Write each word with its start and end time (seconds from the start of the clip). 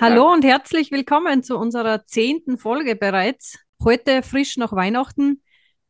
Hallo 0.00 0.32
und 0.32 0.44
herzlich 0.44 0.90
willkommen 0.90 1.42
zu 1.42 1.56
unserer 1.56 2.04
zehnten 2.06 2.58
Folge 2.58 2.96
bereits. 2.96 3.58
Heute 3.84 4.22
frisch 4.22 4.56
nach 4.56 4.72
Weihnachten. 4.72 5.42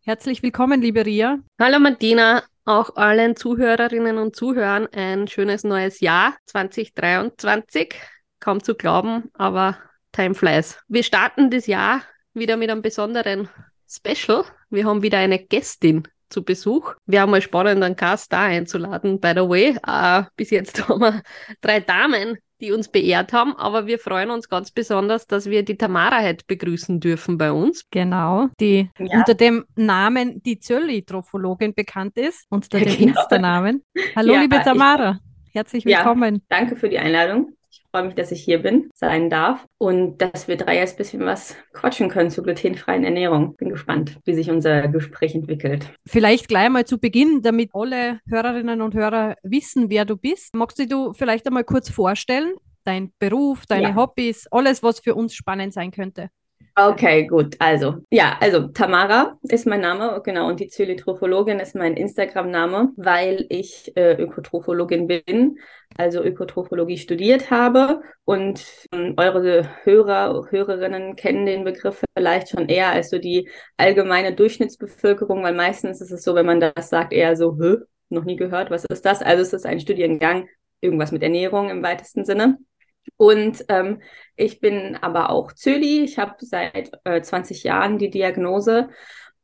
Herzlich 0.03 0.43
willkommen, 0.43 0.83
liebe 0.83 1.07
Ria. 1.07 1.39
Hallo 1.59 1.79
Martina, 1.79 2.43
auch 2.65 2.97
allen 2.97 3.37
Zuhörerinnen 3.37 4.19
und 4.19 4.37
Zuhörern 4.37 4.87
ein 4.93 5.29
schönes 5.29 5.65
neues 5.65 6.01
Jahr 6.01 6.37
2023. 6.47 7.95
Kaum 8.41 8.63
zu 8.63 8.75
glauben, 8.75 9.31
aber 9.35 9.79
time 10.11 10.35
flies. 10.35 10.79
Wir 10.89 11.05
starten 11.05 11.51
das 11.51 11.67
Jahr 11.67 12.03
wieder 12.35 12.57
mit 12.57 12.71
einem 12.71 12.83
besonderen 12.83 13.49
Special. 13.89 14.45
Wir 14.69 14.85
haben 14.85 15.03
wieder 15.03 15.19
eine 15.19 15.39
Gästin 15.39 16.09
zu 16.29 16.43
Besuch. 16.45 16.95
Wir 17.07 17.21
haben 17.21 17.31
mal 17.31 17.43
spannend, 17.43 17.83
einen 17.83 17.97
Gast 17.97 18.33
da 18.33 18.43
einzuladen, 18.43 19.21
by 19.21 19.33
the 19.35 19.49
way. 19.49 19.77
Uh, 19.87 20.27
bis 20.37 20.51
jetzt 20.51 20.89
haben 20.89 21.01
wir 21.01 21.23
drei 21.61 21.81
Damen, 21.81 22.39
die 22.63 22.73
uns 22.73 22.89
beehrt 22.89 23.33
haben, 23.33 23.57
aber 23.57 23.87
wir 23.87 23.99
freuen 23.99 24.31
uns 24.31 24.49
ganz 24.49 24.71
besonders, 24.71 25.27
dass 25.27 25.47
wir 25.51 25.65
die 25.65 25.77
Tamara 25.77 26.23
heute 26.23 26.45
begrüßen 26.47 27.01
dürfen 27.01 27.37
bei 27.37 27.51
uns. 27.51 27.89
Genau, 27.91 28.49
die 28.61 28.89
ja. 28.99 29.19
unter 29.19 29.35
dem 29.35 29.65
Namen 29.75 30.43
die 30.43 30.61
Zölli-Trophologin 30.61 31.75
bekannt 31.75 32.17
ist, 32.17 32.47
unter 32.49 32.79
dem 32.79 32.87
genau. 32.97 33.21
Insta-Namen. 33.21 33.85
Hallo, 34.15 34.35
ja, 34.35 34.41
liebe 34.41 34.61
Tamara. 34.63 35.19
Herzlich 35.53 35.85
willkommen. 35.85 36.37
Ja, 36.37 36.41
danke 36.49 36.77
für 36.77 36.89
die 36.89 36.99
Einladung 36.99 37.53
freue 37.93 38.05
mich, 38.05 38.15
dass 38.15 38.33
ich 38.33 38.43
hier 38.43 38.63
bin, 38.63 38.91
sein 38.95 39.29
darf 39.29 39.67
und 39.79 40.19
dass 40.19 40.49
wir 40.49 40.57
drei 40.57 40.77
jetzt 40.77 40.95
ein 40.95 40.97
bisschen 40.97 41.25
was 41.27 41.55
quatschen 41.73 42.09
können 42.09 42.31
zur 42.31 42.43
glutenfreien 42.43 43.05
Ernährung. 43.05 43.55
Bin 43.57 43.69
gespannt, 43.69 44.19
wie 44.25 44.35
sich 44.35 44.51
unser 44.51 44.89
Gespräch 44.89 45.35
entwickelt. 45.35 45.93
Vielleicht 46.07 46.49
gleich 46.49 46.71
mal 46.71 46.87
zu 46.87 46.99
Beginn, 46.99 47.43
damit 47.43 47.71
alle 47.75 48.21
Hörerinnen 48.29 48.81
und 48.81 48.95
Hörer 48.95 49.37
wissen, 49.43 49.91
wer 49.91 50.07
du 50.07 50.17
bist. 50.17 50.55
Magst 50.55 50.79
du 50.79 50.87
dich 50.87 51.17
vielleicht 51.17 51.47
einmal 51.47 51.65
kurz 51.65 51.91
vorstellen? 51.91 52.55
Dein 52.85 53.13
Beruf, 53.19 53.67
deine 53.67 53.91
ja. 53.91 53.95
Hobbys, 53.95 54.47
alles, 54.51 54.83
was 54.83 55.01
für 55.01 55.15
uns 55.15 55.35
spannend 55.35 55.75
sein 55.75 55.91
könnte. 55.91 56.31
Okay, 56.75 57.27
gut. 57.27 57.57
Also, 57.59 57.97
ja, 58.11 58.39
also 58.41 58.69
Tamara 58.69 59.39
ist 59.43 59.67
mein 59.67 59.83
Name, 59.83 60.23
genau, 60.25 60.49
und 60.49 60.59
die 60.59 60.69
Zylitrophologin 60.69 61.61
ist 61.61 61.75
mein 61.75 61.99
Instagram-Name, 61.99 62.93
weil 62.97 63.45
ich 63.51 63.95
äh, 63.95 64.15
Ökotrophologin 64.15 65.07
bin, 65.07 65.59
also 65.99 66.25
Ökotrophologie 66.25 66.97
studiert 66.97 67.51
habe. 67.51 68.01
Und 68.25 68.65
ähm, 68.93 69.15
eure 69.19 69.69
Hörer, 69.85 70.47
Hörerinnen 70.49 71.15
kennen 71.15 71.45
den 71.45 71.65
Begriff 71.65 72.03
vielleicht 72.17 72.49
schon 72.49 72.69
eher 72.71 72.91
als 72.91 73.11
so 73.11 73.19
die 73.19 73.51
allgemeine 73.77 74.35
Durchschnittsbevölkerung, 74.35 75.43
weil 75.43 75.55
meistens 75.55 76.01
ist 76.01 76.11
es 76.11 76.23
so, 76.23 76.35
wenn 76.35 76.47
man 76.47 76.61
das 76.61 76.89
sagt, 76.89 77.13
eher 77.13 77.37
so, 77.37 77.59
noch 78.09 78.25
nie 78.25 78.37
gehört, 78.37 78.71
was 78.71 78.87
ist 78.87 79.05
das? 79.05 79.21
Also 79.21 79.43
es 79.43 79.53
ist 79.53 79.67
ein 79.67 79.81
Studiengang, 79.81 80.49
irgendwas 80.81 81.13
mit 81.13 81.23
Ernährung 81.23 81.69
im 81.69 81.83
weitesten 81.83 82.25
Sinne. 82.25 82.59
Und 83.17 83.65
ähm, 83.69 84.03
ich 84.37 84.61
bin 84.61 84.97
aber 84.97 85.31
auch 85.31 85.53
Zöli. 85.53 86.03
Ich 86.05 86.19
habe 86.19 86.35
seit 86.39 86.93
äh, 87.05 87.23
20 87.23 87.63
Jahren 87.65 87.99
die 87.99 88.11
Diagnose 88.11 88.89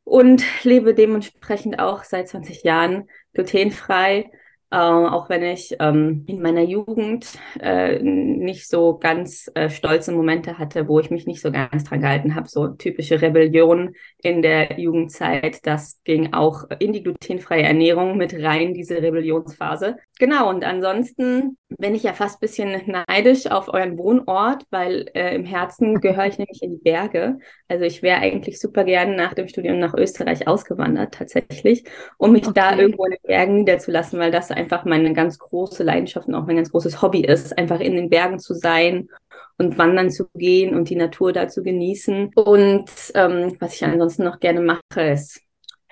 und 0.04 0.44
lebe 0.64 0.94
dementsprechend 0.94 1.78
auch 1.78 2.04
seit 2.04 2.28
20 2.28 2.62
Jahren 2.62 3.08
glutenfrei 3.34 4.30
äh, 4.70 4.76
auch 4.76 5.30
wenn 5.30 5.42
ich 5.42 5.76
ähm, 5.80 6.24
in 6.26 6.42
meiner 6.42 6.62
Jugend 6.62 7.38
äh, 7.60 7.98
nicht 8.02 8.68
so 8.68 8.98
ganz 8.98 9.50
äh, 9.54 9.70
stolze 9.70 10.12
Momente 10.12 10.58
hatte, 10.58 10.88
wo 10.88 11.00
ich 11.00 11.10
mich 11.10 11.26
nicht 11.26 11.40
so 11.40 11.50
ganz 11.50 11.84
dran 11.84 12.00
gehalten 12.00 12.34
habe, 12.34 12.48
so 12.48 12.68
typische 12.68 13.22
Rebellion 13.22 13.94
in 14.22 14.42
der 14.42 14.78
Jugendzeit, 14.78 15.66
das 15.66 16.00
ging 16.04 16.34
auch 16.34 16.64
in 16.80 16.92
die 16.92 17.02
glutenfreie 17.02 17.62
Ernährung 17.62 18.18
mit 18.18 18.34
rein, 18.34 18.74
diese 18.74 19.00
Rebellionsphase. 19.00 19.96
Genau, 20.18 20.50
und 20.50 20.64
ansonsten 20.64 21.56
bin 21.68 21.94
ich 21.94 22.02
ja 22.02 22.12
fast 22.12 22.36
ein 22.36 22.40
bisschen 22.40 22.82
neidisch 23.08 23.46
auf 23.46 23.68
euren 23.68 23.96
Wohnort, 23.96 24.64
weil 24.70 25.06
äh, 25.14 25.34
im 25.34 25.44
Herzen 25.44 26.00
gehöre 26.00 26.26
ich 26.26 26.38
nämlich 26.38 26.62
in 26.62 26.72
die 26.72 26.82
Berge. 26.82 27.38
Also 27.68 27.84
ich 27.84 28.02
wäre 28.02 28.20
eigentlich 28.20 28.60
super 28.60 28.84
gerne 28.84 29.16
nach 29.16 29.34
dem 29.34 29.48
Studium 29.48 29.78
nach 29.78 29.94
Österreich 29.94 30.46
ausgewandert, 30.46 31.14
tatsächlich, 31.14 31.84
um 32.18 32.32
mich 32.32 32.46
okay. 32.46 32.52
da 32.54 32.76
irgendwo 32.76 33.04
in 33.06 33.12
den 33.12 33.26
Bergen 33.26 33.54
niederzulassen, 33.54 34.18
weil 34.18 34.30
das 34.30 34.50
einfach 34.58 34.84
meine 34.84 35.12
ganz 35.14 35.38
große 35.38 35.82
Leidenschaft 35.82 36.28
und 36.28 36.34
auch 36.34 36.46
mein 36.46 36.56
ganz 36.56 36.70
großes 36.70 37.00
Hobby 37.00 37.22
ist, 37.22 37.56
einfach 37.56 37.80
in 37.80 37.94
den 37.94 38.10
Bergen 38.10 38.38
zu 38.38 38.54
sein 38.54 39.08
und 39.56 39.78
wandern 39.78 40.10
zu 40.10 40.28
gehen 40.34 40.74
und 40.74 40.90
die 40.90 40.96
Natur 40.96 41.32
da 41.32 41.48
zu 41.48 41.62
genießen. 41.62 42.32
Und 42.34 42.90
ähm, 43.14 43.56
was 43.60 43.74
ich 43.74 43.84
ansonsten 43.84 44.24
noch 44.24 44.40
gerne 44.40 44.60
mache, 44.60 45.02
ist 45.12 45.40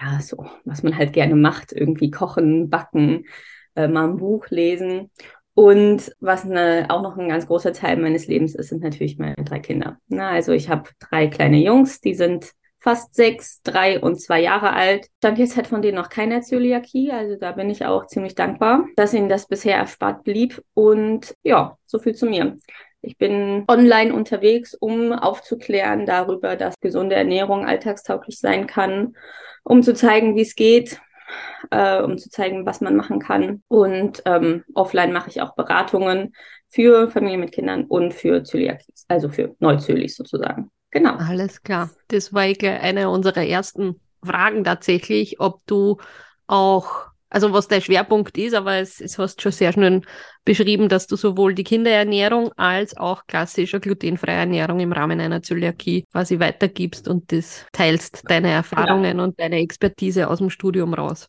ja 0.01 0.21
so, 0.21 0.47
was 0.65 0.83
man 0.83 0.97
halt 0.97 1.13
gerne 1.13 1.35
macht, 1.35 1.73
irgendwie 1.73 2.11
kochen, 2.11 2.69
backen, 2.69 3.25
äh, 3.75 3.89
mal 3.89 4.09
ein 4.09 4.17
Buch 4.17 4.47
lesen. 4.51 5.11
Und 5.55 6.15
was 6.21 6.45
eine, 6.45 6.87
auch 6.91 7.01
noch 7.03 7.17
ein 7.17 7.31
ganz 7.31 7.47
großer 7.47 7.73
Teil 7.73 7.97
meines 7.97 8.27
Lebens 8.27 8.55
ist, 8.55 8.69
sind 8.69 8.83
natürlich 8.83 9.19
meine 9.19 9.37
drei 9.37 9.59
Kinder. 9.59 9.99
Na, 10.07 10.31
also 10.31 10.53
ich 10.53 10.69
habe 10.69 10.91
drei 10.99 11.29
kleine 11.29 11.59
Jungs, 11.59 12.01
die 12.01 12.15
sind 12.15 12.53
fast 12.87 13.17
sechs, 13.17 13.63
drei 13.65 13.99
und 13.99 14.21
zwei 14.21 14.41
Jahre 14.41 14.73
alt. 14.73 15.09
Stand 15.17 15.39
jetzt 15.39 15.57
halt 15.57 15.67
von 15.67 15.83
denen 15.83 15.97
noch 15.97 16.09
keine 16.09 16.41
Zöliakie, 16.43 17.11
also 17.11 17.35
da 17.35 17.51
bin 17.51 17.69
ich 17.69 17.85
auch 17.85 18.07
ziemlich 18.07 18.37
dankbar, 18.37 18.87
dass 18.95 19.13
ihnen 19.13 19.29
das 19.29 19.49
bisher 19.49 19.77
erspart 19.77 20.23
blieb. 20.23 20.63
Und 20.73 21.35
ja, 21.43 21.77
so 21.85 21.99
viel 21.99 22.15
zu 22.15 22.27
mir. 22.27 22.57
Ich 23.03 23.19
bin 23.19 23.65
online 23.67 24.15
unterwegs, 24.15 24.73
um 24.75 25.13
aufzuklären 25.13 26.07
darüber, 26.07 26.55
dass 26.55 26.79
gesunde 26.81 27.17
Ernährung 27.17 27.67
alltagstauglich 27.67 28.39
sein 28.39 28.69
kann, 28.69 29.17
um 29.65 29.83
zu 29.83 29.93
zeigen, 29.93 30.37
wie 30.37 30.43
es 30.43 30.55
geht, 30.55 31.01
äh, 31.73 32.01
um 32.01 32.19
zu 32.19 32.31
zeigen, 32.31 32.67
was 32.67 32.81
man 32.81 32.95
machen 32.95 33.19
kann. 33.19 33.65
Und 33.67 34.23
ähm, 34.27 34.63
offline 34.75 35.13
mache 35.13 35.31
ich 35.31 35.43
auch 35.43 35.57
Beratungen 35.57 36.37
für 36.69 37.11
Familien 37.11 37.41
mit 37.41 37.51
Kindern 37.51 37.85
und 37.87 38.15
für 38.15 38.45
Zöliakies, 38.45 39.07
also 39.09 39.29
für 39.29 39.57
Neuzölis 39.59 40.15
sozusagen. 40.15 40.71
Genau. 40.97 41.17
Alles 41.17 41.63
klar. 41.63 41.91
Das 42.09 42.33
war 42.33 42.47
ich 42.47 42.67
eine 42.67 43.11
unserer 43.11 43.45
ersten 43.45 44.01
Fragen 44.25 44.65
tatsächlich, 44.65 45.41
ob 45.41 45.61
du 45.67 45.99
auch, 46.47 47.09
also 47.29 47.53
was 47.53 47.69
dein 47.69 47.83
Schwerpunkt 47.83 48.39
ist, 48.39 48.55
aber 48.55 48.77
es, 48.77 49.03
es 49.03 49.19
hast 49.19 49.43
schon 49.43 49.53
sehr 49.53 49.75
schnell 49.75 50.01
beschrieben, 50.47 50.89
dass 50.89 51.07
du 51.07 51.17
sowohl 51.17 51.53
die 51.53 51.65
Kinderernährung 51.65 52.51
als 52.57 52.97
auch 52.97 53.27
klassische 53.27 53.79
glutenfreie 53.79 54.37
Ernährung 54.39 54.81
im 54.81 54.93
Rahmen 54.93 55.21
einer 55.21 55.43
Zöliakie 55.43 56.07
quasi 56.11 56.41
weitergibst 56.41 57.09
und 57.09 57.31
das 57.31 57.67
teilst, 57.73 58.23
deine 58.31 58.49
Erfahrungen 58.51 59.19
ja. 59.19 59.25
und 59.25 59.39
deine 59.39 59.59
Expertise 59.59 60.31
aus 60.31 60.39
dem 60.39 60.49
Studium 60.49 60.95
raus. 60.95 61.29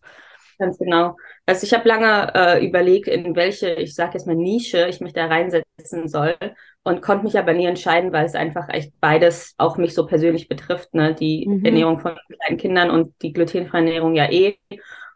Ganz 0.59 0.77
genau. 0.79 1.15
Also 1.45 1.65
ich 1.65 1.73
habe 1.73 1.87
lange 1.87 2.31
äh, 2.33 2.65
überlegt, 2.65 3.07
in 3.07 3.35
welche, 3.35 3.73
ich 3.73 3.93
sage 3.93 4.13
jetzt 4.13 4.25
mal 4.25 4.35
Nische, 4.35 4.87
ich 4.87 5.01
mich 5.01 5.13
da 5.13 5.27
reinsetzen 5.27 6.07
soll 6.07 6.35
und 6.83 7.01
konnte 7.01 7.25
mich 7.25 7.37
aber 7.37 7.53
nie 7.53 7.65
entscheiden, 7.65 8.11
weil 8.11 8.25
es 8.25 8.33
einfach 8.33 8.69
echt 8.69 8.93
beides 8.99 9.53
auch 9.57 9.77
mich 9.77 9.93
so 9.93 10.05
persönlich 10.05 10.47
betrifft, 10.47 10.93
ne? 10.93 11.13
Die 11.13 11.47
mhm. 11.47 11.65
Ernährung 11.65 11.99
von 11.99 12.17
kleinen 12.41 12.57
Kindern 12.57 12.89
und 12.89 13.13
die 13.21 13.33
glutenfreie 13.33 13.83
Ernährung 13.85 14.15
ja 14.15 14.31
eh. 14.31 14.57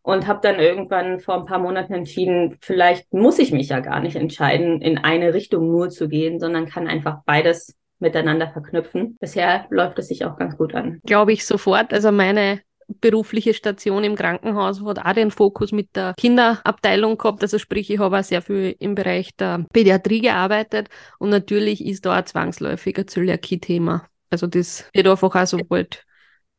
Und 0.04 0.28
habe 0.28 0.40
dann 0.42 0.60
irgendwann 0.60 1.20
vor 1.20 1.36
ein 1.36 1.46
paar 1.46 1.60
Monaten 1.60 1.94
entschieden, 1.94 2.58
vielleicht 2.60 3.14
muss 3.14 3.38
ich 3.38 3.52
mich 3.52 3.70
ja 3.70 3.82
gar 3.82 4.00
nicht 4.00 4.16
entscheiden, 4.16 4.82
in 4.82 4.98
eine 4.98 5.34
Richtung 5.34 5.68
nur 5.68 5.90
zu 5.90 6.10
gehen, 6.10 6.40
sondern 6.40 6.66
kann 6.66 6.88
einfach 6.88 7.20
beides 7.26 7.78
miteinander 8.00 8.50
verknüpfen. 8.50 9.16
Bisher 9.20 9.68
läuft 9.70 10.00
es 10.00 10.08
sich 10.08 10.26
auch 10.26 10.38
ganz 10.38 10.58
gut 10.58 10.74
an. 10.74 11.00
Glaube 11.06 11.34
ich 11.34 11.46
sofort. 11.46 11.94
Also 11.94 12.12
meine 12.12 12.62
berufliche 13.00 13.54
Station 13.54 14.04
im 14.04 14.16
Krankenhaus 14.16 14.84
hat 14.84 15.00
auch 15.00 15.14
den 15.14 15.32
Fokus 15.32 15.72
mit 15.72 15.96
der 15.96 16.14
Kinderabteilung 16.18 17.18
gehabt. 17.18 17.42
Also 17.44 17.58
sprich, 17.60 17.90
ich 17.90 18.00
habe 18.00 18.20
auch 18.20 18.24
sehr 18.24 18.42
viel 18.42 18.76
im 18.80 18.96
Bereich 18.96 19.36
der 19.36 19.66
Pädiatrie 19.72 20.22
gearbeitet 20.22 20.90
und 21.20 21.30
natürlich 21.30 21.86
ist 21.86 22.06
da 22.06 22.14
ein 22.14 22.26
zwangsläufiger 22.26 23.08
Zöliakie-Thema. 23.08 24.08
Also 24.30 24.48
das 24.48 24.86
wird 24.94 25.08
einfach 25.08 25.36
auch 25.36 25.46
so 25.46 25.58
bald 25.58 26.06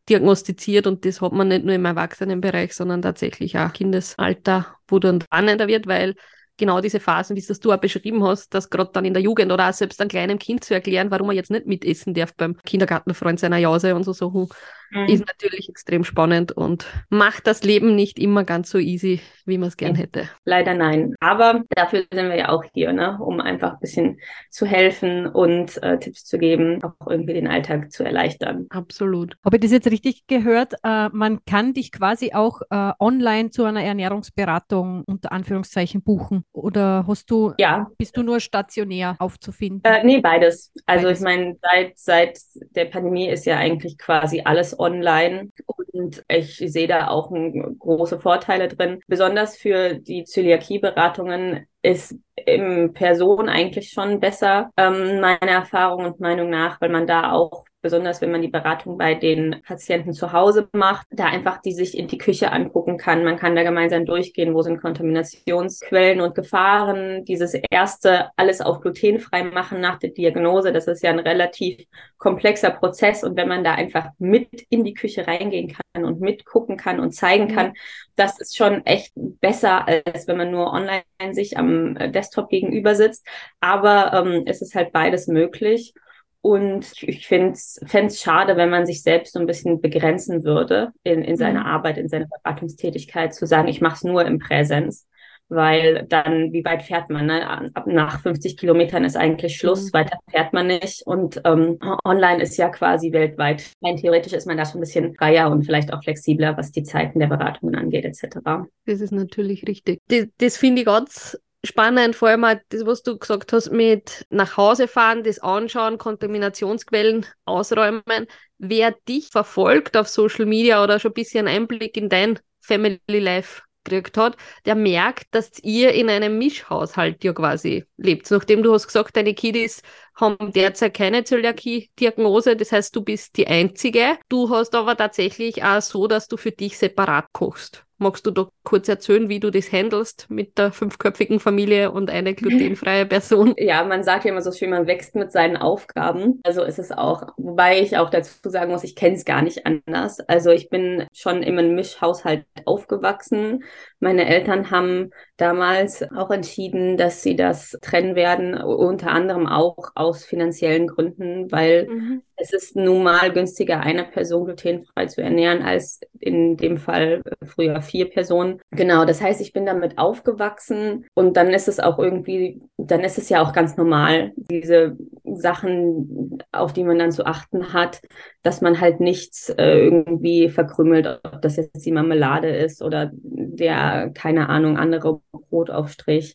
diagnostiziert 0.08 0.86
und 0.86 1.04
das 1.04 1.20
hat 1.20 1.32
man 1.32 1.48
nicht 1.48 1.64
nur 1.64 1.74
im 1.74 1.84
Erwachsenenbereich, 1.84 2.74
sondern 2.74 3.02
tatsächlich 3.02 3.58
auch 3.58 3.72
Kindesalter, 3.72 4.76
wo 4.88 4.98
dann 4.98 5.20
spannender 5.20 5.68
wird, 5.68 5.86
weil 5.86 6.14
genau 6.56 6.80
diese 6.80 7.00
Phasen, 7.00 7.36
wie 7.36 7.40
es 7.40 7.46
das 7.46 7.60
du 7.60 7.72
auch 7.72 7.78
beschrieben 7.78 8.22
hast, 8.24 8.52
dass 8.54 8.70
gerade 8.70 8.90
dann 8.92 9.04
in 9.04 9.14
der 9.14 9.22
Jugend 9.22 9.52
oder 9.52 9.68
auch 9.68 9.72
selbst 9.72 10.00
einem 10.00 10.08
kleinen 10.10 10.38
Kind 10.38 10.64
zu 10.64 10.74
erklären, 10.74 11.10
warum 11.10 11.30
er 11.30 11.34
jetzt 11.34 11.50
nicht 11.50 11.66
mitessen 11.66 12.14
darf 12.14 12.34
beim 12.34 12.56
Kindergartenfreund 12.64 13.40
seiner 13.40 13.58
Jause 13.58 13.94
und 13.94 14.04
so 14.04 14.12
Sachen, 14.12 14.48
mhm. 14.92 15.06
ist 15.06 15.26
natürlich 15.26 15.68
extrem 15.68 16.04
spannend 16.04 16.52
und 16.52 16.86
macht 17.08 17.46
das 17.46 17.62
Leben 17.64 17.94
nicht 17.94 18.18
immer 18.18 18.44
ganz 18.44 18.70
so 18.70 18.78
easy, 18.78 19.20
wie 19.46 19.58
man 19.58 19.68
es 19.68 19.76
gern 19.76 19.94
hätte. 19.94 20.28
Leider 20.44 20.74
nein. 20.74 21.14
Aber 21.20 21.62
dafür 21.70 22.04
sind 22.12 22.28
wir 22.28 22.36
ja 22.36 22.48
auch 22.50 22.64
hier, 22.74 22.92
ne? 22.92 23.18
um 23.20 23.40
einfach 23.40 23.74
ein 23.74 23.80
bisschen 23.80 24.20
zu 24.50 24.66
helfen 24.66 25.26
und 25.26 25.82
äh, 25.82 25.98
Tipps 25.98 26.24
zu 26.24 26.38
geben, 26.38 26.82
auch 26.82 27.06
irgendwie 27.08 27.34
den 27.34 27.48
Alltag 27.48 27.92
zu 27.92 28.04
erleichtern. 28.04 28.66
Absolut. 28.70 29.36
Habe 29.44 29.56
ich 29.56 29.62
das 29.62 29.72
jetzt 29.72 29.90
richtig 29.90 30.26
gehört? 30.26 30.74
Äh, 30.84 31.08
man 31.12 31.44
kann 31.44 31.74
dich 31.74 31.92
quasi 31.92 32.32
auch 32.32 32.60
äh, 32.70 32.92
online 33.00 33.50
zu 33.50 33.64
einer 33.64 33.82
Ernährungsberatung 33.82 35.04
unter 35.06 35.32
Anführungszeichen 35.32 36.02
buchen. 36.02 36.44
Oder 36.52 37.04
hast 37.06 37.30
du, 37.30 37.52
ja. 37.58 37.90
bist 37.98 38.16
du 38.16 38.22
nur 38.22 38.40
stationär 38.40 39.16
aufzufinden? 39.18 39.82
Äh, 39.84 40.04
nee, 40.04 40.20
beides. 40.20 40.72
Also 40.86 41.06
beides. 41.06 41.18
ich 41.18 41.24
meine, 41.24 41.56
seit, 41.62 41.98
seit 41.98 42.38
der 42.76 42.86
Pandemie 42.86 43.28
ist 43.28 43.46
ja 43.46 43.56
eigentlich 43.56 43.98
quasi 43.98 44.42
alles 44.44 44.78
online 44.82 45.50
und 45.66 46.24
ich 46.28 46.56
sehe 46.56 46.86
da 46.86 47.08
auch 47.08 47.30
große 47.30 48.20
Vorteile 48.20 48.68
drin. 48.68 49.00
Besonders 49.06 49.56
für 49.56 49.94
die 49.94 50.24
Zöliakie-Beratungen 50.24 51.66
ist 51.82 52.16
in 52.36 52.92
Person 52.92 53.48
eigentlich 53.48 53.90
schon 53.90 54.20
besser, 54.20 54.70
ähm, 54.76 55.20
meiner 55.20 55.52
Erfahrung 55.52 56.04
und 56.04 56.20
Meinung 56.20 56.50
nach, 56.50 56.80
weil 56.80 56.90
man 56.90 57.06
da 57.06 57.32
auch 57.32 57.64
besonders 57.82 58.20
wenn 58.20 58.30
man 58.30 58.40
die 58.40 58.48
Beratung 58.48 58.96
bei 58.96 59.14
den 59.14 59.60
Patienten 59.66 60.12
zu 60.12 60.32
Hause 60.32 60.68
macht, 60.72 61.06
da 61.10 61.26
einfach 61.26 61.60
die 61.60 61.72
sich 61.72 61.98
in 61.98 62.06
die 62.06 62.18
Küche 62.18 62.52
angucken 62.52 62.96
kann. 62.96 63.24
Man 63.24 63.36
kann 63.36 63.56
da 63.56 63.64
gemeinsam 63.64 64.06
durchgehen, 64.06 64.54
wo 64.54 64.62
sind 64.62 64.80
Kontaminationsquellen 64.80 66.20
und 66.20 66.34
Gefahren. 66.34 67.24
Dieses 67.24 67.54
erste 67.70 68.30
alles 68.36 68.60
auf 68.60 68.80
glutenfrei 68.80 69.42
machen 69.42 69.80
nach 69.80 69.98
der 69.98 70.10
Diagnose, 70.10 70.72
das 70.72 70.86
ist 70.86 71.02
ja 71.02 71.10
ein 71.10 71.18
relativ 71.18 71.84
komplexer 72.18 72.70
Prozess. 72.70 73.24
Und 73.24 73.36
wenn 73.36 73.48
man 73.48 73.64
da 73.64 73.74
einfach 73.74 74.10
mit 74.18 74.48
in 74.70 74.84
die 74.84 74.94
Küche 74.94 75.26
reingehen 75.26 75.74
kann 75.74 76.04
und 76.04 76.20
mitgucken 76.20 76.76
kann 76.76 77.00
und 77.00 77.12
zeigen 77.12 77.48
kann, 77.48 77.68
mhm. 77.68 77.74
das 78.14 78.40
ist 78.40 78.56
schon 78.56 78.86
echt 78.86 79.12
besser, 79.16 79.86
als 79.88 80.28
wenn 80.28 80.36
man 80.36 80.52
nur 80.52 80.72
online 80.72 81.02
sich 81.32 81.58
am 81.58 81.94
Desktop 82.12 82.48
gegenüber 82.48 82.94
sitzt. 82.94 83.26
Aber 83.60 84.12
ähm, 84.12 84.44
es 84.46 84.62
ist 84.62 84.76
halt 84.76 84.92
beides 84.92 85.26
möglich. 85.26 85.94
Und 86.42 86.92
ich 87.04 87.28
finde 87.28 87.52
es 87.52 88.20
schade, 88.20 88.56
wenn 88.56 88.68
man 88.68 88.84
sich 88.84 89.02
selbst 89.02 89.32
so 89.32 89.38
ein 89.38 89.46
bisschen 89.46 89.80
begrenzen 89.80 90.42
würde 90.42 90.90
in, 91.04 91.22
in 91.22 91.36
seiner 91.36 91.60
mhm. 91.60 91.66
Arbeit, 91.66 91.98
in 91.98 92.08
seiner 92.08 92.26
Beratungstätigkeit, 92.26 93.32
zu 93.32 93.46
sagen, 93.46 93.68
ich 93.68 93.80
mache 93.80 93.94
es 93.94 94.04
nur 94.04 94.26
im 94.26 94.40
Präsenz. 94.40 95.06
Weil 95.48 96.06
dann, 96.08 96.52
wie 96.52 96.64
weit 96.64 96.82
fährt 96.82 97.10
man? 97.10 97.26
Ne? 97.26 97.46
Ab 97.46 97.86
nach 97.86 98.22
50 98.22 98.56
Kilometern 98.56 99.04
ist 99.04 99.16
eigentlich 99.16 99.56
Schluss, 99.56 99.86
mhm. 99.86 99.92
weiter 99.92 100.18
fährt 100.30 100.52
man 100.52 100.66
nicht. 100.66 101.02
Und 101.06 101.40
ähm, 101.44 101.78
online 102.04 102.42
ist 102.42 102.56
ja 102.56 102.70
quasi 102.70 103.12
weltweit. 103.12 103.70
Rein 103.82 103.98
theoretisch 103.98 104.32
ist 104.32 104.46
man 104.46 104.56
da 104.56 104.64
schon 104.64 104.78
ein 104.78 104.80
bisschen 104.80 105.14
freier 105.14 105.50
und 105.50 105.64
vielleicht 105.64 105.92
auch 105.92 106.02
flexibler, 106.02 106.56
was 106.56 106.72
die 106.72 106.82
Zeiten 106.82 107.20
der 107.20 107.26
Beratungen 107.26 107.76
angeht, 107.76 108.04
etc. 108.04 108.38
Das 108.86 109.00
ist 109.00 109.12
natürlich 109.12 109.68
richtig. 109.68 110.00
Das, 110.08 110.26
das 110.38 110.56
finde 110.56 110.80
ich 110.80 110.86
ganz 110.86 111.38
spannend, 111.64 112.16
vor 112.16 112.28
allem 112.28 112.42
das, 112.68 112.86
was 112.86 113.02
du 113.02 113.18
gesagt 113.18 113.52
hast, 113.52 113.70
mit 113.70 114.26
nach 114.30 114.56
Hause 114.56 114.88
fahren, 114.88 115.22
das 115.22 115.38
anschauen, 115.38 115.98
Kontaminationsquellen 115.98 117.26
ausräumen. 117.44 118.26
Wer 118.58 118.92
dich 119.08 119.28
verfolgt 119.28 119.96
auf 119.96 120.08
Social 120.08 120.46
Media 120.46 120.82
oder 120.82 120.98
schon 120.98 121.12
ein 121.12 121.14
bisschen 121.14 121.48
Einblick 121.48 121.96
in 121.96 122.08
dein 122.08 122.38
Family 122.60 123.00
Life 123.08 123.62
gekriegt 123.84 124.16
hat, 124.16 124.36
der 124.64 124.74
merkt, 124.74 125.34
dass 125.34 125.58
ihr 125.62 125.92
in 125.92 126.08
einem 126.08 126.38
Mischhaushalt 126.38 127.24
ja 127.24 127.32
quasi 127.32 127.84
lebt. 128.04 128.30
Nachdem 128.30 128.62
du 128.62 128.72
hast 128.72 128.86
gesagt, 128.86 129.16
deine 129.16 129.34
Kiddies 129.34 129.82
haben 130.14 130.52
derzeit 130.52 130.94
keine 130.94 131.24
Zöliakie-Diagnose, 131.24 132.56
das 132.56 132.72
heißt, 132.72 132.94
du 132.94 133.02
bist 133.02 133.36
die 133.36 133.46
Einzige. 133.46 134.18
Du 134.28 134.50
hast 134.50 134.74
aber 134.74 134.96
tatsächlich 134.96 135.64
auch 135.64 135.80
so, 135.80 136.06
dass 136.06 136.28
du 136.28 136.36
für 136.36 136.52
dich 136.52 136.78
separat 136.78 137.26
kochst. 137.32 137.84
Magst 138.02 138.26
du 138.26 138.32
da 138.32 138.48
kurz 138.64 138.88
erzählen, 138.88 139.28
wie 139.28 139.38
du 139.38 139.50
das 139.50 139.70
handelst 139.70 140.26
mit 140.28 140.58
der 140.58 140.72
fünfköpfigen 140.72 141.38
Familie 141.38 141.92
und 141.92 142.10
eine 142.10 142.34
glutenfreie 142.34 143.06
Person? 143.06 143.54
Ja, 143.56 143.84
man 143.84 144.02
sagt 144.02 144.24
ja 144.24 144.32
immer 144.32 144.42
so 144.42 144.50
schön, 144.50 144.70
man 144.70 144.88
wächst 144.88 145.14
mit 145.14 145.30
seinen 145.30 145.56
Aufgaben. 145.56 146.40
Also 146.42 146.64
ist 146.64 146.80
es 146.80 146.90
auch, 146.90 147.28
wobei 147.36 147.80
ich 147.80 147.96
auch 147.96 148.10
dazu 148.10 148.32
sagen 148.50 148.72
muss, 148.72 148.82
ich 148.82 148.96
kenne 148.96 149.14
es 149.14 149.24
gar 149.24 149.42
nicht 149.42 149.66
anders. 149.66 150.18
Also 150.18 150.50
ich 150.50 150.68
bin 150.68 151.06
schon 151.12 151.44
im 151.44 151.76
Mischhaushalt 151.76 152.44
aufgewachsen. 152.64 153.62
Meine 154.02 154.26
Eltern 154.26 154.72
haben 154.72 155.10
damals 155.36 156.02
auch 156.10 156.30
entschieden, 156.32 156.96
dass 156.96 157.22
sie 157.22 157.36
das 157.36 157.78
trennen 157.82 158.16
werden, 158.16 158.54
unter 158.60 159.12
anderem 159.12 159.46
auch 159.46 159.92
aus 159.94 160.24
finanziellen 160.24 160.88
Gründen, 160.88 161.52
weil 161.52 161.86
mhm 161.88 162.22
es 162.42 162.52
ist 162.52 162.76
nun 162.76 163.04
mal 163.04 163.32
günstiger, 163.32 163.80
eine 163.80 164.04
Person 164.04 164.44
glutenfrei 164.44 165.06
zu 165.06 165.22
ernähren, 165.22 165.62
als 165.62 166.00
in 166.18 166.56
dem 166.56 166.76
Fall 166.76 167.22
früher 167.44 167.80
vier 167.82 168.10
Personen. 168.10 168.60
Genau, 168.72 169.04
das 169.04 169.22
heißt, 169.22 169.40
ich 169.40 169.52
bin 169.52 169.64
damit 169.64 169.96
aufgewachsen 169.96 171.06
und 171.14 171.36
dann 171.36 171.50
ist 171.50 171.68
es 171.68 171.78
auch 171.78 172.00
irgendwie, 172.00 172.60
dann 172.76 173.00
ist 173.00 173.18
es 173.18 173.28
ja 173.28 173.42
auch 173.42 173.52
ganz 173.52 173.76
normal, 173.76 174.32
diese 174.36 174.96
Sachen, 175.24 176.38
auf 176.50 176.72
die 176.72 176.84
man 176.84 176.98
dann 176.98 177.12
zu 177.12 177.26
achten 177.26 177.72
hat, 177.72 178.00
dass 178.42 178.60
man 178.60 178.80
halt 178.80 179.00
nichts 179.00 179.48
äh, 179.50 179.78
irgendwie 179.78 180.48
verkrümelt, 180.48 181.20
ob 181.22 181.42
das 181.42 181.56
jetzt 181.56 181.86
die 181.86 181.92
Marmelade 181.92 182.48
ist 182.48 182.82
oder 182.82 183.10
der, 183.12 184.10
keine 184.14 184.48
Ahnung, 184.48 184.76
andere 184.78 185.20
Brotaufstrich 185.50 186.34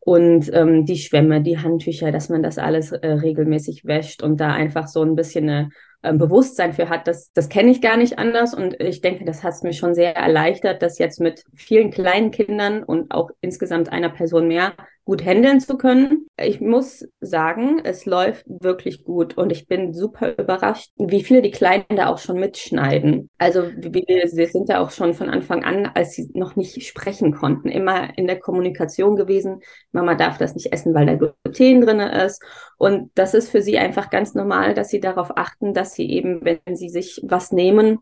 und 0.00 0.50
ähm, 0.54 0.86
die 0.86 0.96
Schwämme, 0.96 1.42
die 1.42 1.58
Handtücher, 1.58 2.12
dass 2.12 2.28
man 2.28 2.42
das 2.42 2.58
alles 2.58 2.92
äh, 2.92 3.08
regelmäßig 3.08 3.84
wäscht 3.84 4.22
und 4.22 4.38
da 4.40 4.52
einfach 4.52 4.88
so 4.88 5.02
ein 5.02 5.16
bisschen 5.16 5.47
eine 5.48 5.70
ähm, 6.02 6.18
Bewusstsein 6.18 6.72
für 6.72 6.88
hat, 6.88 7.08
das, 7.08 7.32
das 7.32 7.48
kenne 7.48 7.70
ich 7.70 7.80
gar 7.80 7.96
nicht 7.96 8.18
anders. 8.18 8.54
Und 8.54 8.80
ich 8.80 9.00
denke, 9.00 9.24
das 9.24 9.42
hat 9.42 9.54
es 9.54 9.62
mir 9.62 9.72
schon 9.72 9.94
sehr 9.94 10.16
erleichtert, 10.16 10.82
dass 10.82 10.98
jetzt 10.98 11.20
mit 11.20 11.42
vielen 11.54 11.90
kleinen 11.90 12.30
Kindern 12.30 12.82
und 12.82 13.10
auch 13.10 13.30
insgesamt 13.40 13.90
einer 13.90 14.10
Person 14.10 14.48
mehr 14.48 14.74
gut 15.08 15.24
handeln 15.24 15.58
zu 15.58 15.78
können. 15.78 16.26
Ich 16.38 16.60
muss 16.60 17.02
sagen, 17.22 17.80
es 17.82 18.04
läuft 18.04 18.44
wirklich 18.46 19.04
gut 19.04 19.38
und 19.38 19.50
ich 19.50 19.66
bin 19.66 19.94
super 19.94 20.36
überrascht, 20.38 20.90
wie 20.98 21.24
viele 21.24 21.40
die 21.40 21.50
Kleinen 21.50 21.86
da 21.88 22.08
auch 22.08 22.18
schon 22.18 22.38
mitschneiden. 22.38 23.30
Also 23.38 23.70
wir, 23.74 24.02
wir 24.02 24.48
sind 24.48 24.68
da 24.68 24.80
auch 24.80 24.90
schon 24.90 25.14
von 25.14 25.30
Anfang 25.30 25.64
an, 25.64 25.86
als 25.94 26.12
sie 26.12 26.28
noch 26.34 26.56
nicht 26.56 26.86
sprechen 26.86 27.32
konnten, 27.32 27.70
immer 27.70 28.18
in 28.18 28.26
der 28.26 28.38
Kommunikation 28.38 29.16
gewesen. 29.16 29.60
Mama 29.92 30.14
darf 30.14 30.36
das 30.36 30.54
nicht 30.54 30.74
essen, 30.74 30.92
weil 30.92 31.06
da 31.06 31.14
Gluten 31.14 31.80
drin 31.80 32.00
ist. 32.00 32.42
Und 32.76 33.10
das 33.14 33.32
ist 33.32 33.48
für 33.48 33.62
sie 33.62 33.78
einfach 33.78 34.10
ganz 34.10 34.34
normal, 34.34 34.74
dass 34.74 34.90
sie 34.90 35.00
darauf 35.00 35.38
achten, 35.38 35.72
dass 35.72 35.94
sie 35.94 36.10
eben, 36.10 36.44
wenn 36.44 36.76
sie 36.76 36.90
sich 36.90 37.22
was 37.24 37.50
nehmen, 37.50 38.00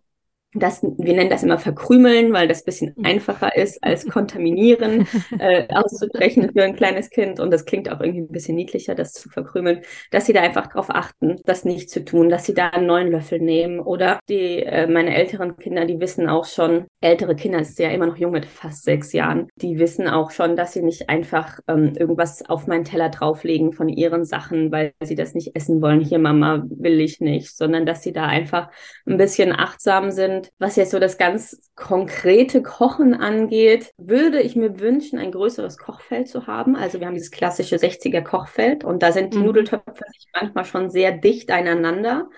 das, 0.58 0.82
wir 0.82 1.14
nennen 1.14 1.30
das 1.30 1.42
immer 1.42 1.58
verkrümeln, 1.58 2.32
weil 2.32 2.48
das 2.48 2.64
bisschen 2.64 2.94
mhm. 2.96 3.04
einfacher 3.04 3.56
ist 3.56 3.82
als 3.82 4.06
kontaminieren 4.08 5.06
äh, 5.38 5.66
auszubrechen 5.74 6.50
für 6.52 6.62
ein 6.62 6.76
kleines 6.76 7.10
Kind. 7.10 7.40
Und 7.40 7.50
das 7.50 7.64
klingt 7.64 7.90
auch 7.90 8.00
irgendwie 8.00 8.22
ein 8.22 8.28
bisschen 8.28 8.56
niedlicher, 8.56 8.94
das 8.94 9.12
zu 9.12 9.28
verkrümeln, 9.28 9.82
dass 10.10 10.26
sie 10.26 10.32
da 10.32 10.40
einfach 10.40 10.66
darauf 10.66 10.90
achten, 10.90 11.36
das 11.44 11.64
nicht 11.64 11.90
zu 11.90 12.04
tun, 12.04 12.28
dass 12.28 12.44
sie 12.44 12.54
da 12.54 12.68
einen 12.68 12.86
neuen 12.86 13.10
Löffel 13.10 13.40
nehmen. 13.40 13.80
Oder 13.80 14.18
die, 14.28 14.62
äh, 14.62 14.86
meine 14.86 15.14
älteren 15.14 15.56
Kinder, 15.56 15.84
die 15.84 16.00
wissen 16.00 16.28
auch 16.28 16.46
schon, 16.46 16.86
ältere 17.00 17.36
Kinder, 17.36 17.60
ist 17.60 17.78
ja 17.78 17.90
immer 17.90 18.06
noch 18.06 18.16
jung 18.16 18.32
mit 18.32 18.46
fast 18.46 18.84
sechs 18.84 19.12
Jahren, 19.12 19.48
die 19.56 19.78
wissen 19.78 20.08
auch 20.08 20.30
schon, 20.30 20.56
dass 20.56 20.72
sie 20.72 20.82
nicht 20.82 21.08
einfach 21.08 21.60
ähm, 21.68 21.92
irgendwas 21.96 22.48
auf 22.48 22.66
meinen 22.66 22.84
Teller 22.84 23.10
drauflegen 23.10 23.72
von 23.72 23.88
ihren 23.88 24.24
Sachen, 24.24 24.72
weil 24.72 24.92
sie 25.02 25.14
das 25.14 25.34
nicht 25.34 25.54
essen 25.54 25.82
wollen. 25.82 26.00
Hier, 26.00 26.18
Mama, 26.18 26.64
will 26.68 27.00
ich 27.00 27.20
nicht, 27.20 27.56
sondern 27.56 27.86
dass 27.86 28.02
sie 28.02 28.12
da 28.12 28.26
einfach 28.26 28.70
ein 29.06 29.16
bisschen 29.16 29.52
achtsam 29.52 30.10
sind 30.10 30.45
was 30.58 30.76
jetzt 30.76 30.90
so 30.90 30.98
das 30.98 31.18
ganz 31.18 31.70
konkrete 31.74 32.62
Kochen 32.62 33.14
angeht, 33.14 33.92
würde 33.96 34.40
ich 34.40 34.56
mir 34.56 34.80
wünschen, 34.80 35.18
ein 35.18 35.32
größeres 35.32 35.78
Kochfeld 35.78 36.28
zu 36.28 36.46
haben. 36.46 36.76
Also 36.76 37.00
wir 37.00 37.06
haben 37.06 37.14
dieses 37.14 37.30
klassische 37.30 37.76
60er 37.76 38.22
Kochfeld 38.22 38.84
und 38.84 39.02
da 39.02 39.12
sind 39.12 39.34
die 39.34 39.38
mhm. 39.38 39.46
Nudeltöpfe 39.46 40.04
manchmal 40.34 40.64
schon 40.64 40.90
sehr 40.90 41.12
dicht 41.12 41.50
aneinander. 41.50 42.28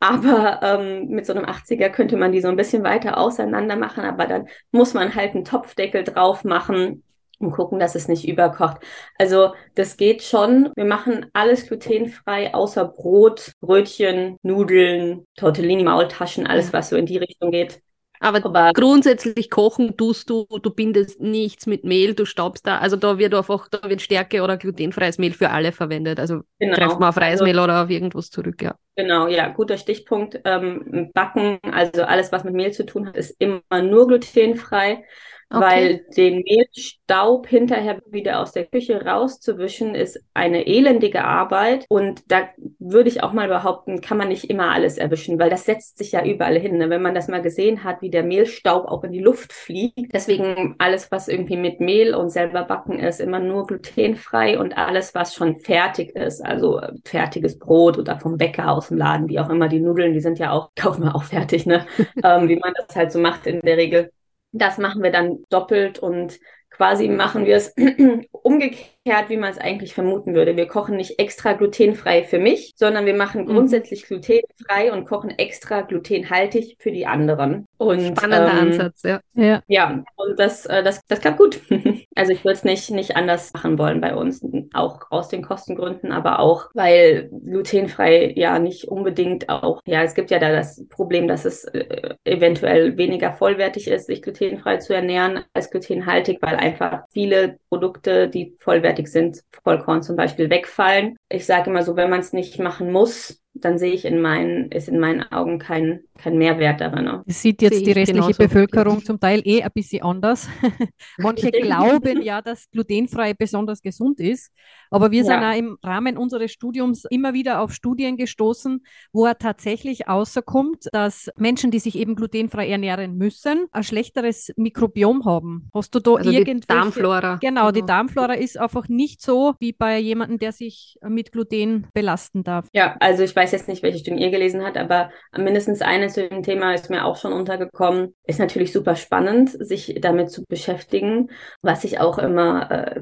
Aber 0.00 0.60
ähm, 0.62 1.08
mit 1.08 1.26
so 1.26 1.32
einem 1.32 1.44
80er 1.44 1.88
könnte 1.88 2.16
man 2.16 2.32
die 2.32 2.40
so 2.40 2.48
ein 2.48 2.56
bisschen 2.56 2.82
weiter 2.82 3.18
auseinander 3.18 3.76
machen, 3.76 4.04
aber 4.04 4.26
dann 4.26 4.48
muss 4.72 4.94
man 4.94 5.14
halt 5.14 5.34
einen 5.34 5.44
Topfdeckel 5.44 6.02
drauf 6.02 6.42
machen 6.42 7.04
und 7.42 7.52
gucken, 7.52 7.78
dass 7.78 7.94
es 7.94 8.08
nicht 8.08 8.26
überkocht. 8.26 8.78
Also 9.18 9.54
das 9.74 9.96
geht 9.96 10.22
schon. 10.22 10.70
Wir 10.76 10.84
machen 10.84 11.26
alles 11.32 11.66
glutenfrei, 11.66 12.54
außer 12.54 12.84
Brot, 12.86 13.52
Brötchen, 13.60 14.36
Nudeln, 14.42 15.26
Tortellini, 15.36 15.84
Maultaschen, 15.84 16.46
alles, 16.46 16.72
was 16.72 16.90
so 16.90 16.96
in 16.96 17.06
die 17.06 17.18
Richtung 17.18 17.50
geht. 17.50 17.82
Aber, 18.22 18.44
Aber, 18.44 18.72
grundsätzlich 18.72 19.50
kochen 19.50 19.96
tust 19.96 20.30
du, 20.30 20.46
du 20.62 20.70
bindest 20.70 21.20
nichts 21.20 21.66
mit 21.66 21.82
Mehl, 21.82 22.14
du 22.14 22.24
staubst 22.24 22.64
da, 22.64 22.78
also 22.78 22.94
da 22.94 23.18
wird 23.18 23.34
einfach, 23.34 23.66
da 23.68 23.88
wird 23.88 24.00
Stärke 24.00 24.42
oder 24.42 24.56
glutenfreies 24.56 25.18
Mehl 25.18 25.32
für 25.32 25.50
alle 25.50 25.72
verwendet. 25.72 26.20
Also 26.20 26.42
genau. 26.60 26.76
greift 26.76 27.00
man 27.00 27.08
auf 27.08 27.16
Reismehl 27.16 27.58
also, 27.58 27.64
oder 27.64 27.82
auf 27.82 27.90
irgendwas 27.90 28.30
zurück, 28.30 28.62
ja. 28.62 28.76
Genau, 28.94 29.26
ja, 29.26 29.48
guter 29.48 29.76
Stichpunkt. 29.76 30.40
Ähm, 30.44 31.10
Backen, 31.12 31.58
also 31.72 32.04
alles, 32.04 32.30
was 32.30 32.44
mit 32.44 32.54
Mehl 32.54 32.70
zu 32.70 32.86
tun 32.86 33.08
hat, 33.08 33.16
ist 33.16 33.34
immer 33.40 33.82
nur 33.82 34.06
glutenfrei. 34.06 35.04
Okay. 35.52 35.60
Weil 35.60 36.04
den 36.16 36.42
Mehlstaub 36.42 37.46
hinterher 37.46 38.00
wieder 38.06 38.40
aus 38.40 38.52
der 38.52 38.64
Küche 38.64 39.04
rauszuwischen, 39.04 39.94
ist 39.94 40.18
eine 40.32 40.66
elendige 40.66 41.24
Arbeit. 41.24 41.84
Und 41.90 42.22
da 42.32 42.48
würde 42.78 43.10
ich 43.10 43.22
auch 43.22 43.34
mal 43.34 43.48
behaupten, 43.48 44.00
kann 44.00 44.16
man 44.16 44.28
nicht 44.28 44.48
immer 44.48 44.70
alles 44.70 44.96
erwischen, 44.96 45.38
weil 45.38 45.50
das 45.50 45.66
setzt 45.66 45.98
sich 45.98 46.12
ja 46.12 46.24
überall 46.24 46.58
hin. 46.58 46.78
Ne? 46.78 46.88
Wenn 46.88 47.02
man 47.02 47.14
das 47.14 47.28
mal 47.28 47.42
gesehen 47.42 47.84
hat, 47.84 48.00
wie 48.00 48.08
der 48.08 48.22
Mehlstaub 48.22 48.86
auch 48.86 49.04
in 49.04 49.12
die 49.12 49.20
Luft 49.20 49.52
fliegt. 49.52 50.14
Deswegen 50.14 50.74
alles, 50.78 51.12
was 51.12 51.28
irgendwie 51.28 51.58
mit 51.58 51.80
Mehl 51.80 52.14
und 52.14 52.30
selber 52.30 52.62
backen 52.62 52.98
ist, 52.98 53.20
immer 53.20 53.38
nur 53.38 53.66
glutenfrei 53.66 54.58
und 54.58 54.78
alles, 54.78 55.14
was 55.14 55.34
schon 55.34 55.58
fertig 55.60 56.16
ist, 56.16 56.40
also 56.40 56.80
fertiges 57.04 57.58
Brot 57.58 57.98
oder 57.98 58.18
vom 58.18 58.38
Bäcker 58.38 58.70
aus 58.72 58.88
dem 58.88 58.96
Laden, 58.96 59.28
wie 59.28 59.38
auch 59.38 59.50
immer, 59.50 59.68
die 59.68 59.80
Nudeln, 59.80 60.14
die 60.14 60.20
sind 60.20 60.38
ja 60.38 60.50
auch, 60.52 60.70
kaufen 60.76 61.04
wir 61.04 61.14
auch 61.14 61.24
fertig, 61.24 61.66
ne? 61.66 61.86
ähm, 62.24 62.48
wie 62.48 62.56
man 62.56 62.72
das 62.74 62.96
halt 62.96 63.12
so 63.12 63.18
macht 63.18 63.46
in 63.46 63.60
der 63.60 63.76
Regel. 63.76 64.10
Das 64.52 64.78
machen 64.78 65.02
wir 65.02 65.10
dann 65.10 65.44
doppelt 65.48 65.98
und 65.98 66.38
quasi 66.72 67.08
machen 67.08 67.46
wir 67.46 67.56
es 67.56 67.74
umgekehrt, 68.32 69.28
wie 69.28 69.36
man 69.36 69.50
es 69.50 69.58
eigentlich 69.58 69.94
vermuten 69.94 70.34
würde. 70.34 70.56
Wir 70.56 70.66
kochen 70.66 70.96
nicht 70.96 71.18
extra 71.18 71.52
glutenfrei 71.52 72.24
für 72.24 72.38
mich, 72.38 72.72
sondern 72.76 73.06
wir 73.06 73.14
machen 73.14 73.42
mhm. 73.42 73.46
grundsätzlich 73.46 74.04
glutenfrei 74.06 74.92
und 74.92 75.04
kochen 75.04 75.30
extra 75.30 75.82
glutenhaltig 75.82 76.76
für 76.78 76.90
die 76.90 77.06
anderen. 77.06 77.66
Und, 77.76 78.16
Spannender 78.16 78.52
ähm, 78.52 78.58
Ansatz, 78.58 79.02
ja. 79.02 79.20
Ja, 79.34 79.62
ja 79.68 80.02
und 80.16 80.38
das, 80.38 80.66
äh, 80.66 80.82
das, 80.82 81.00
das 81.06 81.20
klappt 81.20 81.38
gut. 81.38 81.60
also 82.16 82.32
ich 82.32 82.44
würde 82.44 82.54
es 82.54 82.64
nicht, 82.64 82.90
nicht 82.90 83.16
anders 83.16 83.52
machen 83.52 83.78
wollen 83.78 84.00
bei 84.00 84.14
uns, 84.14 84.44
auch 84.72 85.00
aus 85.10 85.28
den 85.28 85.42
Kostengründen, 85.42 86.12
aber 86.12 86.40
auch, 86.40 86.70
weil 86.74 87.30
glutenfrei 87.30 88.32
ja 88.36 88.58
nicht 88.58 88.88
unbedingt 88.88 89.48
auch, 89.48 89.80
ja, 89.86 90.02
es 90.02 90.14
gibt 90.14 90.30
ja 90.30 90.38
da 90.38 90.52
das 90.52 90.86
Problem, 90.88 91.28
dass 91.28 91.44
es 91.44 91.64
äh, 91.64 92.14
eventuell 92.24 92.96
weniger 92.96 93.32
vollwertig 93.32 93.88
ist, 93.88 94.06
sich 94.06 94.22
glutenfrei 94.22 94.78
zu 94.78 94.94
ernähren 94.94 95.44
als 95.52 95.70
glutenhaltig, 95.70 96.38
weil 96.40 96.56
einfach 96.56 97.04
viele 97.10 97.58
Produkte, 97.68 98.28
die 98.28 98.56
vollwertig 98.58 99.08
sind, 99.08 99.42
Vollkorn 99.62 100.02
zum 100.02 100.16
Beispiel, 100.16 100.50
wegfallen. 100.50 101.16
Ich 101.28 101.46
sage 101.46 101.70
immer 101.70 101.82
so, 101.82 101.96
wenn 101.96 102.10
man 102.10 102.20
es 102.20 102.32
nicht 102.32 102.58
machen 102.58 102.92
muss, 102.92 103.41
dann 103.54 103.78
sehe 103.78 103.92
ich 103.92 104.04
in 104.04 104.20
meinen, 104.20 104.70
ist 104.70 104.88
in 104.88 104.98
meinen 104.98 105.22
Augen 105.30 105.58
kein, 105.58 106.00
kein 106.18 106.38
Mehrwert 106.38 106.80
darin. 106.80 107.04
Ne? 107.04 107.22
Das 107.26 107.42
sieht 107.42 107.60
jetzt 107.60 107.84
die 107.84 107.92
restliche 107.92 108.34
Bevölkerung 108.34 109.04
zum 109.04 109.20
Teil 109.20 109.42
eh 109.44 109.62
ein 109.62 109.70
bisschen 109.74 110.02
anders. 110.02 110.48
Manche 111.18 111.50
glauben 111.50 112.22
ja, 112.22 112.40
dass 112.40 112.70
glutenfrei 112.70 113.34
besonders 113.34 113.82
gesund 113.82 114.20
ist, 114.20 114.50
aber 114.92 115.10
wir 115.10 115.24
sind 115.24 115.40
ja. 115.40 115.50
auch 115.50 115.56
im 115.56 115.78
Rahmen 115.82 116.16
unseres 116.16 116.52
Studiums 116.52 117.04
immer 117.10 117.34
wieder 117.34 117.60
auf 117.60 117.72
Studien 117.72 118.16
gestoßen, 118.16 118.84
wo 119.12 119.26
er 119.26 119.38
tatsächlich 119.38 120.08
außerkommt, 120.08 120.88
dass 120.92 121.30
Menschen, 121.36 121.70
die 121.70 121.78
sich 121.78 121.96
eben 121.96 122.14
glutenfrei 122.14 122.68
ernähren 122.68 123.16
müssen, 123.16 123.66
ein 123.72 123.82
schlechteres 123.82 124.52
Mikrobiom 124.56 125.24
haben. 125.24 125.70
Hast 125.74 125.94
du 125.94 126.00
da 126.00 126.14
also 126.14 126.30
irgendwelche... 126.30 126.60
Die 126.60 126.66
Darmflora. 126.66 127.38
Genau, 127.40 127.62
genau, 127.62 127.70
die 127.72 127.82
Darmflora 127.86 128.34
ist 128.34 128.58
einfach 128.58 128.88
nicht 128.88 129.22
so 129.22 129.54
wie 129.58 129.72
bei 129.72 129.98
jemandem, 129.98 130.38
der 130.38 130.52
sich 130.52 130.98
mit 131.02 131.32
Gluten 131.32 131.86
belasten 131.94 132.44
darf. 132.44 132.66
Ja, 132.72 132.96
also 133.00 133.22
ich 133.22 133.34
weiß 133.34 133.52
jetzt 133.52 133.68
nicht, 133.68 133.82
welche 133.82 133.98
Studien 133.98 134.18
ihr 134.18 134.30
gelesen 134.30 134.62
habt, 134.62 134.76
aber 134.76 135.10
mindestens 135.36 135.80
eine 135.80 136.08
zu 136.08 136.28
dem 136.28 136.42
Thema 136.42 136.74
ist 136.74 136.90
mir 136.90 137.04
auch 137.04 137.16
schon 137.16 137.32
untergekommen. 137.32 138.14
Ist 138.26 138.38
natürlich 138.38 138.72
super 138.72 138.96
spannend, 138.96 139.50
sich 139.50 139.98
damit 140.00 140.30
zu 140.30 140.44
beschäftigen. 140.48 141.30
Was 141.62 141.84
ich 141.84 142.00
auch 142.00 142.18
immer, 142.18 142.70
äh, 142.70 143.00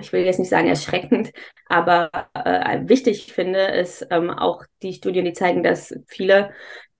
ich 0.00 0.12
will 0.12 0.24
jetzt 0.24 0.38
nicht 0.38 0.50
sagen 0.50 0.66
erschreckend, 0.66 0.95
aber 1.68 2.10
äh, 2.34 2.80
wichtig 2.88 3.32
finde, 3.32 3.60
ist 3.60 4.06
ähm, 4.10 4.30
auch 4.30 4.64
die 4.82 4.92
Studien, 4.92 5.24
die 5.24 5.32
zeigen, 5.32 5.62
dass 5.62 5.94
viele 6.06 6.50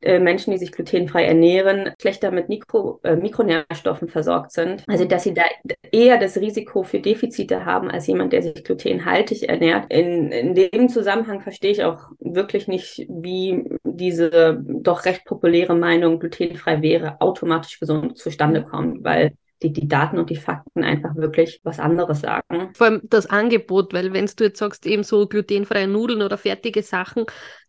äh, 0.03 0.19
Menschen, 0.21 0.53
die 0.53 0.59
sich 0.59 0.73
glutenfrei 0.73 1.25
ernähren, 1.25 1.93
schlechter 2.01 2.31
mit 2.31 2.49
Mikro, 2.49 3.01
äh, 3.03 3.17
Mikronährstoffen 3.17 4.09
versorgt 4.09 4.53
sind. 4.53 4.85
Also 4.87 5.05
dass 5.05 5.25
sie 5.25 5.33
da 5.33 5.43
eher 5.91 6.19
das 6.19 6.37
Risiko 6.37 6.83
für 6.83 7.01
Defizite 7.01 7.65
haben 7.65 7.91
als 7.91 8.07
jemand, 8.07 8.33
der 8.33 8.43
sich 8.43 8.63
glutenhaltig 8.63 9.49
ernährt. 9.49 9.91
In, 9.91 10.31
in 10.33 10.55
dem 10.55 10.89
Zusammenhang 10.91 11.41
verstehe 11.41 11.73
ich 11.73 11.83
auch 11.83 12.11
wirklich 12.21 12.69
nicht, 12.69 13.07
wie 13.09 13.65
diese 13.85 14.63
doch 14.63 15.07
recht 15.07 15.25
populäre 15.25 15.75
Meinung, 15.75 16.19
glutenfrei 16.21 16.83
wäre, 16.83 17.21
automatisch 17.21 17.81
gesund 17.81 18.19
zustande 18.19 18.65
kommt, 18.65 19.03
weil 19.03 19.33
die, 19.63 19.73
die 19.73 19.89
Daten 19.89 20.19
und 20.19 20.29
die 20.29 20.37
Fakten 20.37 20.85
einfach 20.85 21.15
wirklich 21.17 21.61
was 21.65 21.79
anderes 21.79 22.21
sagen. 22.21 22.73
Vor 22.75 22.87
allem 22.87 23.01
das 23.05 23.27
Angebot, 23.27 23.95
weil 23.95 24.13
wenn 24.13 24.27
du 24.27 24.45
jetzt 24.45 24.59
sagst, 24.59 24.87
eben 24.87 25.03
so 25.03 25.27
glutenfreie 25.27 25.89
Nudeln 25.89 26.23
oder 26.23 26.37
fertige 26.37 26.83
Sachen, 26.83 27.25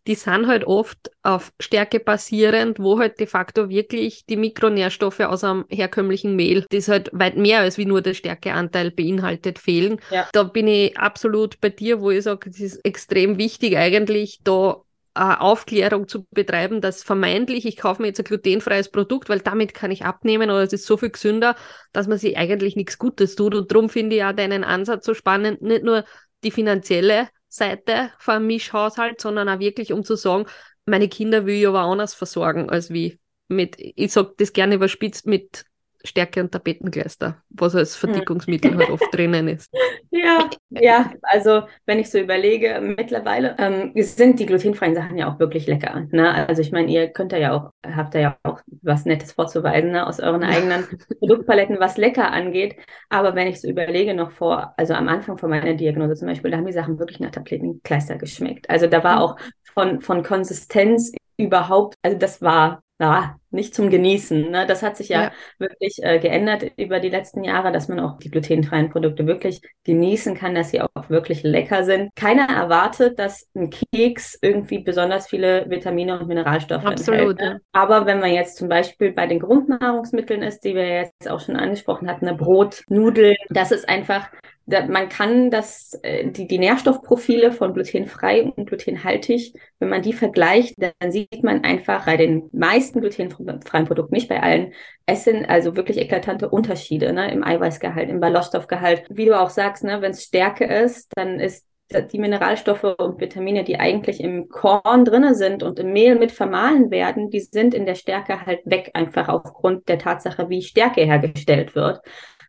die 0.06 0.14
sind 0.14 0.46
halt 0.46 0.64
oft 0.64 1.10
auf 1.22 1.52
Stärke 1.60 2.00
basierend, 2.00 2.78
wo 2.78 2.98
halt 2.98 3.20
de 3.20 3.26
facto 3.26 3.68
wirklich 3.68 4.26
die 4.26 4.36
Mikronährstoffe 4.36 5.20
aus 5.20 5.44
einem 5.44 5.64
herkömmlichen 5.68 6.36
Mehl, 6.36 6.66
das 6.70 6.88
halt 6.88 7.10
weit 7.12 7.36
mehr 7.36 7.60
als 7.60 7.78
wie 7.78 7.86
nur 7.86 8.02
der 8.02 8.14
Stärkeanteil 8.14 8.90
beinhaltet, 8.90 9.58
fehlen. 9.58 10.00
Ja. 10.10 10.28
Da 10.32 10.44
bin 10.44 10.66
ich 10.66 10.98
absolut 10.98 11.60
bei 11.60 11.70
dir, 11.70 12.00
wo 12.00 12.10
ich 12.10 12.24
sage, 12.24 12.50
es 12.50 12.60
ist 12.60 12.84
extrem 12.84 13.38
wichtig 13.38 13.76
eigentlich, 13.76 14.40
da 14.44 14.82
Aufklärung 15.18 16.06
zu 16.06 16.26
betreiben, 16.30 16.80
dass 16.80 17.02
vermeintlich, 17.02 17.66
ich 17.66 17.76
kaufe 17.76 18.02
mir 18.02 18.08
jetzt 18.08 18.20
ein 18.20 18.24
glutenfreies 18.24 18.90
Produkt, 18.90 19.28
weil 19.28 19.40
damit 19.40 19.74
kann 19.74 19.90
ich 19.90 20.04
abnehmen 20.04 20.50
oder 20.50 20.62
es 20.62 20.72
ist 20.72 20.86
so 20.86 20.96
viel 20.96 21.10
gesünder, 21.10 21.56
dass 21.92 22.06
man 22.06 22.18
sich 22.18 22.36
eigentlich 22.36 22.76
nichts 22.76 22.98
Gutes 22.98 23.34
tut. 23.34 23.54
Und 23.54 23.72
darum 23.72 23.88
finde 23.88 24.16
ich 24.16 24.20
ja 24.20 24.32
deinen 24.32 24.64
Ansatz 24.64 25.04
so 25.06 25.14
spannend, 25.14 25.62
nicht 25.62 25.82
nur 25.82 26.04
die 26.44 26.50
finanzielle 26.50 27.28
Seite 27.48 28.12
vom 28.18 28.46
Mischhaushalt, 28.46 29.20
sondern 29.20 29.48
auch 29.48 29.58
wirklich, 29.58 29.92
um 29.92 30.04
zu 30.04 30.14
sagen, 30.14 30.46
meine 30.86 31.08
Kinder 31.08 31.46
will 31.46 31.56
ich 31.56 31.66
aber 31.66 31.80
anders 31.80 32.14
versorgen, 32.14 32.70
als 32.70 32.90
wie 32.90 33.18
mit, 33.48 33.76
ich 33.78 34.12
sage 34.12 34.34
das 34.36 34.52
gerne 34.52 34.76
überspitzt, 34.76 35.26
mit 35.26 35.64
Stärke 36.04 36.40
und 36.40 36.52
Tapetengleister, 36.52 37.42
was 37.50 37.74
als 37.74 37.96
Verdickungsmittel 37.96 38.76
halt 38.76 38.90
oft 38.90 39.12
drinnen 39.12 39.48
ist. 39.48 39.72
Ja, 40.10 40.48
ja, 40.70 41.12
also 41.22 41.62
wenn 41.84 41.98
ich 41.98 42.10
so 42.10 42.18
überlege, 42.18 42.80
mittlerweile 42.80 43.54
ähm, 43.58 43.92
sind 43.94 44.40
die 44.40 44.46
glutenfreien 44.46 44.94
Sachen 44.94 45.18
ja 45.18 45.30
auch 45.30 45.38
wirklich 45.38 45.66
lecker. 45.66 46.06
Ne? 46.10 46.48
Also 46.48 46.62
ich 46.62 46.72
meine, 46.72 46.90
ihr 46.90 47.08
könnt 47.08 47.32
ja 47.32 47.52
auch, 47.52 47.72
habt 47.86 48.14
ja 48.14 48.38
auch 48.42 48.60
was 48.82 49.04
Nettes 49.04 49.32
vorzuweisen 49.32 49.90
ne? 49.90 50.06
aus 50.06 50.18
euren 50.18 50.42
eigenen 50.42 50.86
Produktpaletten, 51.18 51.78
was 51.78 51.98
lecker 51.98 52.32
angeht. 52.32 52.76
Aber 53.10 53.34
wenn 53.34 53.48
ich 53.48 53.60
so 53.60 53.68
überlege, 53.68 54.14
noch 54.14 54.30
vor, 54.30 54.72
also 54.78 54.94
am 54.94 55.08
Anfang 55.08 55.36
von 55.36 55.50
meiner 55.50 55.74
Diagnose 55.74 56.14
zum 56.14 56.28
Beispiel, 56.28 56.50
da 56.50 56.56
haben 56.56 56.66
die 56.66 56.72
Sachen 56.72 56.98
wirklich 56.98 57.20
nach 57.20 57.30
Tapetenkleister 57.30 58.16
geschmeckt. 58.16 58.70
Also 58.70 58.86
da 58.86 59.04
war 59.04 59.16
mhm. 59.16 59.22
auch 59.22 59.36
von, 59.74 60.00
von 60.00 60.22
Konsistenz 60.22 61.12
überhaupt, 61.36 61.94
also 62.02 62.16
das 62.16 62.40
war 62.40 62.82
ja, 63.00 63.36
nicht 63.50 63.74
zum 63.74 63.90
Genießen. 63.90 64.50
Ne? 64.50 64.66
Das 64.66 64.82
hat 64.82 64.96
sich 64.96 65.08
ja, 65.08 65.22
ja. 65.22 65.32
wirklich 65.58 66.02
äh, 66.02 66.18
geändert 66.18 66.64
über 66.76 66.98
die 66.98 67.08
letzten 67.08 67.44
Jahre, 67.44 67.70
dass 67.70 67.88
man 67.88 68.00
auch 68.00 68.18
die 68.18 68.30
glutenfreien 68.30 68.90
Produkte 68.90 69.26
wirklich 69.26 69.62
genießen 69.84 70.34
kann, 70.34 70.54
dass 70.54 70.70
sie 70.70 70.80
auch 70.82 71.08
wirklich 71.08 71.44
lecker 71.44 71.84
sind. 71.84 72.10
Keiner 72.16 72.48
erwartet, 72.48 73.18
dass 73.18 73.48
ein 73.54 73.70
Keks 73.70 74.38
irgendwie 74.42 74.80
besonders 74.80 75.28
viele 75.28 75.70
Vitamine 75.70 76.18
und 76.18 76.26
Mineralstoffe 76.26 76.84
Absolut, 76.84 77.38
enthält. 77.38 77.54
Ne? 77.54 77.60
Aber 77.72 78.04
wenn 78.06 78.18
man 78.18 78.32
jetzt 78.32 78.56
zum 78.56 78.68
Beispiel 78.68 79.12
bei 79.12 79.26
den 79.26 79.38
Grundnahrungsmitteln 79.38 80.42
ist, 80.42 80.64
die 80.64 80.74
wir 80.74 80.88
jetzt 80.88 81.30
auch 81.30 81.40
schon 81.40 81.56
angesprochen 81.56 82.08
hatten, 82.08 82.24
ne, 82.24 82.34
Brot, 82.34 82.82
Nudeln, 82.88 83.36
das 83.50 83.70
ist 83.70 83.88
einfach 83.88 84.28
man 84.68 85.08
kann 85.08 85.50
das, 85.50 85.98
äh, 86.02 86.30
die, 86.30 86.46
die 86.46 86.58
Nährstoffprofile 86.58 87.52
von 87.52 87.72
glutenfrei 87.72 88.42
und 88.42 88.66
glutenhaltig, 88.66 89.54
wenn 89.78 89.88
man 89.88 90.02
die 90.02 90.12
vergleicht, 90.12 90.74
dann 90.78 91.10
sieht 91.10 91.42
man 91.42 91.64
einfach 91.64 92.04
bei 92.06 92.16
den 92.16 92.50
meisten 92.52 93.00
glutenfreien 93.00 93.86
Produkten, 93.86 94.14
nicht 94.14 94.28
bei 94.28 94.42
allen, 94.42 94.72
es 95.06 95.24
sind 95.24 95.48
also 95.48 95.76
wirklich 95.76 95.98
eklatante 95.98 96.50
Unterschiede 96.50 97.12
ne, 97.12 97.32
im 97.32 97.42
Eiweißgehalt, 97.42 98.10
im 98.10 98.20
Ballaststoffgehalt. 98.20 99.04
Wie 99.08 99.24
du 99.24 99.40
auch 99.40 99.50
sagst, 99.50 99.84
ne, 99.84 100.02
wenn 100.02 100.10
es 100.10 100.24
Stärke 100.24 100.64
ist, 100.64 101.12
dann 101.16 101.40
ist 101.40 101.66
die 102.12 102.18
Mineralstoffe 102.18 102.84
und 102.84 103.20
Vitamine, 103.20 103.64
die 103.64 103.80
eigentlich 103.80 104.20
im 104.20 104.48
Korn 104.50 105.06
drinne 105.06 105.34
sind 105.34 105.62
und 105.62 105.78
im 105.78 105.92
Mehl 105.92 106.18
mit 106.18 106.32
vermahlen 106.32 106.90
werden, 106.90 107.30
die 107.30 107.40
sind 107.40 107.72
in 107.72 107.86
der 107.86 107.94
Stärke 107.94 108.44
halt 108.44 108.60
weg, 108.64 108.90
einfach 108.92 109.28
aufgrund 109.28 109.88
der 109.88 109.98
Tatsache, 109.98 110.50
wie 110.50 110.60
Stärke 110.60 111.02
hergestellt 111.02 111.74
wird. 111.74 112.02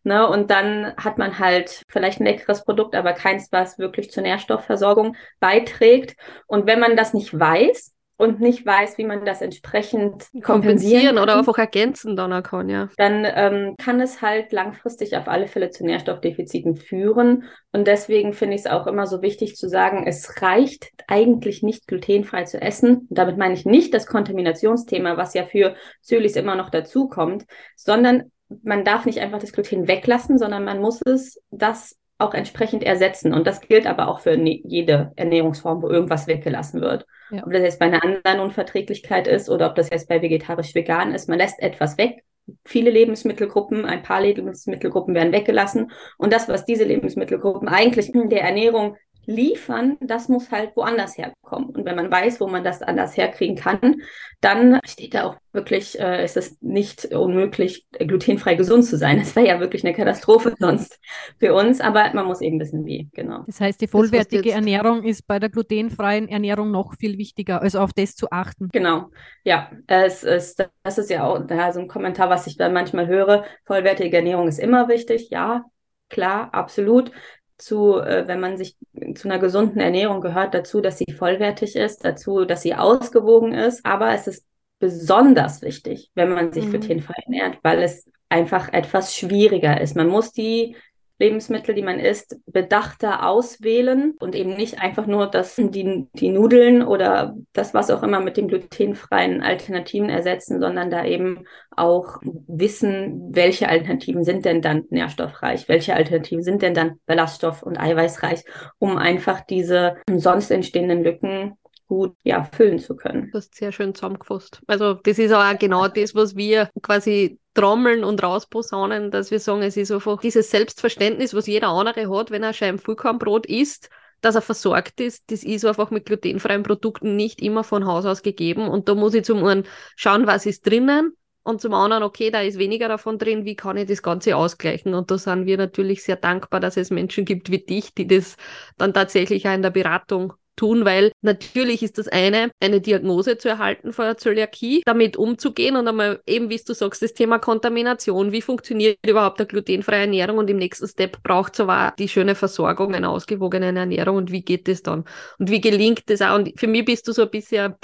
Ne? 0.09 0.27
Und 0.27 0.49
dann 0.49 0.95
hat 0.97 1.19
man 1.19 1.37
halt 1.37 1.83
vielleicht 1.87 2.19
ein 2.19 2.25
leckeres 2.25 2.65
Produkt, 2.65 2.95
aber 2.95 3.13
keins, 3.13 3.51
was 3.51 3.77
wirklich 3.77 4.09
zur 4.09 4.23
Nährstoffversorgung 4.23 5.15
beiträgt. 5.39 6.15
Und 6.47 6.65
wenn 6.65 6.79
man 6.79 6.97
das 6.97 7.13
nicht 7.13 7.39
weiß, 7.39 7.93
und 8.17 8.41
nicht 8.41 8.65
weiß, 8.65 8.97
wie 8.97 9.05
man 9.05 9.23
das 9.23 9.41
entsprechend 9.41 10.11
kompensieren, 10.11 10.43
kompensieren 10.43 11.17
oder 11.19 11.37
einfach 11.37 11.57
ergänzen 11.57 12.17
dann 12.17 12.43
kann, 12.43 12.67
ja. 12.67 12.89
Dann 12.97 13.25
ähm, 13.25 13.75
kann 13.77 14.01
es 14.01 14.21
halt 14.21 14.51
langfristig 14.51 15.15
auf 15.15 15.29
alle 15.29 15.47
Fälle 15.47 15.69
zu 15.69 15.85
Nährstoffdefiziten 15.85 16.75
führen. 16.75 17.45
Und 17.71 17.87
deswegen 17.87 18.33
finde 18.33 18.55
ich 18.55 18.65
es 18.65 18.67
auch 18.67 18.87
immer 18.87 19.07
so 19.07 19.21
wichtig 19.21 19.55
zu 19.55 19.69
sagen, 19.69 20.05
es 20.05 20.41
reicht 20.41 20.91
eigentlich 21.07 21.63
nicht 21.63 21.87
glutenfrei 21.87 22.43
zu 22.43 22.61
essen. 22.61 23.07
Und 23.09 23.17
damit 23.17 23.37
meine 23.37 23.53
ich 23.53 23.63
nicht 23.63 23.93
das 23.93 24.05
Kontaminationsthema, 24.05 25.15
was 25.15 25.33
ja 25.33 25.45
für 25.45 25.75
Zölis 26.01 26.35
immer 26.35 26.55
noch 26.55 26.71
dazukommt, 26.71 27.45
sondern 27.77 28.31
man 28.63 28.83
darf 28.83 29.05
nicht 29.05 29.19
einfach 29.19 29.39
das 29.39 29.53
Gluten 29.53 29.87
weglassen, 29.87 30.37
sondern 30.37 30.63
man 30.63 30.81
muss 30.81 31.01
es 31.05 31.41
das 31.51 31.97
auch 32.17 32.33
entsprechend 32.33 32.83
ersetzen. 32.83 33.33
Und 33.33 33.47
das 33.47 33.61
gilt 33.61 33.87
aber 33.87 34.09
auch 34.09 34.19
für 34.19 34.37
ne, 34.37 34.61
jede 34.65 35.11
Ernährungsform, 35.15 35.81
wo 35.81 35.89
irgendwas 35.89 36.27
weggelassen 36.27 36.81
wird. 36.81 37.05
Ja. 37.31 37.45
Ob 37.45 37.53
das 37.53 37.61
jetzt 37.61 37.79
bei 37.79 37.85
einer 37.85 38.03
anderen 38.03 38.41
Unverträglichkeit 38.41 39.27
ist 39.27 39.49
oder 39.49 39.67
ob 39.69 39.75
das 39.75 39.89
jetzt 39.89 40.09
bei 40.09 40.21
vegetarisch-vegan 40.21 41.13
ist, 41.13 41.29
man 41.29 41.37
lässt 41.37 41.59
etwas 41.59 41.97
weg, 41.97 42.23
viele 42.65 42.89
Lebensmittelgruppen, 42.89 43.85
ein 43.85 44.03
paar 44.03 44.21
Lebensmittelgruppen 44.21 45.15
werden 45.15 45.31
weggelassen. 45.31 45.91
Und 46.17 46.33
das, 46.33 46.49
was 46.49 46.65
diese 46.65 46.83
Lebensmittelgruppen 46.83 47.69
eigentlich 47.69 48.13
in 48.13 48.29
der 48.29 48.41
Ernährung 48.41 48.97
liefern, 49.29 49.98
das 50.01 50.27
muss 50.27 50.51
halt 50.51 50.75
woanders 50.75 51.17
herkommen. 51.17 51.69
Und 51.69 51.86
wenn 51.86 51.95
man 51.95 52.09
weiß, 52.09 52.41
wo 52.41 52.48
man 52.48 52.63
das 52.63 52.81
anders 52.81 53.15
herkriegen 53.15 53.55
kann, 53.55 54.01
dann 54.41 54.79
steht 54.86 55.13
da 55.13 55.25
auch 55.25 55.38
wirklich, 55.53 56.00
äh, 56.00 56.24
ist 56.25 56.36
es 56.36 56.57
nicht 56.62 57.05
unmöglich, 57.05 57.86
glutenfrei 57.91 58.55
gesund 58.55 58.86
zu 58.86 58.98
sein. 58.98 59.19
Das 59.19 59.36
wäre 59.36 59.48
ja 59.48 59.59
wirklich 59.59 59.86
eine 59.86 59.93
Katastrophe 59.95 60.55
sonst 60.57 61.00
für 61.38 61.53
uns, 61.53 61.79
aber 61.79 62.12
man 62.13 62.25
muss 62.25 62.41
eben 62.41 62.59
wissen, 62.59 62.86
wie, 62.86 63.09
genau. 63.13 63.43
Das 63.45 63.62
heißt, 63.62 63.79
die 63.81 63.88
vollwertige 63.88 64.51
Ernährung 64.51 65.03
ist 65.03 65.27
bei 65.27 65.38
der 65.38 65.50
glutenfreien 65.50 66.27
Ernährung 66.27 66.71
noch 66.71 66.95
viel 66.95 67.19
wichtiger, 67.19 67.62
also 67.62 67.79
auf 67.79 67.93
das 67.93 68.15
zu 68.15 68.31
achten. 68.31 68.69
Genau, 68.71 69.12
ja. 69.43 69.69
Es 69.86 70.24
ist, 70.24 70.67
das 70.83 70.98
ist 70.98 71.12
ja 71.12 71.24
auch 71.24 71.48
ja, 71.50 71.71
so 71.71 71.79
ein 71.79 71.88
Kommentar, 71.88 72.29
was 72.29 72.48
ich 72.48 72.57
dann 72.57 72.74
manchmal 72.74 73.07
höre. 73.07 73.45
Vollwertige 73.65 74.17
Ernährung 74.17 74.48
ist 74.48 74.59
immer 74.59 74.88
wichtig, 74.88 75.29
ja, 75.29 75.65
klar, 76.09 76.53
absolut 76.53 77.12
zu, 77.59 77.99
äh, 77.99 78.27
wenn 78.27 78.39
man 78.39 78.57
sich 78.57 78.77
zu 79.15 79.27
einer 79.27 79.37
gesunden 79.37 79.79
Ernährung 79.79 80.21
gehört 80.21 80.53
dazu, 80.53 80.81
dass 80.81 80.97
sie 80.97 81.11
vollwertig 81.11 81.75
ist, 81.75 82.03
dazu, 82.03 82.45
dass 82.45 82.61
sie 82.61 82.73
ausgewogen 82.73 83.53
ist. 83.53 83.85
Aber 83.85 84.13
es 84.13 84.27
ist 84.27 84.45
besonders 84.79 85.61
wichtig, 85.61 86.09
wenn 86.15 86.29
man 86.29 86.51
sich 86.51 86.65
mhm. 86.65 86.71
glutenfrei 86.71 87.21
ernährt, 87.25 87.59
weil 87.61 87.83
es 87.83 88.09
einfach 88.29 88.71
etwas 88.71 89.15
schwieriger 89.15 89.79
ist. 89.81 89.95
Man 89.95 90.07
muss 90.07 90.31
die 90.31 90.75
Lebensmittel, 91.19 91.75
die 91.75 91.81
man 91.81 91.99
isst, 91.99 92.38
bedachter 92.45 93.27
auswählen 93.27 94.15
und 94.19 94.35
eben 94.35 94.55
nicht 94.55 94.81
einfach 94.81 95.05
nur 95.05 95.27
das, 95.27 95.55
die, 95.57 96.07
die 96.13 96.29
Nudeln 96.29 96.81
oder 96.81 97.35
das, 97.53 97.73
was 97.73 97.91
auch 97.91 98.03
immer 98.03 98.21
mit 98.21 98.38
den 98.38 98.47
glutenfreien 98.47 99.41
Alternativen 99.41 100.09
ersetzen, 100.09 100.61
sondern 100.61 100.89
da 100.89 101.05
eben 101.05 101.45
auch 101.75 102.17
wissen, 102.47 103.29
welche 103.31 103.67
Alternativen 103.67 104.23
sind 104.23 104.45
denn 104.45 104.61
dann 104.61 104.85
nährstoffreich, 104.89 105.67
welche 105.67 105.93
Alternativen 105.93 106.43
sind 106.43 106.61
denn 106.61 106.73
dann 106.73 106.99
ballaststoff- 107.05 107.63
und 107.63 107.77
eiweißreich, 107.77 108.43
um 108.79 108.97
einfach 108.97 109.41
diese 109.41 109.97
sonst 110.09 110.51
entstehenden 110.51 111.03
Lücken 111.03 111.57
gut 111.89 112.15
ja, 112.23 112.43
füllen 112.43 112.79
zu 112.79 112.95
können. 112.95 113.29
Das 113.33 113.45
ist 113.45 113.55
sehr 113.55 113.71
schön 113.71 113.93
zusammengefasst. 113.93 114.61
Also 114.67 114.93
das 114.93 115.17
ist 115.17 115.33
auch 115.33 115.57
genau 115.57 115.88
das, 115.88 116.15
was 116.15 116.35
wir 116.35 116.69
quasi 116.81 117.39
trommeln 117.59 118.03
und 118.05 118.23
rausposaunen, 118.23 119.11
dass 119.11 119.31
wir 119.31 119.39
sagen, 119.39 119.61
es 119.63 119.75
ist 119.75 119.91
einfach 119.91 120.21
dieses 120.21 120.49
Selbstverständnis, 120.49 121.33
was 121.33 121.47
jeder 121.47 121.69
andere 121.69 122.09
hat, 122.09 122.31
wenn 122.31 122.43
er 122.43 122.53
Scheiben 122.53 122.79
Vollkornbrot 122.79 123.45
isst, 123.45 123.89
dass 124.21 124.35
er 124.35 124.41
versorgt 124.41 125.01
ist, 125.01 125.29
das 125.31 125.43
ist 125.43 125.65
einfach 125.65 125.91
mit 125.91 126.05
glutenfreien 126.05 126.63
Produkten 126.63 127.15
nicht 127.15 127.41
immer 127.41 127.63
von 127.63 127.85
Haus 127.85 128.05
aus 128.05 128.21
gegeben. 128.21 128.67
Und 128.67 128.87
da 128.87 128.95
muss 128.95 129.13
ich 129.13 129.25
zum 129.25 129.43
einen 129.43 129.65
schauen, 129.95 130.25
was 130.25 130.45
ist 130.45 130.65
drinnen 130.65 131.13
und 131.43 131.61
zum 131.61 131.73
anderen, 131.73 132.03
okay, 132.03 132.31
da 132.31 132.41
ist 132.41 132.57
weniger 132.57 132.87
davon 132.87 133.17
drin, 133.17 133.43
wie 133.43 133.55
kann 133.55 133.77
ich 133.77 133.87
das 133.87 134.03
Ganze 134.03 134.35
ausgleichen? 134.37 134.93
Und 134.93 135.11
da 135.11 135.17
sind 135.17 135.45
wir 135.45 135.57
natürlich 135.57 136.03
sehr 136.03 136.17
dankbar, 136.17 136.59
dass 136.59 136.77
es 136.77 136.91
Menschen 136.91 137.25
gibt 137.25 137.51
wie 137.51 137.59
dich, 137.59 137.93
die 137.93 138.07
das 138.07 138.37
dann 138.77 138.93
tatsächlich 138.93 139.47
auch 139.47 139.53
in 139.53 139.61
der 139.61 139.71
Beratung 139.71 140.33
tun, 140.59 140.83
weil 140.83 141.11
natürlich 141.21 141.81
ist 141.83 141.97
das 141.97 142.09
eine, 142.09 142.51
eine 142.59 142.81
Diagnose 142.81 143.37
zu 143.37 143.47
erhalten 143.47 143.93
vor 143.93 144.05
der 144.05 144.17
Zöliakie, 144.17 144.81
damit 144.85 145.15
umzugehen 145.15 145.77
und 145.77 145.87
einmal 145.87 146.21
eben, 146.27 146.49
wie 146.49 146.57
du 146.57 146.73
sagst, 146.73 147.01
das 147.01 147.13
Thema 147.13 147.39
Kontamination, 147.39 148.33
wie 148.33 148.41
funktioniert 148.41 148.97
überhaupt 149.07 149.39
eine 149.39 149.47
glutenfreie 149.47 150.01
Ernährung 150.01 150.37
und 150.37 150.49
im 150.49 150.57
nächsten 150.57 150.87
Step 150.87 151.23
braucht 151.23 151.53
es 151.53 151.61
aber 151.61 151.93
die 151.97 152.09
schöne 152.09 152.35
Versorgung, 152.35 152.93
eine 152.93 153.09
ausgewogene 153.09 153.67
Ernährung 153.67 154.17
und 154.17 154.31
wie 154.31 154.41
geht 154.41 154.67
das 154.67 154.83
dann? 154.83 155.05
Und 155.37 155.49
wie 155.49 155.61
gelingt 155.61 156.09
das 156.09 156.21
auch? 156.21 156.35
Und 156.35 156.59
für 156.59 156.67
mich 156.67 156.83
bist 156.83 157.07
du 157.07 157.13
so 157.13 157.21
ein 157.21 157.31
bisschen 157.31 157.75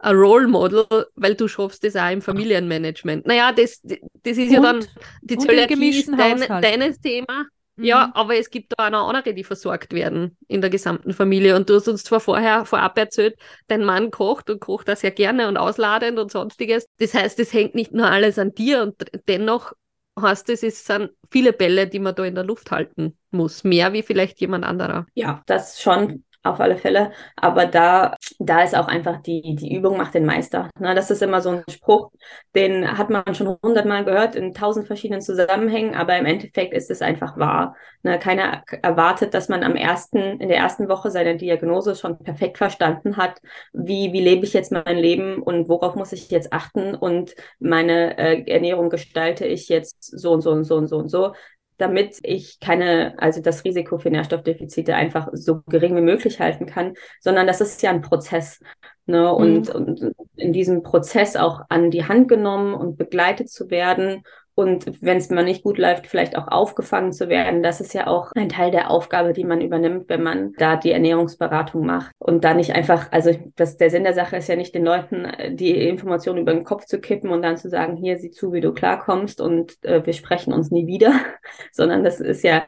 ein 0.00 0.16
Role 0.16 0.48
Model, 0.48 0.84
weil 1.14 1.34
du 1.34 1.46
schaffst 1.48 1.84
das 1.84 1.96
auch 1.96 2.10
im 2.10 2.20
Familienmanagement. 2.20 3.26
Naja, 3.26 3.52
das, 3.52 3.80
das 3.80 4.36
ist 4.36 4.48
und, 4.48 4.52
ja 4.52 4.60
dann, 4.60 4.84
die 5.22 5.38
Zöliakie 5.38 5.98
ist 6.00 6.10
dein, 6.10 6.40
deines 6.40 7.00
Thema, 7.00 7.46
ja, 7.76 8.06
mhm. 8.06 8.12
aber 8.14 8.36
es 8.36 8.50
gibt 8.50 8.74
da 8.76 8.86
auch 8.86 8.90
noch 8.90 9.08
andere, 9.08 9.34
die 9.34 9.44
versorgt 9.44 9.92
werden 9.92 10.36
in 10.46 10.60
der 10.60 10.70
gesamten 10.70 11.12
Familie. 11.12 11.56
Und 11.56 11.68
du 11.68 11.74
hast 11.74 11.88
uns 11.88 12.04
zwar 12.04 12.20
vorher 12.20 12.64
vorab 12.64 12.96
erzählt, 12.98 13.36
dein 13.66 13.84
Mann 13.84 14.10
kocht 14.10 14.50
und 14.50 14.60
kocht 14.60 14.88
da 14.88 14.96
sehr 14.96 15.10
gerne 15.10 15.48
und 15.48 15.56
ausladend 15.56 16.18
und 16.18 16.30
sonstiges. 16.30 16.86
Das 16.98 17.14
heißt, 17.14 17.38
es 17.40 17.52
hängt 17.52 17.74
nicht 17.74 17.92
nur 17.92 18.06
alles 18.06 18.38
an 18.38 18.54
dir 18.54 18.82
und 18.82 18.94
dennoch 19.28 19.72
heißt 20.20 20.48
es, 20.50 20.62
es 20.62 20.84
sind 20.84 21.10
viele 21.30 21.52
Bälle, 21.52 21.88
die 21.88 21.98
man 21.98 22.14
da 22.14 22.24
in 22.24 22.36
der 22.36 22.44
Luft 22.44 22.70
halten 22.70 23.18
muss. 23.30 23.64
Mehr 23.64 23.92
wie 23.92 24.02
vielleicht 24.02 24.40
jemand 24.40 24.64
anderer. 24.64 25.06
Ja, 25.14 25.42
das 25.46 25.82
schon 25.82 26.24
auf 26.44 26.60
alle 26.60 26.76
Fälle. 26.76 27.12
Aber 27.36 27.66
da, 27.66 28.14
da 28.38 28.62
ist 28.62 28.76
auch 28.76 28.86
einfach 28.88 29.20
die, 29.22 29.56
die 29.56 29.74
Übung 29.74 29.96
macht 29.96 30.14
den 30.14 30.26
Meister. 30.26 30.70
Ne, 30.78 30.94
das 30.94 31.10
ist 31.10 31.22
immer 31.22 31.40
so 31.40 31.50
ein 31.50 31.64
Spruch, 31.70 32.10
den 32.54 32.96
hat 32.98 33.10
man 33.10 33.34
schon 33.34 33.56
hundertmal 33.62 34.04
gehört 34.04 34.36
in 34.36 34.54
tausend 34.54 34.86
verschiedenen 34.86 35.20
Zusammenhängen, 35.20 35.94
aber 35.94 36.16
im 36.16 36.26
Endeffekt 36.26 36.74
ist 36.74 36.90
es 36.90 37.02
einfach 37.02 37.36
wahr. 37.38 37.76
Ne, 38.02 38.18
keiner 38.18 38.62
erwartet, 38.82 39.34
dass 39.34 39.48
man 39.48 39.62
am 39.62 39.76
ersten, 39.76 40.18
in 40.18 40.48
der 40.48 40.58
ersten 40.58 40.88
Woche 40.88 41.10
seine 41.10 41.36
Diagnose 41.36 41.96
schon 41.96 42.18
perfekt 42.18 42.58
verstanden 42.58 43.16
hat, 43.16 43.40
wie, 43.72 44.12
wie 44.12 44.20
lebe 44.20 44.44
ich 44.44 44.52
jetzt 44.52 44.72
mein 44.72 44.98
Leben 44.98 45.42
und 45.42 45.68
worauf 45.68 45.94
muss 45.94 46.12
ich 46.12 46.30
jetzt 46.30 46.52
achten 46.52 46.94
und 46.94 47.34
meine 47.58 48.18
äh, 48.18 48.44
Ernährung 48.50 48.90
gestalte 48.90 49.46
ich 49.46 49.68
jetzt 49.68 50.04
so 50.04 50.32
und 50.32 50.42
so 50.42 50.50
und 50.50 50.64
so 50.64 50.76
und 50.76 50.88
so 50.88 50.98
und 50.98 51.08
so 51.08 51.32
damit 51.76 52.18
ich 52.22 52.60
keine, 52.60 53.14
also 53.18 53.40
das 53.40 53.64
Risiko 53.64 53.98
für 53.98 54.10
Nährstoffdefizite 54.10 54.94
einfach 54.94 55.28
so 55.32 55.62
gering 55.62 55.96
wie 55.96 56.00
möglich 56.00 56.40
halten 56.40 56.66
kann, 56.66 56.94
sondern 57.20 57.46
das 57.46 57.60
ist 57.60 57.82
ja 57.82 57.90
ein 57.90 58.02
Prozess. 58.02 58.60
Ne? 59.06 59.32
Und, 59.32 59.68
mhm. 59.68 59.74
und 59.74 60.14
in 60.36 60.52
diesem 60.52 60.82
Prozess 60.82 61.36
auch 61.36 61.62
an 61.68 61.90
die 61.90 62.06
Hand 62.06 62.28
genommen 62.28 62.74
und 62.74 62.96
begleitet 62.96 63.50
zu 63.50 63.70
werden 63.70 64.22
und 64.54 65.02
wenn 65.02 65.16
es 65.16 65.30
mal 65.30 65.44
nicht 65.44 65.64
gut 65.64 65.78
läuft, 65.78 66.06
vielleicht 66.06 66.38
auch 66.38 66.48
aufgefangen 66.48 67.12
zu 67.12 67.28
werden. 67.28 67.62
Das 67.62 67.80
ist 67.80 67.92
ja 67.92 68.06
auch 68.06 68.30
ein 68.36 68.48
Teil 68.48 68.70
der 68.70 68.90
Aufgabe, 68.90 69.32
die 69.32 69.44
man 69.44 69.60
übernimmt, 69.60 70.08
wenn 70.08 70.22
man 70.22 70.52
da 70.58 70.76
die 70.76 70.92
Ernährungsberatung 70.92 71.84
macht. 71.84 72.12
Und 72.18 72.44
da 72.44 72.54
nicht 72.54 72.74
einfach, 72.74 73.10
also 73.10 73.32
das, 73.56 73.76
der 73.76 73.90
Sinn 73.90 74.04
der 74.04 74.14
Sache 74.14 74.36
ist 74.36 74.48
ja 74.48 74.56
nicht 74.56 74.74
den 74.74 74.84
Leuten 74.84 75.24
äh, 75.24 75.54
die 75.54 75.88
Informationen 75.88 76.38
über 76.40 76.52
den 76.52 76.64
Kopf 76.64 76.84
zu 76.84 77.00
kippen 77.00 77.30
und 77.30 77.42
dann 77.42 77.56
zu 77.56 77.68
sagen, 77.68 77.96
hier 77.96 78.18
sieh 78.18 78.30
zu, 78.30 78.52
wie 78.52 78.60
du 78.60 78.72
klarkommst 78.72 79.40
und 79.40 79.82
äh, 79.84 80.06
wir 80.06 80.12
sprechen 80.12 80.52
uns 80.52 80.70
nie 80.70 80.86
wieder, 80.86 81.12
sondern 81.72 82.04
das 82.04 82.20
ist 82.20 82.44
ja 82.44 82.64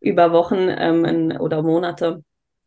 über 0.00 0.32
Wochen 0.32 0.68
ähm, 0.70 1.36
oder 1.38 1.62
Monate 1.62 2.22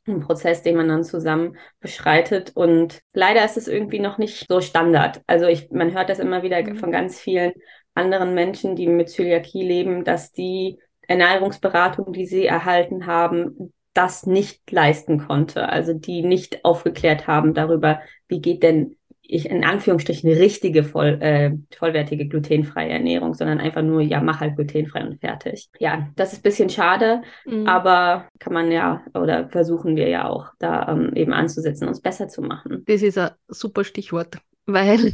ein 0.07 0.21
Prozess, 0.21 0.63
den 0.63 0.75
man 0.75 0.87
dann 0.87 1.03
zusammen 1.03 1.57
beschreitet. 1.79 2.51
Und 2.55 3.01
leider 3.13 3.43
ist 3.45 3.57
es 3.57 3.67
irgendwie 3.67 3.99
noch 3.99 4.17
nicht 4.17 4.47
so 4.47 4.61
Standard. 4.61 5.21
Also 5.27 5.45
ich, 5.45 5.69
man 5.71 5.93
hört 5.93 6.09
das 6.09 6.19
immer 6.19 6.43
wieder 6.43 6.61
mhm. 6.61 6.77
von 6.77 6.91
ganz 6.91 7.19
vielen 7.19 7.53
anderen 7.93 8.33
Menschen, 8.33 8.75
die 8.75 8.87
mit 8.87 9.09
Zöliakie 9.09 9.65
leben, 9.65 10.03
dass 10.03 10.31
die 10.31 10.79
Ernährungsberatung, 11.07 12.13
die 12.13 12.25
sie 12.25 12.45
erhalten 12.45 13.05
haben, 13.07 13.73
das 13.93 14.25
nicht 14.25 14.71
leisten 14.71 15.19
konnte. 15.27 15.67
Also 15.69 15.93
die 15.93 16.21
nicht 16.21 16.63
aufgeklärt 16.63 17.27
haben 17.27 17.53
darüber, 17.53 17.99
wie 18.27 18.41
geht 18.41 18.63
denn 18.63 18.95
ich 19.29 19.47
in 19.47 19.63
Anführungsstrichen 19.63 20.31
richtige 20.31 20.83
voll, 20.83 21.19
äh, 21.21 21.51
vollwertige 21.77 22.27
glutenfreie 22.27 22.89
Ernährung, 22.89 23.35
sondern 23.35 23.59
einfach 23.59 23.83
nur, 23.83 24.01
ja, 24.01 24.21
mach 24.21 24.39
halt 24.39 24.55
glutenfrei 24.55 25.05
und 25.05 25.19
fertig. 25.19 25.69
Ja, 25.79 26.09
das 26.15 26.33
ist 26.33 26.39
ein 26.39 26.43
bisschen 26.43 26.69
schade, 26.69 27.21
mhm. 27.45 27.67
aber 27.67 28.27
kann 28.39 28.53
man 28.53 28.71
ja 28.71 29.03
oder 29.13 29.47
versuchen 29.49 29.95
wir 29.95 30.09
ja 30.09 30.27
auch 30.27 30.47
da 30.57 30.89
ähm, 30.89 31.11
eben 31.13 31.33
anzusetzen, 31.33 31.87
uns 31.87 32.01
besser 32.01 32.27
zu 32.27 32.41
machen. 32.41 32.83
Das 32.87 33.03
ist 33.03 33.19
ein 33.19 33.29
super 33.47 33.83
Stichwort, 33.83 34.37
weil 34.65 35.13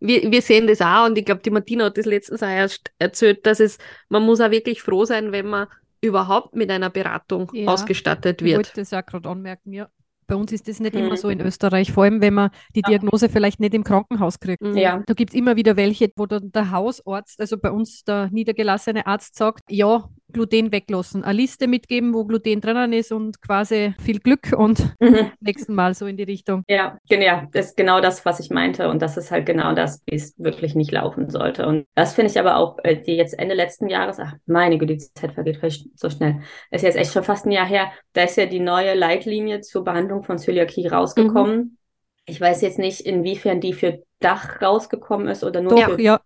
wir, 0.00 0.30
wir 0.30 0.42
sehen 0.42 0.66
das 0.66 0.80
auch 0.80 1.06
und 1.06 1.16
ich 1.18 1.24
glaube, 1.24 1.42
die 1.42 1.50
Martina 1.50 1.86
hat 1.86 1.98
das 1.98 2.06
letztens 2.06 2.42
auch 2.42 2.48
erst 2.48 2.90
erzählt, 2.98 3.46
dass 3.46 3.60
es, 3.60 3.78
man 4.08 4.22
muss 4.22 4.40
auch 4.40 4.50
wirklich 4.50 4.82
froh 4.82 5.04
sein, 5.04 5.32
wenn 5.32 5.46
man 5.46 5.66
überhaupt 6.00 6.54
mit 6.54 6.70
einer 6.70 6.90
Beratung 6.90 7.50
ja, 7.54 7.68
ausgestattet 7.68 8.42
wird. 8.42 8.50
Ich 8.50 8.56
wollte 8.56 8.80
das 8.80 8.92
auch 8.92 9.06
gerade 9.06 9.28
anmerken, 9.28 9.72
ja. 9.72 9.88
Bei 10.28 10.34
uns 10.34 10.50
ist 10.50 10.66
das 10.66 10.80
nicht 10.80 10.94
mhm. 10.94 11.02
immer 11.02 11.16
so 11.16 11.28
in 11.28 11.40
Österreich, 11.40 11.92
vor 11.92 12.02
allem 12.04 12.20
wenn 12.20 12.34
man 12.34 12.50
die 12.74 12.82
Diagnose 12.82 13.28
vielleicht 13.28 13.60
nicht 13.60 13.74
im 13.74 13.84
Krankenhaus 13.84 14.40
kriegt. 14.40 14.62
Ja. 14.74 15.02
Da 15.06 15.14
gibt 15.14 15.30
es 15.30 15.36
immer 15.36 15.54
wieder 15.54 15.76
welche, 15.76 16.10
wo 16.16 16.26
dann 16.26 16.50
der 16.50 16.72
Hausarzt, 16.72 17.40
also 17.40 17.56
bei 17.56 17.70
uns 17.70 18.02
der 18.02 18.28
niedergelassene 18.32 19.06
Arzt 19.06 19.36
sagt, 19.36 19.62
ja, 19.70 20.08
Gluten 20.32 20.72
weglassen, 20.72 21.24
eine 21.24 21.38
Liste 21.38 21.68
mitgeben, 21.68 22.14
wo 22.14 22.24
Gluten 22.24 22.60
drinnen 22.60 22.92
ist 22.92 23.12
und 23.12 23.40
quasi 23.40 23.94
viel 23.98 24.18
Glück 24.18 24.52
und 24.56 24.78
mhm. 25.00 25.32
nächsten 25.40 25.74
Mal 25.74 25.94
so 25.94 26.06
in 26.06 26.16
die 26.16 26.24
Richtung. 26.24 26.64
Ja, 26.68 26.98
genau, 27.08 27.42
das 27.52 27.66
ist 27.66 27.76
genau 27.76 28.00
das, 28.00 28.24
was 28.24 28.40
ich 28.40 28.50
meinte 28.50 28.88
und 28.88 29.02
das 29.02 29.16
ist 29.16 29.30
halt 29.30 29.46
genau 29.46 29.74
das, 29.74 30.02
wie 30.06 30.16
es 30.16 30.34
wirklich 30.38 30.74
nicht 30.74 30.92
laufen 30.92 31.30
sollte. 31.30 31.66
Und 31.66 31.86
das 31.94 32.14
finde 32.14 32.30
ich 32.30 32.38
aber 32.38 32.56
auch, 32.56 32.78
äh, 32.82 32.96
die 32.96 33.16
jetzt 33.16 33.38
Ende 33.38 33.54
letzten 33.54 33.88
Jahres, 33.88 34.18
ach 34.18 34.34
meine 34.46 34.78
Güte, 34.78 34.96
die 34.96 35.12
Zeit 35.14 35.32
vergeht 35.32 35.60
so 35.94 36.10
schnell, 36.10 36.40
ist 36.70 36.82
jetzt 36.82 36.96
echt 36.96 37.12
schon 37.12 37.24
fast 37.24 37.46
ein 37.46 37.52
Jahr 37.52 37.66
her, 37.66 37.90
da 38.12 38.22
ist 38.22 38.36
ja 38.36 38.46
die 38.46 38.60
neue 38.60 38.94
Leitlinie 38.94 39.60
zur 39.60 39.84
Behandlung 39.84 40.22
von 40.22 40.38
Zöliakie 40.38 40.86
rausgekommen. 40.86 41.56
Mhm. 41.56 41.78
Ich 42.26 42.40
weiß 42.40 42.60
jetzt 42.62 42.78
nicht, 42.78 43.00
inwiefern 43.02 43.60
die 43.60 43.72
für 43.72 44.02
Dach 44.18 44.60
rausgekommen 44.60 45.28
ist 45.28 45.44
oder 45.44 45.60
nur 45.60 45.70
Doch, 45.70 45.94
für 45.94 46.00
ja 46.00 46.20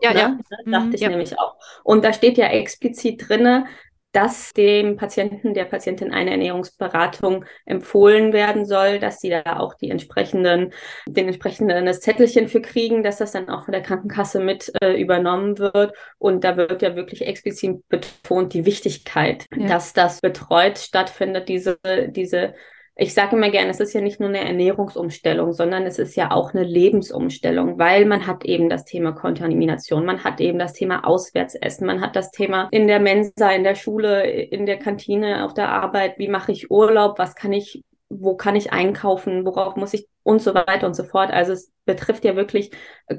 ja, 0.00 0.12
ne? 0.12 0.18
ja. 0.20 0.38
Dachte 0.66 0.86
mhm, 0.86 0.94
ich 0.94 1.00
ja. 1.00 1.08
nämlich 1.08 1.38
auch. 1.38 1.56
Und 1.84 2.04
da 2.04 2.12
steht 2.12 2.38
ja 2.38 2.46
explizit 2.48 3.28
drin, 3.28 3.64
dass 4.12 4.52
dem 4.54 4.96
Patienten, 4.96 5.52
der 5.52 5.66
Patientin 5.66 6.12
eine 6.12 6.30
Ernährungsberatung 6.30 7.44
empfohlen 7.66 8.32
werden 8.32 8.64
soll, 8.64 8.98
dass 8.98 9.20
sie 9.20 9.28
da 9.28 9.58
auch 9.58 9.74
die 9.74 9.90
entsprechenden, 9.90 10.72
den 11.06 11.26
entsprechenden 11.26 11.84
das 11.84 12.00
Zettelchen 12.00 12.48
für 12.48 12.62
kriegen, 12.62 13.02
dass 13.02 13.18
das 13.18 13.32
dann 13.32 13.50
auch 13.50 13.64
von 13.64 13.72
der 13.72 13.82
Krankenkasse 13.82 14.40
mit 14.40 14.72
äh, 14.80 15.00
übernommen 15.00 15.58
wird. 15.58 15.94
Und 16.16 16.42
da 16.42 16.56
wird 16.56 16.80
ja 16.80 16.96
wirklich 16.96 17.26
explizit 17.26 17.86
betont 17.88 18.54
die 18.54 18.64
Wichtigkeit, 18.64 19.46
ja. 19.54 19.68
dass 19.68 19.92
das 19.92 20.20
betreut 20.20 20.78
stattfindet, 20.78 21.48
diese, 21.48 21.78
diese 22.08 22.54
ich 23.00 23.14
sage 23.14 23.36
immer 23.36 23.50
gerne, 23.50 23.70
es 23.70 23.78
ist 23.78 23.92
ja 23.92 24.00
nicht 24.00 24.18
nur 24.18 24.28
eine 24.28 24.40
Ernährungsumstellung, 24.44 25.52
sondern 25.52 25.86
es 25.86 26.00
ist 26.00 26.16
ja 26.16 26.32
auch 26.32 26.52
eine 26.52 26.64
Lebensumstellung, 26.64 27.78
weil 27.78 28.04
man 28.06 28.26
hat 28.26 28.44
eben 28.44 28.68
das 28.68 28.84
Thema 28.84 29.12
Kontamination, 29.12 30.04
man 30.04 30.24
hat 30.24 30.40
eben 30.40 30.58
das 30.58 30.72
Thema 30.72 31.06
Auswärtsessen, 31.06 31.86
man 31.86 32.00
hat 32.00 32.16
das 32.16 32.32
Thema 32.32 32.66
in 32.72 32.88
der 32.88 32.98
Mensa, 32.98 33.52
in 33.52 33.62
der 33.62 33.76
Schule, 33.76 34.28
in 34.28 34.66
der 34.66 34.80
Kantine, 34.80 35.44
auf 35.44 35.54
der 35.54 35.68
Arbeit, 35.68 36.18
wie 36.18 36.26
mache 36.26 36.50
ich 36.50 36.72
Urlaub, 36.72 37.20
was 37.20 37.36
kann 37.36 37.52
ich, 37.52 37.84
wo 38.08 38.34
kann 38.34 38.56
ich 38.56 38.72
einkaufen, 38.72 39.46
worauf 39.46 39.76
muss 39.76 39.94
ich 39.94 40.08
und 40.24 40.42
so 40.42 40.52
weiter 40.54 40.88
und 40.88 40.94
so 40.94 41.04
fort. 41.04 41.30
Also 41.30 41.52
es 41.52 41.70
betrifft 41.84 42.24
ja 42.24 42.34
wirklich 42.34 42.72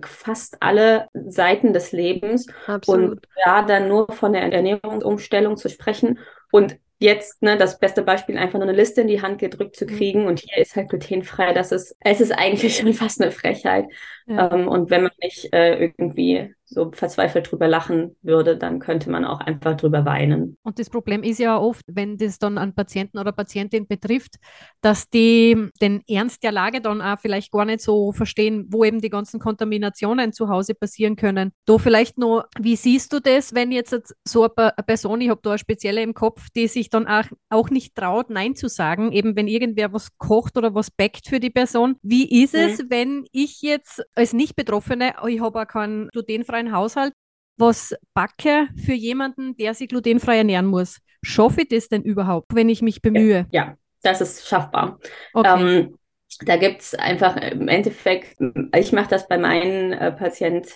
fast 0.03 0.57
alle 0.59 1.07
Seiten 1.13 1.71
des 1.71 1.93
Lebens. 1.93 2.47
Absolut. 2.67 3.11
Und 3.11 3.27
da 3.45 3.61
dann 3.61 3.87
nur 3.87 4.11
von 4.11 4.33
der 4.33 4.41
Ernährungsumstellung 4.41 5.55
zu 5.55 5.69
sprechen 5.69 6.19
und 6.51 6.77
jetzt 6.99 7.41
ne, 7.41 7.57
das 7.57 7.79
beste 7.79 8.01
Beispiel, 8.01 8.37
einfach 8.37 8.59
nur 8.59 8.67
eine 8.67 8.77
Liste 8.77 9.01
in 9.01 9.07
die 9.07 9.21
Hand 9.21 9.39
gedrückt 9.39 9.75
zu 9.75 9.85
mhm. 9.85 9.97
kriegen 9.97 10.27
und 10.27 10.39
hier 10.39 10.57
ist 10.57 10.75
halt 10.75 10.89
glutenfrei. 10.89 11.53
Das 11.53 11.71
ist, 11.71 11.95
es 12.01 12.21
ist 12.21 12.31
eigentlich 12.31 12.77
schon 12.77 12.93
fast 12.93 13.21
eine 13.21 13.31
Frechheit. 13.31 13.85
Ja. 14.29 14.51
Ähm, 14.51 14.67
und 14.67 14.91
wenn 14.91 15.03
man 15.03 15.11
nicht 15.21 15.51
äh, 15.53 15.83
irgendwie 15.83 16.53
so 16.69 16.91
verzweifelt 16.91 17.51
drüber 17.51 17.67
lachen 17.67 18.15
würde, 18.21 18.55
dann 18.55 18.79
könnte 18.79 19.09
man 19.09 19.25
auch 19.25 19.39
einfach 19.39 19.75
drüber 19.75 20.05
weinen. 20.05 20.55
Und 20.61 20.77
das 20.77 20.89
Problem 20.89 21.23
ist 21.23 21.39
ja 21.39 21.57
oft, 21.57 21.83
wenn 21.87 22.17
das 22.17 22.37
dann 22.37 22.59
an 22.59 22.75
Patienten 22.75 23.17
oder 23.17 23.31
Patientin 23.31 23.87
betrifft, 23.87 24.35
dass 24.81 25.09
die 25.09 25.69
den 25.81 26.03
Ernst 26.07 26.43
der 26.43 26.51
Lage 26.51 26.79
dann 26.79 27.01
auch 27.01 27.17
vielleicht 27.19 27.51
gar 27.51 27.65
nicht 27.65 27.81
so 27.81 28.11
verstehen, 28.11 28.67
wo 28.69 28.83
eben 28.83 29.01
die 29.01 29.09
ganzen 29.09 29.39
Kontaminationen 29.39 30.31
zu 30.31 30.49
Hause 30.49 30.75
passieren 30.75 31.15
können. 31.15 31.51
Da 31.65 31.79
vielleicht 31.79 32.19
noch, 32.19 32.45
wie 32.59 32.75
siehst 32.75 33.11
du 33.13 33.19
das, 33.19 33.55
wenn 33.55 33.71
jetzt 33.71 34.15
so 34.23 34.47
eine 34.55 34.73
Person, 34.85 35.21
ich 35.21 35.29
habe 35.29 35.41
da 35.41 35.51
eine 35.51 35.59
spezielle 35.59 36.03
im 36.03 36.13
Kopf, 36.13 36.49
die 36.55 36.67
sich 36.67 36.91
dann 36.91 37.07
auch, 37.07 37.25
auch 37.49 37.71
nicht 37.71 37.95
traut, 37.95 38.29
Nein 38.29 38.55
zu 38.55 38.69
sagen, 38.69 39.11
eben 39.11 39.35
wenn 39.35 39.47
irgendwer 39.47 39.91
was 39.91 40.15
kocht 40.17 40.55
oder 40.55 40.75
was 40.75 40.91
backt 40.91 41.27
für 41.27 41.39
die 41.39 41.49
Person. 41.49 41.95
Wie 42.03 42.43
ist 42.43 42.53
es, 42.53 42.83
mhm. 42.83 42.85
wenn 42.89 43.25
ich 43.31 43.63
jetzt 43.63 44.03
als 44.19 44.33
Nicht-Betroffene, 44.33 45.15
ich 45.27 45.41
habe 45.41 45.61
auch 45.61 45.67
keinen 45.67 46.09
glutenfreien 46.09 46.71
Haushalt 46.71 47.13
was 47.59 47.93
backe 48.13 48.69
für 48.75 48.93
jemanden, 48.93 49.55
der 49.57 49.73
sich 49.73 49.89
glutenfrei 49.89 50.37
ernähren 50.37 50.65
muss. 50.65 50.99
Schaffe 51.21 51.61
ich 51.61 51.67
das 51.67 51.89
denn 51.89 52.01
überhaupt, 52.03 52.55
wenn 52.55 52.69
ich 52.69 52.81
mich 52.81 53.01
bemühe? 53.01 53.47
Ja, 53.51 53.63
ja 53.65 53.77
das 54.01 54.21
ist 54.21 54.47
schaffbar. 54.47 54.99
Okay. 55.33 55.81
Ähm, 55.81 55.97
da 56.45 56.55
gibt 56.55 56.81
es 56.81 56.95
einfach 56.95 57.35
im 57.35 57.67
Endeffekt, 57.67 58.37
ich 58.75 58.93
mache 58.93 59.09
das 59.09 59.27
bei 59.27 59.37
meinen 59.37 59.91
äh, 59.91 60.11
Patienten 60.11 60.69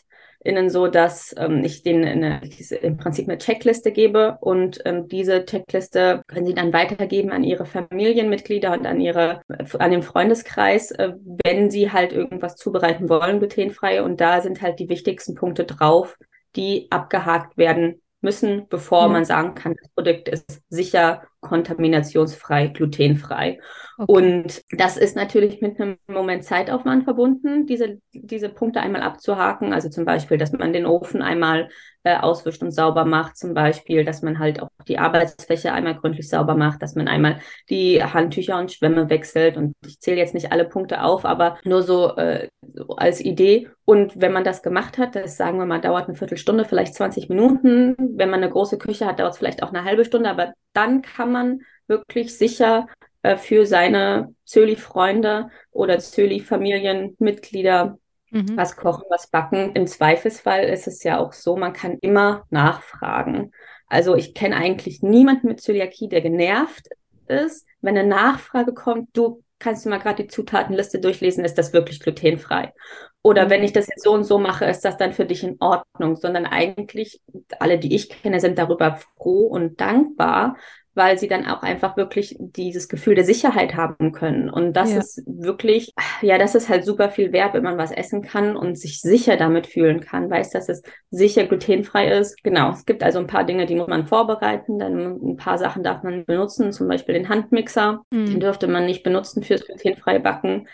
innen 0.44 0.70
so, 0.70 0.88
dass 0.88 1.34
ähm, 1.38 1.64
ich 1.64 1.84
denen 1.84 2.06
eine, 2.06 2.42
im 2.82 2.98
Prinzip 2.98 3.28
eine 3.28 3.38
Checkliste 3.38 3.92
gebe 3.92 4.38
und 4.42 4.80
ähm, 4.86 5.08
diese 5.08 5.46
Checkliste 5.46 6.24
können 6.28 6.46
sie 6.46 6.54
dann 6.54 6.74
weitergeben 6.74 7.32
an 7.32 7.44
ihre 7.44 7.66
Familienmitglieder 7.66 8.74
und 8.74 8.86
an 8.86 9.00
ihre 9.00 9.42
an 9.80 9.92
den 9.92 10.04
Freundeskreis, 10.04 10.92
äh, 10.92 11.14
wenn 11.44 11.72
sie 11.72 11.92
halt 11.92 12.14
irgendwas 12.14 12.56
zubereiten 12.56 13.10
wollen, 13.10 13.40
glutenfrei. 13.40 14.04
Und 14.04 14.22
da 14.22 14.42
sind 14.42 14.62
halt 14.62 14.80
die 14.80 14.90
wichtigsten 14.90 15.36
Punkte 15.36 15.66
drauf, 15.66 16.18
die 16.56 16.88
abgehakt 16.92 17.58
werden 17.58 18.03
müssen, 18.24 18.68
bevor 18.70 19.08
mhm. 19.08 19.14
man 19.14 19.26
sagen 19.26 19.56
kann, 19.56 19.76
das 19.80 19.90
Produkt 19.92 20.30
ist 20.30 20.62
sicher, 20.70 21.24
kontaminationsfrei, 21.42 22.68
glutenfrei. 22.68 23.60
Okay. 23.98 24.12
Und 24.12 24.62
das 24.72 24.98
ist 24.98 25.16
natürlich 25.16 25.62
mit 25.62 25.80
einem 25.80 25.98
Moment 26.08 26.44
Zeitaufwand 26.44 27.04
verbunden, 27.04 27.66
diese, 27.66 28.00
diese 28.14 28.50
Punkte 28.50 28.82
einmal 28.82 29.02
abzuhaken. 29.02 29.74
Also 29.74 29.90
zum 29.90 30.06
Beispiel, 30.06 30.38
dass 30.38 30.52
man 30.54 30.74
den 30.74 30.86
Ofen 30.86 31.22
einmal 31.22 31.70
äh, 32.04 32.18
auswischt 32.18 32.62
und 32.62 32.72
sauber 32.72 33.06
macht, 33.06 33.38
zum 33.38 33.54
Beispiel, 33.54 34.04
dass 34.04 34.22
man 34.22 34.40
halt 34.40 34.62
auch 34.62 34.70
die 34.88 35.00
Arbeitsfläche 35.00 35.72
einmal 35.72 35.96
gründlich 35.96 36.30
sauber 36.30 36.56
macht, 36.56 36.82
dass 36.82 36.96
man 36.96 37.08
einmal 37.08 37.40
die 37.70 38.04
Handtücher 38.04 38.60
und 38.60 38.72
Schwämme 38.72 39.10
wechselt. 39.10 39.58
Und 39.58 39.74
ich 39.86 40.00
zähle 40.00 40.18
jetzt 40.18 40.34
nicht 40.34 40.52
alle 40.52 40.66
Punkte 40.66 41.04
auf, 41.04 41.26
aber 41.26 41.58
nur 41.64 41.82
so, 41.84 42.16
äh, 42.16 42.50
so 42.74 42.96
als 42.96 43.22
Idee. 43.22 43.70
Und 43.86 44.20
wenn 44.20 44.34
man 44.34 44.44
das 44.44 44.64
gemacht 44.64 44.98
hat, 44.98 45.16
das 45.16 45.38
sagen 45.38 45.58
wir 45.58 45.66
mal, 45.66 45.82
dauert 45.82 46.08
eine 46.08 46.18
Viertelstunde, 46.18 46.66
vielleicht 46.66 46.96
20 46.96 47.30
Minuten. 47.30 47.96
Wenn 47.98 48.30
man 48.30 48.44
eine 48.44 48.52
große 48.52 48.78
Küche 48.78 49.06
hat, 49.06 49.20
dauert 49.20 49.34
es 49.34 49.38
vielleicht 49.38 49.64
auch 49.64 49.70
eine 49.70 49.84
halbe 49.86 50.06
Stunde, 50.06 50.30
aber 50.30 50.54
dann 50.74 51.02
kann 51.02 51.32
man 51.32 51.62
wirklich 51.88 52.38
sicher 52.38 52.88
äh, 53.22 53.38
für 53.38 53.66
seine 53.66 54.36
Zöli-Freunde 54.46 55.50
oder 55.72 56.00
Zöli-Familienmitglieder 56.00 57.98
mhm. 58.34 58.58
was 58.58 58.76
kochen, 58.76 59.06
was 59.10 59.28
backen. 59.28 59.72
Im 59.74 59.88
Zweifelsfall 59.88 60.64
ist 60.66 60.88
es 60.88 61.04
ja 61.04 61.20
auch 61.20 61.34
so, 61.34 61.56
man 61.56 61.74
kann 61.74 61.98
immer 62.02 62.46
nachfragen. 62.50 63.52
Also 63.88 64.16
ich 64.16 64.34
kenne 64.34 64.56
eigentlich 64.58 65.02
niemanden 65.02 65.48
mit 65.48 65.62
Zöliakie, 65.62 66.10
der 66.10 66.22
genervt 66.22 66.90
ist, 67.28 67.66
wenn 67.82 67.98
eine 67.98 68.08
Nachfrage 68.08 68.74
kommt, 68.74 69.10
du 69.14 69.44
kannst 69.60 69.86
du 69.86 69.90
mal 69.90 70.00
gerade 70.00 70.24
die 70.24 70.30
Zutatenliste 70.30 71.00
durchlesen, 71.00 71.46
ist 71.46 71.58
das 71.58 71.72
wirklich 71.72 72.02
glutenfrei? 72.02 72.74
Oder 73.22 73.46
mhm. 73.46 73.50
wenn 73.50 73.64
ich 73.64 73.72
das 73.72 73.88
jetzt 73.88 74.04
so 74.04 74.12
und 74.12 74.26
so 74.26 74.38
mache, 74.38 74.66
ist 74.66 74.82
das 74.82 74.98
dann 74.98 75.14
für 75.14 75.26
dich 75.26 75.44
in 75.44 75.56
Ordnung? 75.60 76.18
Sondern 76.18 76.46
eigentlich, 76.46 77.22
alle, 77.60 77.80
die 77.80 77.96
ich 77.96 78.10
kenne, 78.10 78.40
sind 78.42 78.58
darüber 78.58 79.00
froh 79.18 79.48
und 79.48 79.80
dankbar, 79.80 80.58
weil 80.96 81.18
sie 81.18 81.28
dann 81.28 81.48
auch 81.48 81.64
einfach 81.64 81.98
wirklich 81.98 82.36
dieses 82.40 82.88
Gefühl 82.88 83.16
der 83.16 83.24
Sicherheit 83.24 83.76
haben 83.76 84.12
können. 84.12 84.50
Und 84.50 84.74
das 84.74 84.92
ja. 84.92 85.00
ist 85.00 85.24
wirklich, 85.26 85.94
ja, 86.22 86.38
das 86.38 86.56
ist 86.56 86.70
halt 86.70 86.86
super 86.86 87.10
viel 87.10 87.32
wert, 87.32 87.54
wenn 87.54 87.64
man 87.64 87.78
was 87.78 87.92
essen 87.92 88.22
kann 88.22 88.56
und 88.56 88.78
sich 88.78 89.02
sicher 89.02 89.38
damit 89.38 89.68
fühlen 89.68 90.02
kann, 90.02 90.30
weiß, 90.30 90.52
dass 90.52 90.70
es 90.70 90.84
sicher 91.10 91.46
glutenfrei 91.46 92.10
ist. 92.10 92.44
Genau, 92.44 92.72
es 92.72 92.86
gibt 92.86 93.04
also 93.04 93.20
ein 93.20 93.28
paar 93.28 93.44
Dinge, 93.44 93.66
die 93.66 93.76
muss 93.76 93.88
man 93.88 94.08
vorbereiten, 94.08 94.80
dann 94.80 95.20
ein 95.22 95.38
paar 95.38 95.58
Sachen 95.58 95.84
darf 95.84 96.04
man 96.04 96.26
benutzen, 96.26 96.72
zum 96.72 96.88
Beispiel 96.88 97.16
den 97.16 97.30
Handmixer, 97.30 98.02
mhm. 98.12 98.26
den 98.26 98.40
dürfte 98.40 98.68
man 98.68 98.86
nicht 98.86 99.04
benutzen 99.04 99.44
fürs 99.44 99.66
glutenfreie 99.66 100.20
Backen 100.20 100.68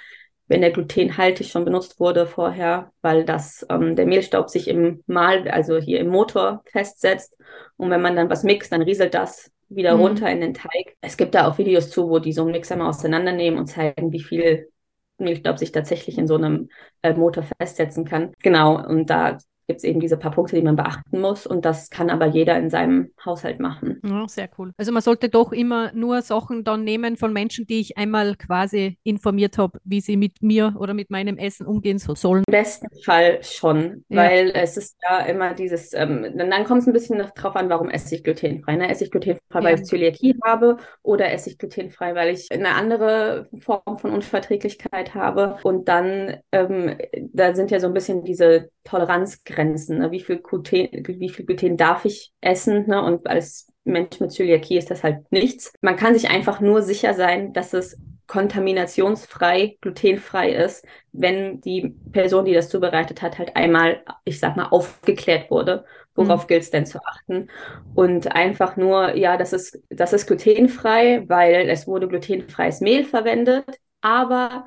wenn 0.50 0.62
der 0.62 0.72
glutenhaltig 0.72 1.48
schon 1.48 1.64
benutzt 1.64 2.00
wurde 2.00 2.26
vorher, 2.26 2.92
weil 3.04 3.24
das 3.24 3.66
ähm, 3.70 3.96
der 3.96 4.08
Mehlstaub 4.08 4.50
sich 4.50 4.68
im 4.68 5.04
Mal, 5.06 5.48
also 5.48 5.78
hier 5.78 6.00
im 6.00 6.10
Motor 6.10 6.64
festsetzt. 6.66 7.38
Und 7.78 7.92
wenn 7.92 8.02
man 8.02 8.16
dann 8.16 8.32
was 8.32 8.44
mixt, 8.44 8.72
dann 8.72 8.82
rieselt 8.82 9.14
das 9.14 9.52
wieder 9.70 9.96
mhm. 9.96 10.02
runter 10.02 10.30
in 10.30 10.42
den 10.42 10.54
Teig. 10.54 10.98
Es 11.02 11.18
gibt 11.18 11.36
da 11.36 11.48
auch 11.48 11.58
Videos 11.58 11.90
zu, 11.90 12.10
wo 12.10 12.20
die 12.20 12.34
so 12.34 12.42
einen 12.42 12.52
Mixer 12.52 12.76
mal 12.76 12.90
auseinandernehmen 12.90 13.60
und 13.60 13.68
zeigen, 13.68 14.12
wie 14.12 14.24
viel 14.24 14.70
Milchstaub 15.18 15.60
sich 15.60 15.72
tatsächlich 15.72 16.18
in 16.18 16.28
so 16.28 16.36
einem 16.36 16.70
äh, 17.02 17.14
Motor 17.14 17.44
festsetzen 17.44 18.06
kann. 18.06 18.34
Genau, 18.42 18.84
und 18.86 19.10
da 19.10 19.38
gibt 19.70 19.78
es 19.78 19.84
eben 19.84 20.00
diese 20.00 20.18
paar 20.18 20.32
Punkte, 20.32 20.56
die 20.56 20.64
man 20.64 20.76
beachten 20.76 21.22
muss. 21.22 21.46
Und 21.46 21.64
das 21.64 21.92
kann 21.92 22.10
aber 22.10 22.26
jeder 22.26 22.58
in 22.58 22.72
seinem 22.72 23.12
Haushalt 23.24 23.60
machen. 23.60 24.02
Ja, 24.04 24.28
sehr 24.28 24.50
cool. 24.58 24.74
Also 24.78 24.92
man 24.92 25.04
sollte 25.04 25.30
doch 25.30 25.52
immer 25.52 25.92
nur 25.94 26.24
Sachen 26.24 26.64
dann 26.64 26.84
nehmen 26.84 27.18
von 27.18 27.32
Menschen, 27.32 27.68
die 27.68 27.80
ich 27.80 27.96
einmal 27.96 28.36
quasi 28.36 28.98
informiert 29.04 29.60
habe, 29.60 29.78
wie 29.84 30.02
sie 30.02 30.18
mit 30.18 30.42
mir 30.42 30.76
oder 30.80 30.96
mit 30.96 31.12
meinem 31.12 31.38
Essen 31.38 31.68
umgehen 31.68 32.00
sollen. 32.00 32.44
Im 32.48 32.52
besten 32.52 32.88
Fall 33.06 33.44
schon, 33.44 34.04
ja. 34.10 34.24
weil 34.24 34.52
es 34.56 34.76
ist 34.76 34.98
ja 35.08 35.20
immer 35.20 35.54
dieses, 35.54 35.94
ähm, 35.94 36.26
dann 36.36 36.64
kommt 36.64 36.82
es 36.82 36.88
ein 36.88 36.94
bisschen 36.94 37.20
darauf 37.20 37.56
an, 37.56 37.70
warum 37.70 37.92
esse 37.92 38.16
ich 38.16 38.24
glutenfrei. 38.24 38.76
Ne? 38.76 38.90
Esse 38.90 39.04
ich 39.04 39.12
glutenfrei, 39.12 39.40
ja. 39.54 39.64
weil 39.64 39.76
ich 39.76 39.84
Zöliakie 39.86 40.36
habe 40.44 40.78
oder 41.04 41.32
esse 41.32 41.52
ich 41.52 41.60
glutenfrei, 41.60 42.16
weil 42.16 42.34
ich 42.34 42.52
eine 42.52 42.70
andere 42.70 43.48
Form 43.60 44.00
von 44.00 44.10
Unverträglichkeit 44.10 45.14
habe. 45.14 45.58
Und 45.62 45.88
dann, 45.88 46.38
ähm, 46.52 46.98
da 47.34 47.54
sind 47.54 47.70
ja 47.70 47.80
so 47.80 47.86
ein 47.86 47.94
bisschen 47.94 48.24
diese 48.24 48.72
Toleranzgrenzen. 48.90 50.00
Ne? 50.00 50.12
Wie, 50.12 50.20
viel 50.20 50.38
Gluten, 50.40 50.90
wie 50.92 51.30
viel 51.30 51.46
Gluten 51.46 51.78
darf 51.78 52.06
ich 52.06 52.34
essen? 52.42 52.88
Ne? 52.88 53.02
Und 53.04 53.28
als 53.28 53.72
Mensch 53.84 54.20
mit 54.20 54.32
Zöliakie 54.32 54.78
ist 54.78 54.92
das 54.92 55.04
halt 55.04 55.32
nichts. 55.32 55.74
Man 55.82 55.96
kann 55.96 56.14
sich 56.14 56.30
einfach 56.30 56.60
nur 56.60 56.82
sicher 56.82 57.14
sein, 57.14 57.54
dass 57.54 57.74
es 57.74 57.98
kontaminationsfrei, 58.28 59.78
glutenfrei 59.82 60.52
ist, 60.52 60.86
wenn 61.12 61.62
die 61.62 61.96
Person, 62.12 62.46
die 62.46 62.54
das 62.54 62.70
zubereitet 62.70 63.24
hat, 63.24 63.40
halt 63.40 63.56
einmal, 63.56 64.04
ich 64.24 64.40
sag 64.40 64.56
mal, 64.56 64.68
aufgeklärt 64.68 65.50
wurde. 65.50 65.84
Worauf 66.14 66.44
mhm. 66.44 66.48
gilt 66.48 66.64
es 66.64 66.70
denn 66.70 66.86
zu 66.86 67.00
achten? 67.04 67.50
Und 67.96 68.32
einfach 68.32 68.76
nur, 68.78 69.16
ja, 69.16 69.36
das 69.36 69.52
ist, 69.52 69.82
das 69.90 70.14
ist 70.14 70.28
glutenfrei, 70.28 71.24
weil 71.28 71.70
es 71.70 71.88
wurde 71.88 72.08
glutenfreies 72.08 72.82
Mehl 72.82 73.04
verwendet, 73.04 73.66
aber 74.02 74.66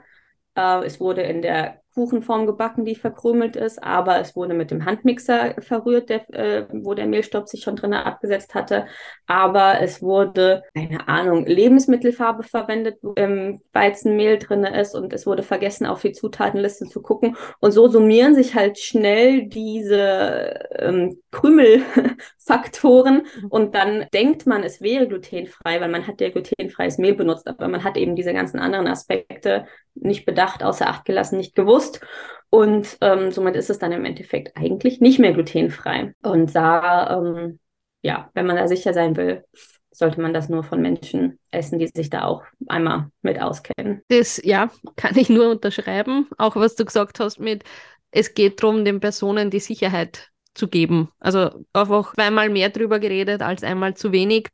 äh, 0.57 0.85
es 0.85 0.99
wurde 0.99 1.23
in 1.23 1.43
der 1.43 1.82
Kuchenform 1.95 2.47
gebacken, 2.47 2.85
die 2.85 2.95
verkrümelt 2.95 3.57
ist, 3.57 3.83
aber 3.83 4.19
es 4.21 4.35
wurde 4.35 4.55
mit 4.55 4.71
dem 4.71 4.85
Handmixer 4.85 5.55
verrührt, 5.61 6.09
der, 6.09 6.29
äh, 6.35 6.67
wo 6.73 6.95
der 6.95 7.07
Mehlstoff 7.07 7.49
sich 7.49 7.63
schon 7.63 7.77
drinnen 7.77 7.95
abgesetzt 7.95 8.55
hatte. 8.55 8.87
Aber 9.27 9.81
es 9.81 10.03
wurde, 10.03 10.63
keine 10.75 11.09
Ahnung, 11.09 11.47
Lebensmittelfarbe 11.47 12.43
verwendet, 12.43 12.99
wo 13.03 13.15
ähm, 13.17 13.61
Weizenmehl 13.73 14.39
drin 14.39 14.65
ist 14.65 14.95
und 14.95 15.13
es 15.13 15.27
wurde 15.27 15.43
vergessen, 15.43 15.87
auf 15.87 16.03
die 16.03 16.13
Zutatenliste 16.13 16.87
zu 16.87 17.03
gucken. 17.03 17.37
Und 17.61 17.73
so 17.73 17.89
summieren 17.89 18.35
sich 18.35 18.55
halt 18.55 18.79
schnell 18.79 19.47
diese 19.47 20.69
ähm, 20.79 21.22
Krümelfaktoren 21.33 23.23
mhm. 23.41 23.49
und 23.49 23.75
dann 23.75 24.07
denkt 24.13 24.47
man, 24.47 24.63
es 24.63 24.81
wäre 24.81 25.09
glutenfrei, 25.09 25.81
weil 25.81 25.89
man 25.89 26.07
hat 26.07 26.21
ja 26.21 26.29
glutenfreies 26.29 26.99
Mehl 26.99 27.15
benutzt, 27.15 27.49
aber 27.49 27.67
man 27.69 27.83
hat 27.83 27.97
eben 27.97 28.15
diese 28.15 28.33
ganzen 28.33 28.61
anderen 28.61 28.87
Aspekte 28.87 29.67
nicht 29.95 30.25
bedacht, 30.25 30.63
außer 30.63 30.87
Acht 30.87 31.05
gelassen, 31.05 31.39
nicht 31.39 31.55
gewusst. 31.55 32.01
Und 32.51 32.99
ähm, 33.01 33.31
somit 33.31 33.57
ist 33.57 33.71
es 33.71 33.79
dann 33.79 33.93
im 33.93 34.05
Endeffekt 34.05 34.57
eigentlich 34.57 35.01
nicht 35.01 35.19
mehr 35.19 35.33
glutenfrei. 35.33 36.15
Und 36.23 36.55
da, 36.55 37.19
ähm, 37.19 37.59
ja, 38.03 38.31
wenn 38.35 38.47
man 38.47 38.57
da 38.57 38.69
sicher 38.69 38.93
sein 38.93 39.17
will, 39.17 39.45
sollte 39.91 40.21
man 40.21 40.35
das 40.35 40.49
nur 40.49 40.63
von 40.65 40.81
Menschen 40.83 41.39
essen, 41.51 41.79
die 41.79 41.87
sich 41.87 42.11
da 42.11 42.25
auch 42.25 42.45
einmal 42.67 43.11
mit 43.23 43.41
auskennen. 43.41 44.03
Das, 44.09 44.41
ja, 44.45 44.71
kann 44.97 45.17
ich 45.17 45.31
nur 45.31 45.51
unterschreiben. 45.51 46.29
Auch 46.37 46.57
was 46.57 46.77
du 46.77 46.85
gesagt 46.85 47.21
hast 47.21 47.41
mit, 47.41 47.65
es 48.11 48.35
geht 48.35 48.63
darum, 48.63 48.85
den 48.85 49.01
Personen 49.01 49.51
die 49.51 49.61
Sicherheit 49.61 50.32
zu 50.55 50.69
geben. 50.69 51.09
Also 51.19 51.65
einfach 51.73 52.15
zweimal 52.15 52.49
mehr 52.49 52.71
drüber 52.71 52.99
geredet 52.99 53.43
als 53.43 53.63
einmal 53.63 53.95
zu 53.95 54.13
wenig. 54.13 54.49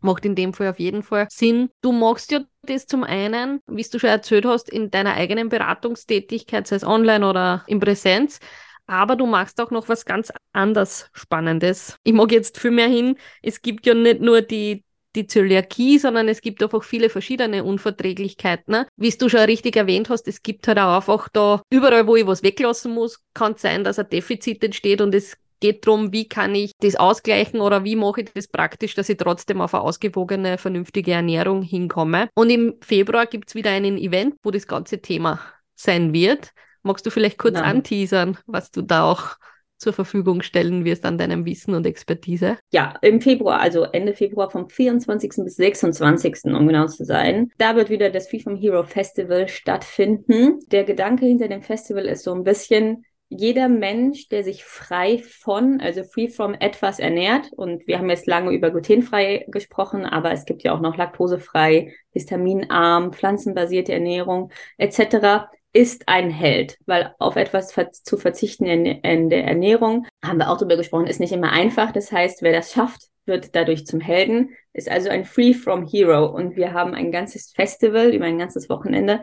Macht 0.00 0.24
in 0.24 0.34
dem 0.34 0.52
Fall 0.52 0.68
auf 0.68 0.78
jeden 0.78 1.02
Fall 1.02 1.26
Sinn. 1.30 1.70
Du 1.80 1.92
machst 1.92 2.30
ja 2.30 2.40
das 2.62 2.86
zum 2.86 3.02
einen, 3.02 3.60
wie 3.66 3.82
du 3.82 3.98
schon 3.98 4.10
erzählt 4.10 4.44
hast, 4.44 4.68
in 4.68 4.90
deiner 4.90 5.14
eigenen 5.14 5.48
Beratungstätigkeit, 5.48 6.66
sei 6.66 6.76
es 6.76 6.84
online 6.84 7.26
oder 7.26 7.64
in 7.66 7.80
Präsenz. 7.80 8.38
Aber 8.86 9.16
du 9.16 9.26
machst 9.26 9.60
auch 9.60 9.70
noch 9.70 9.88
was 9.88 10.04
ganz 10.04 10.32
anders 10.52 11.10
Spannendes. 11.12 11.98
Ich 12.04 12.12
mag 12.12 12.30
jetzt 12.30 12.58
viel 12.58 12.70
mehr 12.70 12.88
hin. 12.88 13.16
Es 13.42 13.60
gibt 13.62 13.84
ja 13.86 13.94
nicht 13.94 14.20
nur 14.20 14.42
die, 14.42 14.84
die 15.16 15.26
Zöliakie, 15.26 15.98
sondern 15.98 16.28
es 16.28 16.40
gibt 16.40 16.62
einfach 16.62 16.84
viele 16.84 17.08
verschiedene 17.08 17.64
Unverträglichkeiten. 17.64 18.72
Ne? 18.72 18.86
Wie 18.96 19.10
du 19.10 19.28
schon 19.28 19.40
richtig 19.40 19.76
erwähnt 19.76 20.10
hast, 20.10 20.28
es 20.28 20.42
gibt 20.42 20.68
halt 20.68 20.78
auch 20.78 20.96
einfach 20.96 21.28
da, 21.32 21.62
überall 21.70 22.06
wo 22.06 22.16
ich 22.16 22.26
was 22.26 22.42
weglassen 22.42 22.92
muss, 22.92 23.20
kann 23.34 23.52
es 23.52 23.62
sein, 23.62 23.82
dass 23.82 23.98
ein 23.98 24.08
Defizit 24.08 24.62
entsteht 24.62 25.00
und 25.00 25.14
es 25.14 25.36
geht 25.60 25.86
darum, 25.86 26.12
wie 26.12 26.28
kann 26.28 26.54
ich 26.54 26.72
das 26.80 26.96
ausgleichen 26.96 27.60
oder 27.60 27.84
wie 27.84 27.96
mache 27.96 28.22
ich 28.22 28.30
das 28.34 28.48
praktisch, 28.48 28.94
dass 28.94 29.08
ich 29.08 29.16
trotzdem 29.16 29.60
auf 29.60 29.74
eine 29.74 29.84
ausgewogene, 29.84 30.58
vernünftige 30.58 31.12
Ernährung 31.12 31.62
hinkomme. 31.62 32.28
Und 32.34 32.50
im 32.50 32.74
Februar 32.82 33.26
gibt 33.26 33.48
es 33.48 33.54
wieder 33.54 33.70
einen 33.70 33.96
Event, 33.96 34.34
wo 34.42 34.50
das 34.50 34.66
ganze 34.66 35.00
Thema 35.00 35.40
sein 35.74 36.12
wird. 36.12 36.50
Magst 36.82 37.06
du 37.06 37.10
vielleicht 37.10 37.38
kurz 37.38 37.54
Nein. 37.54 37.76
anteasern, 37.76 38.38
was 38.46 38.70
du 38.70 38.82
da 38.82 39.10
auch 39.10 39.36
zur 39.78 39.92
Verfügung 39.92 40.42
stellen 40.42 40.84
wirst 40.84 41.04
an 41.04 41.18
deinem 41.18 41.44
Wissen 41.44 41.74
und 41.74 41.86
Expertise? 41.86 42.58
Ja, 42.70 42.94
im 43.02 43.20
Februar, 43.20 43.60
also 43.60 43.84
Ende 43.84 44.14
Februar 44.14 44.50
vom 44.50 44.68
24. 44.68 45.32
bis 45.44 45.56
26. 45.56 46.44
um 46.46 46.66
genau 46.66 46.86
zu 46.86 47.04
sein. 47.04 47.50
Da 47.58 47.76
wird 47.76 47.90
wieder 47.90 48.10
das 48.10 48.28
Free 48.28 48.40
from 48.40 48.56
Hero 48.56 48.82
Festival 48.82 49.48
stattfinden. 49.48 50.60
Der 50.70 50.84
Gedanke 50.84 51.26
hinter 51.26 51.48
dem 51.48 51.62
Festival 51.62 52.06
ist 52.06 52.24
so 52.24 52.32
ein 52.32 52.44
bisschen, 52.44 53.04
jeder 53.28 53.68
Mensch, 53.68 54.28
der 54.28 54.44
sich 54.44 54.64
frei 54.64 55.18
von, 55.18 55.80
also 55.80 56.04
free 56.04 56.28
from 56.28 56.54
etwas 56.54 57.00
ernährt, 57.00 57.52
und 57.52 57.86
wir 57.88 57.98
haben 57.98 58.08
jetzt 58.08 58.28
lange 58.28 58.52
über 58.52 58.70
glutenfrei 58.70 59.46
gesprochen, 59.48 60.06
aber 60.06 60.30
es 60.30 60.44
gibt 60.44 60.62
ja 60.62 60.72
auch 60.72 60.80
noch 60.80 60.96
laktosefrei, 60.96 61.92
histaminarm, 62.12 63.12
pflanzenbasierte 63.12 63.92
Ernährung 63.92 64.52
etc 64.78 65.48
ist 65.72 66.08
ein 66.08 66.30
Held, 66.30 66.78
weil 66.86 67.14
auf 67.18 67.36
etwas 67.36 67.68
zu 68.02 68.16
verzichten 68.16 68.64
in, 68.66 69.30
der 69.30 69.44
Ernährung, 69.44 70.06
haben 70.24 70.38
wir 70.38 70.50
auch 70.50 70.56
darüber 70.56 70.76
gesprochen, 70.76 71.06
ist 71.06 71.20
nicht 71.20 71.32
immer 71.32 71.52
einfach. 71.52 71.92
Das 71.92 72.10
heißt, 72.10 72.42
wer 72.42 72.52
das 72.52 72.72
schafft, 72.72 73.08
wird 73.26 73.54
dadurch 73.54 73.86
zum 73.86 74.00
Helden, 74.00 74.50
ist 74.72 74.88
also 74.88 75.10
ein 75.10 75.24
Free 75.24 75.52
from 75.52 75.86
Hero. 75.86 76.26
Und 76.26 76.56
wir 76.56 76.72
haben 76.72 76.94
ein 76.94 77.12
ganzes 77.12 77.52
Festival 77.52 78.14
über 78.14 78.24
ein 78.24 78.38
ganzes 78.38 78.68
Wochenende 78.68 79.22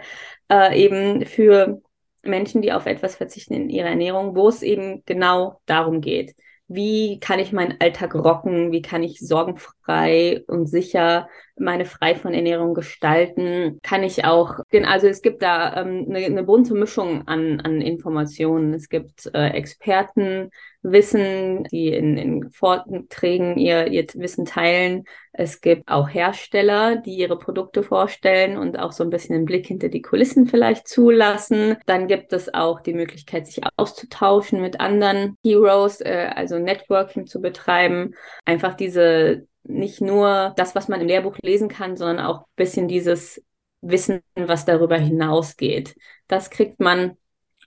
äh, 0.52 0.80
eben 0.80 1.26
für 1.26 1.82
Menschen, 2.22 2.62
die 2.62 2.72
auf 2.72 2.86
etwas 2.86 3.16
verzichten 3.16 3.54
in 3.54 3.70
ihrer 3.70 3.90
Ernährung, 3.90 4.36
wo 4.36 4.48
es 4.48 4.62
eben 4.62 5.04
genau 5.06 5.60
darum 5.66 6.02
geht 6.02 6.36
wie 6.68 7.20
kann 7.20 7.40
ich 7.40 7.52
meinen 7.52 7.80
Alltag 7.80 8.16
rocken, 8.16 8.72
wie 8.72 8.82
kann 8.82 9.04
ich 9.04 9.20
sorgenfrei 9.20 10.44
und 10.48 10.68
sicher 10.68 11.30
meine 11.58 11.86
frei 11.86 12.16
von 12.16 12.34
Ernährung 12.34 12.74
gestalten, 12.74 13.80
kann 13.84 14.04
ich 14.04 14.26
auch, 14.26 14.60
also 14.86 15.08
es 15.08 15.22
gibt 15.22 15.42
da 15.42 15.82
ähm, 15.82 16.08
eine, 16.10 16.26
eine 16.26 16.44
bunte 16.44 16.74
Mischung 16.74 17.28
an, 17.28 17.60
an 17.60 17.82
Informationen. 17.82 18.74
Es 18.74 18.90
gibt 18.90 19.30
äh, 19.34 19.50
Experten, 19.50 20.50
die 20.84 21.94
in, 21.94 22.18
in 22.18 22.52
Vorträgen 22.52 23.58
ihr, 23.58 23.88
ihr 23.88 24.06
Wissen 24.16 24.46
teilen. 24.46 25.06
Es 25.32 25.62
gibt 25.62 25.88
auch 25.88 26.10
Hersteller, 26.10 26.98
die 26.98 27.16
ihre 27.16 27.40
Produkte 27.40 27.84
vorstellen 27.84 28.58
und 28.58 28.78
auch 28.78 28.92
so 28.92 29.04
ein 29.04 29.10
bisschen 29.10 29.36
einen 29.36 29.46
Blick 29.46 29.66
hinter 29.66 29.90
die 29.90 30.02
Kulissen 30.02 30.46
vielleicht 30.46 30.88
zulassen. 30.88 31.78
Dann 31.86 32.08
gibt 32.08 32.34
es 32.34 32.54
auch 32.54 32.82
die 32.82 32.94
Möglichkeit, 32.94 33.48
sich 33.48 33.62
auszutauschen 33.78 34.62
mit 34.62 34.80
anderen 34.80 35.38
Heroes, 35.44 36.02
äh, 36.02 36.30
also 36.36 36.60
Networking 36.60 37.28
zu 37.28 37.42
betreiben. 37.42 38.14
Einfach 38.46 38.74
diese, 38.74 39.48
nicht 39.64 40.02
nur 40.02 40.54
das, 40.58 40.76
was 40.76 40.88
man 40.88 41.02
im 41.02 41.08
Lehrbuch 41.08 41.38
lesen 41.42 41.70
kann, 41.70 41.96
sondern 41.96 42.26
auch 42.26 42.40
ein 42.40 42.56
bisschen 42.56 42.88
dieses 42.88 43.44
Wissen, 43.82 44.22
was 44.36 44.66
darüber 44.66 44.98
hinausgeht. 44.98 45.96
Das 46.28 46.50
kriegt 46.50 46.80
man 46.80 47.18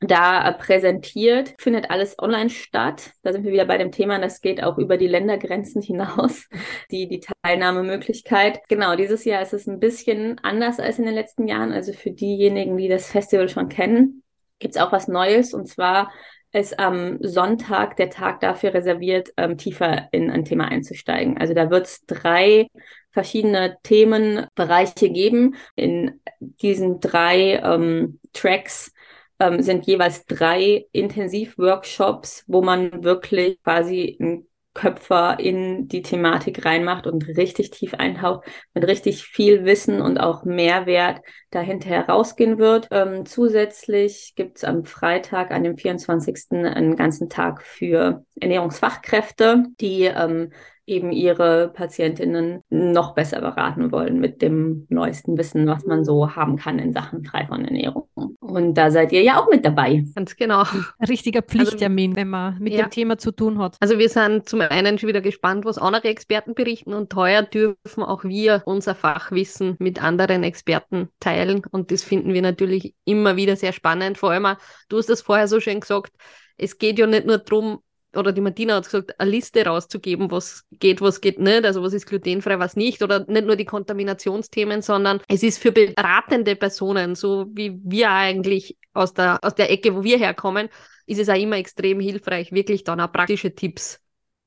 da 0.01 0.53
präsentiert, 0.53 1.55
findet 1.59 1.91
alles 1.91 2.19
online 2.19 2.51
statt. 2.51 3.13
Da 3.23 3.33
sind 3.33 3.45
wir 3.45 3.53
wieder 3.53 3.65
bei 3.65 3.79
dem 3.79 3.93
Thema, 3.93 4.19
das 4.19 4.41
geht 4.41 4.63
auch 4.63 4.79
über 4.79 4.97
die 4.97 5.07
Ländergrenzen 5.07 5.81
hinaus, 5.81 6.49
die, 6.91 7.09
die 7.09 7.21
Teilnahmemöglichkeit. 7.43 8.61
Genau, 8.69 8.97
dieses 8.97 9.25
Jahr 9.25 9.43
ist 9.43 9.55
es 9.55 9.67
ein 9.67 9.81
bisschen 9.81 10.39
anders 10.43 10.81
als 10.81 10.99
in 10.99 11.07
den 11.07 11.15
letzten 11.15 11.49
Jahren. 11.49 11.73
Also 11.73 11.93
für 11.93 12.11
diejenigen, 12.11 12.77
die 12.77 12.89
das 12.89 13.11
Festival 13.11 13.49
schon 13.49 13.69
kennen, 13.69 14.23
gibt 14.59 14.77
es 14.77 14.81
auch 14.81 14.93
was 14.93 15.09
Neues. 15.09 15.55
Und 15.55 15.67
zwar 15.67 16.11
ist 16.53 16.79
am 16.79 17.19
Sonntag 17.21 17.97
der 17.97 18.11
Tag 18.11 18.41
dafür 18.41 18.75
reserviert, 18.75 19.31
ähm, 19.37 19.59
tiefer 19.59 20.09
in 20.13 20.31
ein 20.31 20.45
Thema 20.45 20.69
einzusteigen. 20.69 21.37
Also 21.39 21.55
da 21.55 21.71
wird 21.71 21.87
es 21.87 22.07
drei 22.07 22.69
verschiedene 23.11 23.79
Themenbereiche 23.83 25.11
geben. 25.11 25.57
In 25.75 26.21
diesen 26.41 27.01
drei 27.01 27.61
ähm, 27.63 28.21
Tracks 28.33 28.93
ähm, 29.39 29.63
sind 29.63 29.87
jeweils 29.87 30.27
drei 30.27 30.87
Intensivworkshops, 30.93 32.45
wo 32.47 32.63
man 32.63 33.05
wirklich 33.05 33.63
quasi 33.63 34.17
einen 34.21 34.49
Köpfer 34.77 35.41
in 35.41 35.89
die 35.89 36.03
Thematik 36.03 36.67
reinmacht 36.67 37.07
und 37.07 37.27
richtig 37.27 37.71
tief 37.71 37.95
eintaucht, 37.95 38.47
mit 38.75 38.87
richtig 38.87 39.25
viel 39.25 39.65
Wissen 39.65 40.03
und 40.03 40.19
auch 40.19 40.45
Mehrwert 40.45 41.23
dahinter 41.51 41.89
herausgehen 41.89 42.59
wird. 42.59 42.89
Ähm, 42.91 43.25
zusätzlich 43.25 44.35
gibt 44.37 44.59
es 44.59 44.65
am 44.65 44.85
Freitag, 44.85 45.51
an 45.51 45.65
dem 45.65 45.79
24. 45.79 46.51
einen 46.51 46.95
ganzen 46.95 47.31
Tag 47.31 47.63
für 47.63 48.25
Ernährungsfachkräfte, 48.39 49.65
die 49.81 50.03
ähm, 50.03 50.53
eben 50.87 51.11
ihre 51.11 51.69
Patientinnen 51.69 52.63
noch 52.71 53.15
besser 53.15 53.41
beraten 53.41 53.91
wollen 53.91 54.21
mit 54.21 54.41
dem 54.41 54.87
neuesten 54.89 55.37
Wissen, 55.37 55.67
was 55.67 55.85
man 55.85 56.05
so 56.05 56.37
haben 56.37 56.57
kann 56.57 56.79
in 56.79 56.93
Sachen 56.93 57.25
frei 57.25 57.47
von 57.47 57.65
Ernährung. 57.65 58.09
Und 58.15 58.75
da 58.75 58.91
seid 58.91 59.13
ihr 59.13 59.23
ja 59.23 59.41
auch 59.41 59.51
mit 59.51 59.65
dabei. 59.65 60.05
Ganz 60.15 60.37
genau. 60.37 60.65
Richtiger 61.07 61.41
also 61.41 61.59
Pflichttermin, 61.59 62.13
also, 62.13 62.21
wenn 62.21 62.29
man 62.29 62.59
mit 62.61 62.73
ja. 62.73 62.85
dem 62.85 62.91
Thema 62.91 63.19
zu 63.19 63.33
tun 63.33 63.59
hat. 63.59 63.77
Also 63.81 63.99
wir 63.99 64.09
sind 64.09 64.49
zum 64.49 64.61
einen 64.61 64.99
schon 64.99 65.09
wieder 65.09 65.21
gespannt, 65.21 65.65
was 65.65 65.79
andere 65.79 66.09
Experten 66.09 66.55
berichten 66.55 66.95
und 66.95 67.15
heuer 67.15 67.43
dürfen 67.43 68.05
auch 68.05 68.23
wir 68.25 68.63
unser 68.65 68.95
Fachwissen 68.95 69.77
mit 69.81 70.03
anderen 70.03 70.45
Experten 70.45 71.09
teilen 71.19 71.63
und 71.71 71.91
das 71.91 72.05
finden 72.05 72.33
wir 72.33 72.43
natürlich 72.43 72.95
immer 73.05 73.37
wieder 73.37 73.57
sehr 73.57 73.73
spannend. 73.73 74.19
Vor 74.19 74.31
allem, 74.31 74.57
du 74.89 74.99
hast 74.99 75.11
das 75.11 75.23
vorher 75.23 75.49
so 75.49 75.59
schön 75.59 75.81
gesagt, 75.81 76.13
es 76.57 76.79
geht 76.79 76.99
ja 76.99 77.07
nicht 77.07 77.27
nur 77.27 77.39
darum, 77.39 77.81
oder 78.17 78.33
die 78.33 78.41
Martina 78.41 78.77
hat 78.77 78.85
gesagt, 78.85 79.19
eine 79.19 79.31
Liste 79.31 79.65
rauszugeben, 79.65 80.31
was 80.31 80.65
geht, 80.73 81.01
was 81.01 81.21
geht 81.21 81.39
nicht, 81.39 81.65
also 81.65 81.83
was 81.83 81.93
ist 81.93 82.07
glutenfrei, 82.07 82.59
was 82.59 82.77
nicht, 82.77 83.03
oder 83.03 83.25
nicht 83.29 83.47
nur 83.47 83.57
die 83.57 83.65
Kontaminationsthemen, 83.65 84.83
sondern 84.83 85.21
es 85.29 85.43
ist 85.43 85.59
für 85.59 85.73
beratende 85.73 86.57
Personen, 86.57 87.15
so 87.15 87.47
wie 87.53 87.79
wir 87.83 88.11
eigentlich 88.11 88.77
aus 88.93 89.15
der, 89.15 89.39
aus 89.43 89.55
der 89.55 89.71
Ecke, 89.71 89.95
wo 89.95 90.05
wir 90.05 90.19
herkommen, 90.19 90.69
ist 91.07 91.21
es 91.21 91.29
auch 91.29 91.35
immer 91.35 91.57
extrem 91.57 92.01
hilfreich, 92.01 92.53
wirklich 92.53 92.85
dann 92.85 93.01
auch 93.01 93.13
praktische 93.13 93.55
Tipps 93.55 94.01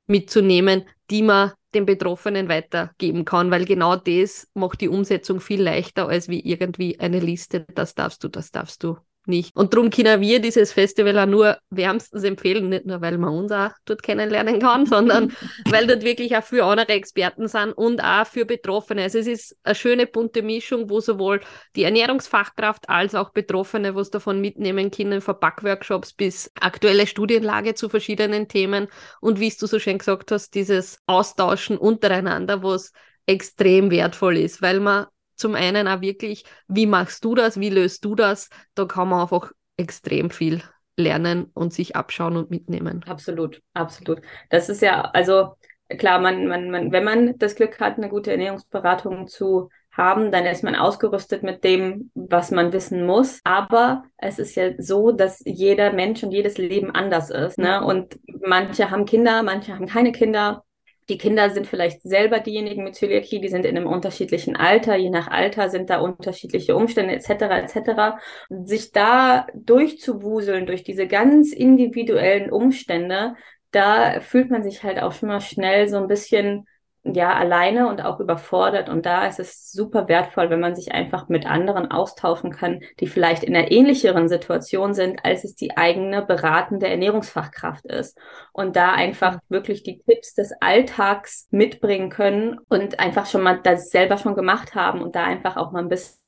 mitzunehmen, 0.08 0.86
die 1.10 1.22
man 1.22 1.52
den 1.74 1.86
Betroffenen 1.86 2.50
weitergeben 2.50 3.26
kann, 3.26 3.52
weil 3.52 3.66
genau 3.66 3.96
das 3.96 4.48
macht 4.56 4.82
die 4.82 4.90
Umsetzung 4.90 5.40
viel 5.40 5.62
leichter 5.62 6.08
als 6.08 6.28
wie 6.28 6.40
irgendwie 6.40 7.00
eine 7.00 7.20
Liste, 7.20 7.66
das 7.76 7.94
darfst 7.94 8.24
du, 8.24 8.28
das 8.28 8.52
darfst 8.52 8.84
du 8.84 8.98
nicht. 9.26 9.56
Und 9.56 9.74
darum 9.74 9.90
können 9.90 10.22
wir 10.22 10.40
dieses 10.40 10.74
Festival 10.74 11.18
auch 11.20 11.26
nur 11.26 11.58
wärmstens 11.70 12.24
empfehlen, 12.24 12.70
nicht 12.70 12.86
nur, 12.86 13.02
weil 13.02 13.18
man 13.18 13.34
uns 13.34 13.52
auch 13.52 13.72
dort 13.86 14.04
kennenlernen 14.04 14.60
kann, 14.60 14.86
sondern 14.88 15.34
weil 15.66 15.88
dort 15.88 16.04
wirklich 16.04 16.36
auch 16.36 16.44
für 16.44 16.66
andere 16.66 16.94
Experten 16.94 17.48
sind 17.48 17.74
und 17.74 18.04
auch 18.04 18.26
für 18.26 18.46
Betroffene. 18.46 19.04
Also 19.04 19.20
es 19.20 19.28
ist 19.28 19.58
eine 19.64 19.76
schöne 19.76 20.08
bunte 20.08 20.42
Mischung, 20.42 20.90
wo 20.90 21.00
sowohl 21.00 21.42
die 21.76 21.84
Ernährungsfachkraft 21.84 22.90
als 22.90 23.16
auch 23.16 23.30
Betroffene 23.30 23.96
was 23.96 24.10
davon 24.10 24.42
mitnehmen 24.42 24.92
können, 24.92 25.22
von 25.22 25.40
Backworkshops 25.40 26.14
bis 26.14 26.52
aktuelle 26.60 27.08
Studienlage 27.08 27.76
zu 27.76 27.90
verschiedenen 27.90 28.48
Themen 28.48 28.88
und 29.22 29.40
wie 29.40 29.50
du 29.50 29.68
so 29.68 29.80
schön 29.80 29.98
gesagt 29.98 30.32
hast, 30.32 30.54
dieses 30.56 31.00
Austauschen 31.06 31.78
untereinander, 31.78 32.64
was 32.64 32.92
extrem 33.26 33.92
wertvoll 33.92 34.38
ist, 34.38 34.62
weil 34.62 34.80
man 34.80 35.06
zum 35.40 35.56
einen 35.56 35.88
auch 35.88 36.02
wirklich, 36.02 36.44
wie 36.68 36.86
machst 36.86 37.24
du 37.26 37.36
das, 37.36 37.60
wie 37.60 37.70
löst 37.70 38.06
du 38.06 38.16
das? 38.16 38.50
Da 38.76 38.86
kann 38.86 39.10
man 39.10 39.22
einfach 39.22 39.52
extrem 39.78 40.30
viel 40.30 40.62
lernen 40.98 41.50
und 41.54 41.74
sich 41.74 41.96
abschauen 41.96 42.36
und 42.36 42.52
mitnehmen. 42.52 43.04
Absolut, 43.08 43.62
absolut. 43.74 44.22
Das 44.50 44.70
ist 44.70 44.82
ja, 44.82 45.02
also 45.02 45.56
klar, 45.98 46.20
man, 46.20 46.48
man, 46.48 46.70
man, 46.70 46.92
wenn 46.92 47.04
man 47.04 47.38
das 47.38 47.56
Glück 47.56 47.80
hat, 47.80 47.98
eine 47.98 48.10
gute 48.10 48.32
Ernährungsberatung 48.32 49.28
zu 49.28 49.70
haben, 49.92 50.32
dann 50.32 50.46
ist 50.46 50.64
man 50.64 50.76
ausgerüstet 50.76 51.44
mit 51.44 51.64
dem, 51.64 52.12
was 52.14 52.52
man 52.52 52.72
wissen 52.74 53.06
muss. 53.06 53.40
Aber 53.44 54.04
es 54.18 54.40
ist 54.40 54.56
ja 54.56 54.72
so, 54.78 55.12
dass 55.12 55.42
jeder 55.46 55.94
Mensch 55.94 56.24
und 56.24 56.32
jedes 56.32 56.58
Leben 56.58 56.92
anders 56.92 57.30
ist. 57.30 57.58
Ne? 57.58 57.84
Und 57.84 58.20
manche 58.46 58.92
haben 58.92 59.06
Kinder, 59.06 59.44
manche 59.44 59.74
haben 59.74 59.88
keine 59.88 60.12
Kinder. 60.12 60.64
Die 61.10 61.18
Kinder 61.18 61.50
sind 61.50 61.66
vielleicht 61.68 62.04
selber 62.04 62.40
diejenigen 62.40 62.84
mit 62.84 62.96
Zöliakie, 62.96 63.42
die 63.42 63.50
sind 63.50 63.66
in 63.66 63.76
einem 63.76 63.88
unterschiedlichen 63.88 64.56
Alter, 64.56 64.96
je 64.96 65.10
nach 65.10 65.28
Alter 65.28 65.70
sind 65.70 65.90
da 65.90 66.00
unterschiedliche 66.00 66.76
Umstände 66.76 67.14
etc. 67.14 67.30
etc. 67.30 68.20
Sich 68.50 68.92
da 68.92 69.48
durchzuwuseln 69.56 70.68
durch 70.68 70.84
diese 70.84 71.08
ganz 71.08 71.52
individuellen 71.52 72.52
Umstände, 72.52 73.36
da 73.72 74.20
fühlt 74.22 74.52
man 74.52 74.64
sich 74.64 74.84
halt 74.84 75.02
auch 75.02 75.14
schon 75.14 75.30
mal 75.30 75.42
schnell 75.42 75.90
so 75.90 75.98
ein 75.98 76.08
bisschen 76.08 76.68
ja 77.16 77.34
alleine 77.34 77.88
und 77.88 78.04
auch 78.04 78.20
überfordert. 78.20 78.90
Und 78.90 79.06
da 79.06 79.26
ist 79.26 79.40
es 79.40 79.72
super 79.72 80.08
wertvoll, 80.08 80.50
wenn 80.50 80.60
man 80.60 80.76
sich 80.76 80.92
einfach 80.92 81.30
mit 81.30 81.46
anderen 81.46 81.92
austauschen 81.92 82.52
kann, 82.52 82.82
die 83.00 83.08
vielleicht 83.08 83.44
in 83.44 83.56
einer 83.56 83.72
ähnlicheren 83.72 84.30
Situation 84.30 84.94
sind, 84.94 85.24
als 85.26 85.44
es 85.44 85.56
die 85.56 85.78
eigene 85.78 86.22
beratende 86.22 86.88
Ernährungsfachkraft 86.88 87.86
ist. 87.86 88.18
Und 88.54 88.76
da 88.76 88.92
einfach 88.94 89.36
mhm. 89.36 89.40
wirklich 89.50 89.84
die 89.84 90.00
Tipps 90.00 90.34
des 90.34 90.54
Alltags 90.62 91.48
mitbringen 91.52 92.10
können 92.10 92.60
und 92.70 93.00
einfach 93.00 93.26
schon 93.26 93.42
mal 93.42 93.60
das 93.62 93.90
selber 93.90 94.18
schon 94.18 94.36
gemacht 94.36 94.76
haben 94.76 95.02
und 95.02 95.16
da 95.16 95.24
einfach 95.24 95.58
auch 95.58 95.72
mal 95.72 95.80
ein 95.80 95.90
bisschen 95.90 96.20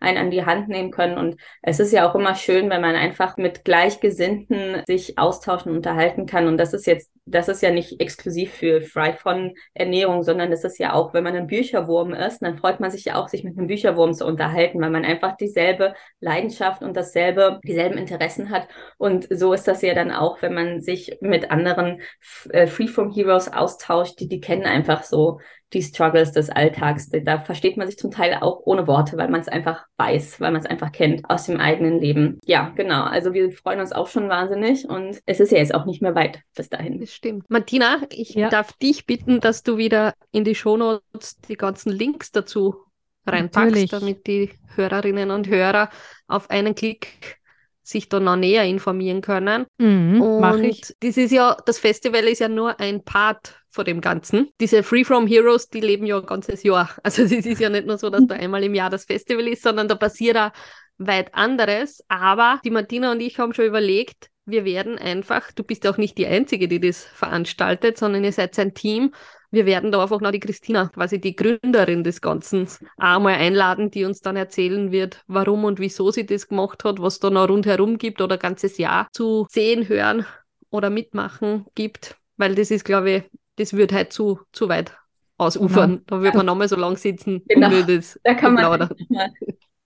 einen 0.00 0.18
an 0.18 0.30
die 0.30 0.44
Hand 0.44 0.68
nehmen 0.68 0.90
können. 0.90 1.18
Und 1.18 1.40
es 1.62 1.80
ist 1.80 1.92
ja 1.92 2.08
auch 2.08 2.14
immer 2.14 2.34
schön, 2.34 2.70
wenn 2.70 2.80
man 2.80 2.96
einfach 2.96 3.36
mit 3.36 3.64
Gleichgesinnten 3.64 4.82
sich 4.86 5.18
austauschen 5.18 5.72
unterhalten 5.72 6.26
kann. 6.26 6.46
Und 6.46 6.58
das 6.58 6.72
ist 6.72 6.86
jetzt 6.86 7.10
das 7.30 7.48
ist 7.48 7.62
ja 7.62 7.70
nicht 7.70 8.00
exklusiv 8.00 8.52
für 8.52 8.80
Fry 8.80 9.12
von 9.12 9.54
Ernährung, 9.74 10.22
sondern 10.22 10.50
das 10.50 10.64
ist 10.64 10.78
ja 10.78 10.94
auch, 10.94 11.14
wenn 11.14 11.24
man 11.24 11.36
ein 11.36 11.46
Bücherwurm 11.46 12.14
ist, 12.14 12.40
dann 12.40 12.58
freut 12.58 12.80
man 12.80 12.90
sich 12.90 13.04
ja 13.06 13.16
auch, 13.16 13.28
sich 13.28 13.44
mit 13.44 13.56
einem 13.58 13.66
Bücherwurm 13.66 14.14
zu 14.14 14.26
unterhalten, 14.26 14.80
weil 14.80 14.90
man 14.90 15.04
einfach 15.04 15.36
dieselbe 15.36 15.94
Leidenschaft 16.20 16.82
und 16.82 16.96
dasselbe, 16.96 17.60
dieselben 17.64 17.98
Interessen 17.98 18.50
hat. 18.50 18.68
Und 18.96 19.28
so 19.30 19.52
ist 19.52 19.68
das 19.68 19.82
ja 19.82 19.94
dann 19.94 20.10
auch, 20.10 20.42
wenn 20.42 20.54
man 20.54 20.80
sich 20.80 21.18
mit 21.20 21.50
anderen 21.50 22.00
äh, 22.50 22.66
Freeform 22.66 23.12
Heroes 23.12 23.52
austauscht, 23.52 24.20
die, 24.20 24.28
die 24.28 24.40
kennen 24.40 24.64
einfach 24.64 25.02
so 25.02 25.40
die 25.72 25.82
Struggles 25.82 26.32
des 26.32 26.50
Alltags. 26.50 27.10
Da 27.10 27.40
versteht 27.40 27.76
man 27.76 27.86
sich 27.86 27.98
zum 27.98 28.10
Teil 28.10 28.38
auch 28.40 28.60
ohne 28.64 28.86
Worte, 28.86 29.16
weil 29.16 29.28
man 29.28 29.40
es 29.40 29.48
einfach 29.48 29.84
weiß, 29.96 30.40
weil 30.40 30.52
man 30.52 30.60
es 30.60 30.66
einfach 30.66 30.92
kennt 30.92 31.28
aus 31.28 31.46
dem 31.46 31.60
eigenen 31.60 32.00
Leben. 32.00 32.38
Ja, 32.44 32.72
genau. 32.74 33.04
Also 33.04 33.34
wir 33.34 33.50
freuen 33.52 33.80
uns 33.80 33.92
auch 33.92 34.08
schon 34.08 34.28
wahnsinnig 34.28 34.88
und 34.88 35.20
es 35.26 35.40
ist 35.40 35.52
ja 35.52 35.58
jetzt 35.58 35.74
auch 35.74 35.84
nicht 35.84 36.00
mehr 36.00 36.14
weit 36.14 36.40
bis 36.54 36.68
dahin. 36.68 37.00
Das 37.00 37.12
stimmt. 37.12 37.48
Martina, 37.50 38.00
ich 38.10 38.34
ja. 38.34 38.48
darf 38.48 38.72
dich 38.74 39.06
bitten, 39.06 39.40
dass 39.40 39.62
du 39.62 39.76
wieder 39.76 40.14
in 40.32 40.44
die 40.44 40.54
Shownotes 40.54 41.38
die 41.48 41.56
ganzen 41.56 41.92
Links 41.92 42.32
dazu 42.32 42.76
reinpackst, 43.26 43.70
Natürlich. 43.70 43.90
damit 43.90 44.26
die 44.26 44.50
Hörerinnen 44.74 45.30
und 45.30 45.48
Hörer 45.48 45.90
auf 46.26 46.50
einen 46.50 46.74
Klick 46.74 47.38
sich 47.88 48.08
da 48.08 48.20
noch 48.20 48.36
näher 48.36 48.64
informieren 48.64 49.20
können. 49.20 49.66
Mhm, 49.78 50.20
und 50.20 50.64
ich. 50.64 50.82
das 51.00 51.16
ist 51.16 51.32
ja, 51.32 51.56
das 51.64 51.78
Festival 51.78 52.24
ist 52.24 52.40
ja 52.40 52.48
nur 52.48 52.78
ein 52.80 53.02
Part 53.02 53.54
von 53.70 53.84
dem 53.84 54.00
Ganzen. 54.00 54.50
Diese 54.60 54.82
Free 54.82 55.04
From 55.04 55.26
Heroes, 55.26 55.68
die 55.68 55.80
leben 55.80 56.06
ja 56.06 56.18
ein 56.18 56.26
ganzes 56.26 56.62
Jahr. 56.62 56.90
Also 57.02 57.22
es 57.22 57.32
ist 57.32 57.60
ja 57.60 57.70
nicht 57.70 57.86
nur 57.86 57.98
so, 57.98 58.10
dass 58.10 58.26
da 58.26 58.34
einmal 58.34 58.62
im 58.64 58.74
Jahr 58.74 58.90
das 58.90 59.06
Festival 59.06 59.48
ist, 59.48 59.62
sondern 59.62 59.88
da 59.88 59.94
passiert 59.94 60.36
auch 60.36 60.50
weit 60.98 61.34
anderes. 61.34 62.04
Aber 62.08 62.60
die 62.64 62.70
Martina 62.70 63.12
und 63.12 63.20
ich 63.20 63.38
haben 63.38 63.54
schon 63.54 63.64
überlegt, 63.64 64.28
wir 64.44 64.64
werden 64.64 64.98
einfach, 64.98 65.52
du 65.52 65.62
bist 65.62 65.86
auch 65.86 65.96
nicht 65.96 66.18
die 66.18 66.26
Einzige, 66.26 66.68
die 66.68 66.80
das 66.80 67.04
veranstaltet, 67.04 67.98
sondern 67.98 68.24
ihr 68.24 68.32
seid 68.32 68.58
ein 68.58 68.74
Team 68.74 69.12
wir 69.50 69.66
werden 69.66 69.92
da 69.92 70.02
einfach 70.02 70.20
noch 70.20 70.30
die 70.30 70.40
Christina, 70.40 70.88
quasi 70.88 71.20
die 71.20 71.34
Gründerin 71.34 72.04
des 72.04 72.20
Ganzen, 72.20 72.68
einmal 72.96 73.34
einladen, 73.34 73.90
die 73.90 74.04
uns 74.04 74.20
dann 74.20 74.36
erzählen 74.36 74.92
wird, 74.92 75.22
warum 75.26 75.64
und 75.64 75.78
wieso 75.78 76.10
sie 76.10 76.26
das 76.26 76.48
gemacht 76.48 76.84
hat, 76.84 77.00
was 77.00 77.18
da 77.18 77.30
noch 77.30 77.48
rundherum 77.48 77.98
gibt 77.98 78.20
oder 78.20 78.36
ganzes 78.36 78.78
Jahr 78.78 79.08
zu 79.12 79.46
sehen, 79.50 79.88
hören 79.88 80.26
oder 80.70 80.90
mitmachen 80.90 81.66
gibt. 81.74 82.16
Weil 82.36 82.54
das 82.54 82.70
ist, 82.70 82.84
glaube 82.84 83.10
ich, 83.10 83.22
das 83.56 83.74
wird 83.74 83.92
halt 83.92 84.12
zu, 84.12 84.40
zu 84.52 84.68
weit 84.68 84.96
ausufern. 85.38 86.02
Genau. 86.06 86.18
Da 86.18 86.22
wird 86.22 86.34
man 86.34 86.46
nochmal 86.46 86.68
so 86.68 86.76
lang 86.76 86.96
sitzen 86.96 87.42
genau. 87.48 87.70
da 88.24 88.34
kann 88.34 88.54
man 88.54 88.88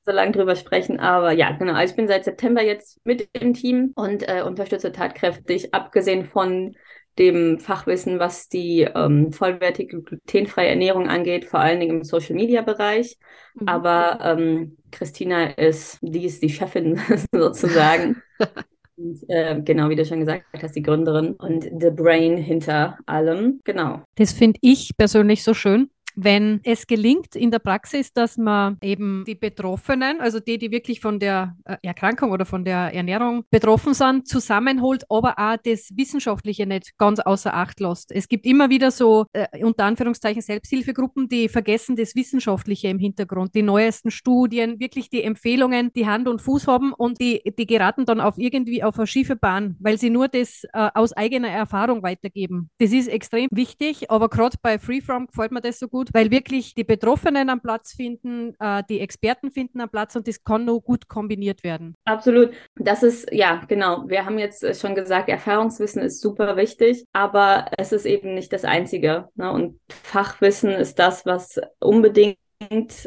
so 0.05 0.13
lange 0.13 0.33
drüber 0.33 0.57
sprechen. 0.57 0.99
Aber 0.99 1.33
ja, 1.33 1.53
genau. 1.53 1.75
Also 1.75 1.93
ich 1.93 1.97
bin 1.97 2.09
seit 2.09 2.25
September 2.25 2.63
jetzt 2.63 3.05
mit 3.05 3.29
im 3.33 3.55
Team 3.55 3.93
und 3.95 4.29
äh, 4.29 4.43
unterstütze 4.43 4.93
tatkräftig, 4.93 5.73
abgesehen 5.73 6.27
von 6.27 6.75
dem 7.19 7.59
Fachwissen, 7.59 8.19
was 8.19 8.49
die 8.49 8.83
ähm, 8.83 9.33
vollwertige 9.33 10.01
glutenfreie 10.03 10.69
Ernährung 10.69 11.09
angeht, 11.09 11.45
vor 11.45 11.61
allen 11.61 11.81
Dingen 11.81 11.99
im 11.99 12.05
Social 12.05 12.35
Media 12.35 12.63
Bereich. 12.63 13.19
Mhm. 13.55 13.69
Aber 13.69 14.19
ähm, 14.23 14.77
Christina 14.91 15.51
ist, 15.51 15.99
die 16.01 16.25
ist 16.25 16.43
die 16.43 16.49
Chefin 16.49 17.01
sozusagen. 17.33 18.23
Und, 18.97 19.25
äh, 19.29 19.61
genau, 19.65 19.89
wie 19.89 19.97
du 19.97 20.05
schon 20.05 20.21
gesagt 20.21 20.45
hast, 20.61 20.77
die 20.77 20.83
Gründerin 20.83 21.33
und 21.33 21.65
the 21.81 21.91
brain 21.91 22.37
hinter 22.37 22.99
allem. 23.07 23.61
Genau. 23.65 24.03
Das 24.17 24.33
finde 24.33 24.59
ich 24.63 24.91
persönlich 24.99 25.43
so 25.43 25.55
schön, 25.55 25.89
wenn 26.15 26.61
es 26.65 26.87
gelingt 26.87 27.37
in 27.37 27.51
der 27.51 27.59
Praxis, 27.59 28.13
dass 28.13 28.37
man 28.37 28.79
eben 28.83 29.25
die 29.27 29.35
Betroffenen, 29.35 30.21
also 30.21 30.41
die, 30.41 30.59
die 30.59 30.71
wirklich 30.71 31.01
von 31.01 31.19
der 31.19 31.57
äh, 31.65 31.77
Erkrankung 31.83 32.31
oder 32.31 32.45
von 32.45 32.65
der 32.65 32.95
Ernährung 32.95 33.45
betroffen 33.51 33.95
sind, 33.95 34.29
zusammenholt, 34.29 35.05
aber 35.09 35.35
auch 35.39 35.57
das 35.65 35.91
Wissenschaftliche 35.95 36.67
nicht 36.67 36.97
ganz 36.99 37.21
außer 37.21 37.55
Acht 37.55 37.81
lässt. 37.81 38.13
Es 38.13 38.29
gibt 38.29 38.47
immer 38.47 38.71
wieder 38.71 38.91
so 38.91 39.27
äh, 39.33 39.65
unter 39.65 39.85
Anführungszeichen 39.85 40.43
Selbsthilfegruppen, 40.43 41.29
die 41.29 41.49
vergessen 41.49 41.97
das 41.97 42.15
Wissenschaftliche 42.15 42.89
im 42.89 42.99
Hintergrund, 42.99 43.55
die 43.55 43.63
neuesten 43.63 44.11
Studien, 44.11 44.81
wirklich 44.81 45.11
die 45.11 45.23
Empfehlungen, 45.23 45.93
die 45.93 46.07
Hand 46.07 46.29
und 46.29 46.41
Fuß 46.41 46.67
haben 46.67 46.93
und 46.93 47.21
die, 47.21 47.43
die 47.59 47.67
geraten 47.67 48.05
dann 48.05 48.21
auf 48.21 48.39
irgendwie 48.39 48.83
auf 48.83 48.99
eine 48.99 49.07
schiefe 49.07 49.37
Bahn, 49.37 49.77
weil 49.81 49.99
sie 49.99 50.11
nur 50.11 50.29
das 50.29 50.65
äh, 50.73 50.91
aus 50.95 51.13
eigener 51.13 51.49
Erfahrung 51.49 52.03
weitergeben. 52.03 52.71
Das 52.79 52.93
ist 52.93 53.09
extrem 53.09 53.49
wichtig, 53.51 54.11
aber 54.11 54.29
gerade 54.29 54.57
bei 54.63 54.79
Freeform 54.79 55.27
gefällt 55.27 55.53
mir 55.53 55.61
das 55.61 55.79
so 55.79 55.89
gut 55.89 56.02
gut, 56.03 56.15
weil 56.15 56.31
wirklich 56.31 56.75
die 56.75 56.85
Betroffenen 56.85 57.49
am 57.49 57.61
Platz 57.61 57.93
finden, 57.93 58.55
äh, 58.59 58.83
die 58.89 59.01
Experten 59.01 59.51
finden 59.51 59.81
am 59.81 59.89
Platz 59.89 60.17
und 60.17 60.27
das 60.27 60.43
kann 60.43 60.65
nur 60.65 60.81
gut 60.81 61.09
kombiniert 61.09 61.63
werden. 61.63 61.95
Absolut. 62.05 62.51
Das 62.75 63.03
ist, 63.03 63.31
ja, 63.33 63.63
genau. 63.69 64.09
Wir 64.09 64.25
haben 64.25 64.39
jetzt 64.39 64.81
schon 64.81 64.95
gesagt, 64.95 65.29
Erfahrungswissen 65.29 66.03
ist 66.03 66.21
super 66.21 66.57
wichtig, 66.57 67.05
aber 67.13 67.67
es 67.79 67.93
ist 67.93 68.07
eben 68.07 68.35
nicht 68.35 68.53
das 68.53 68.65
Einzige. 68.65 69.29
Ne? 69.37 69.53
Und 69.53 69.79
Fachwissen 69.89 70.71
ist 70.71 70.99
das, 70.99 71.25
was 71.25 71.61
unbedingt 71.79 72.37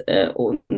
äh, 0.08 0.30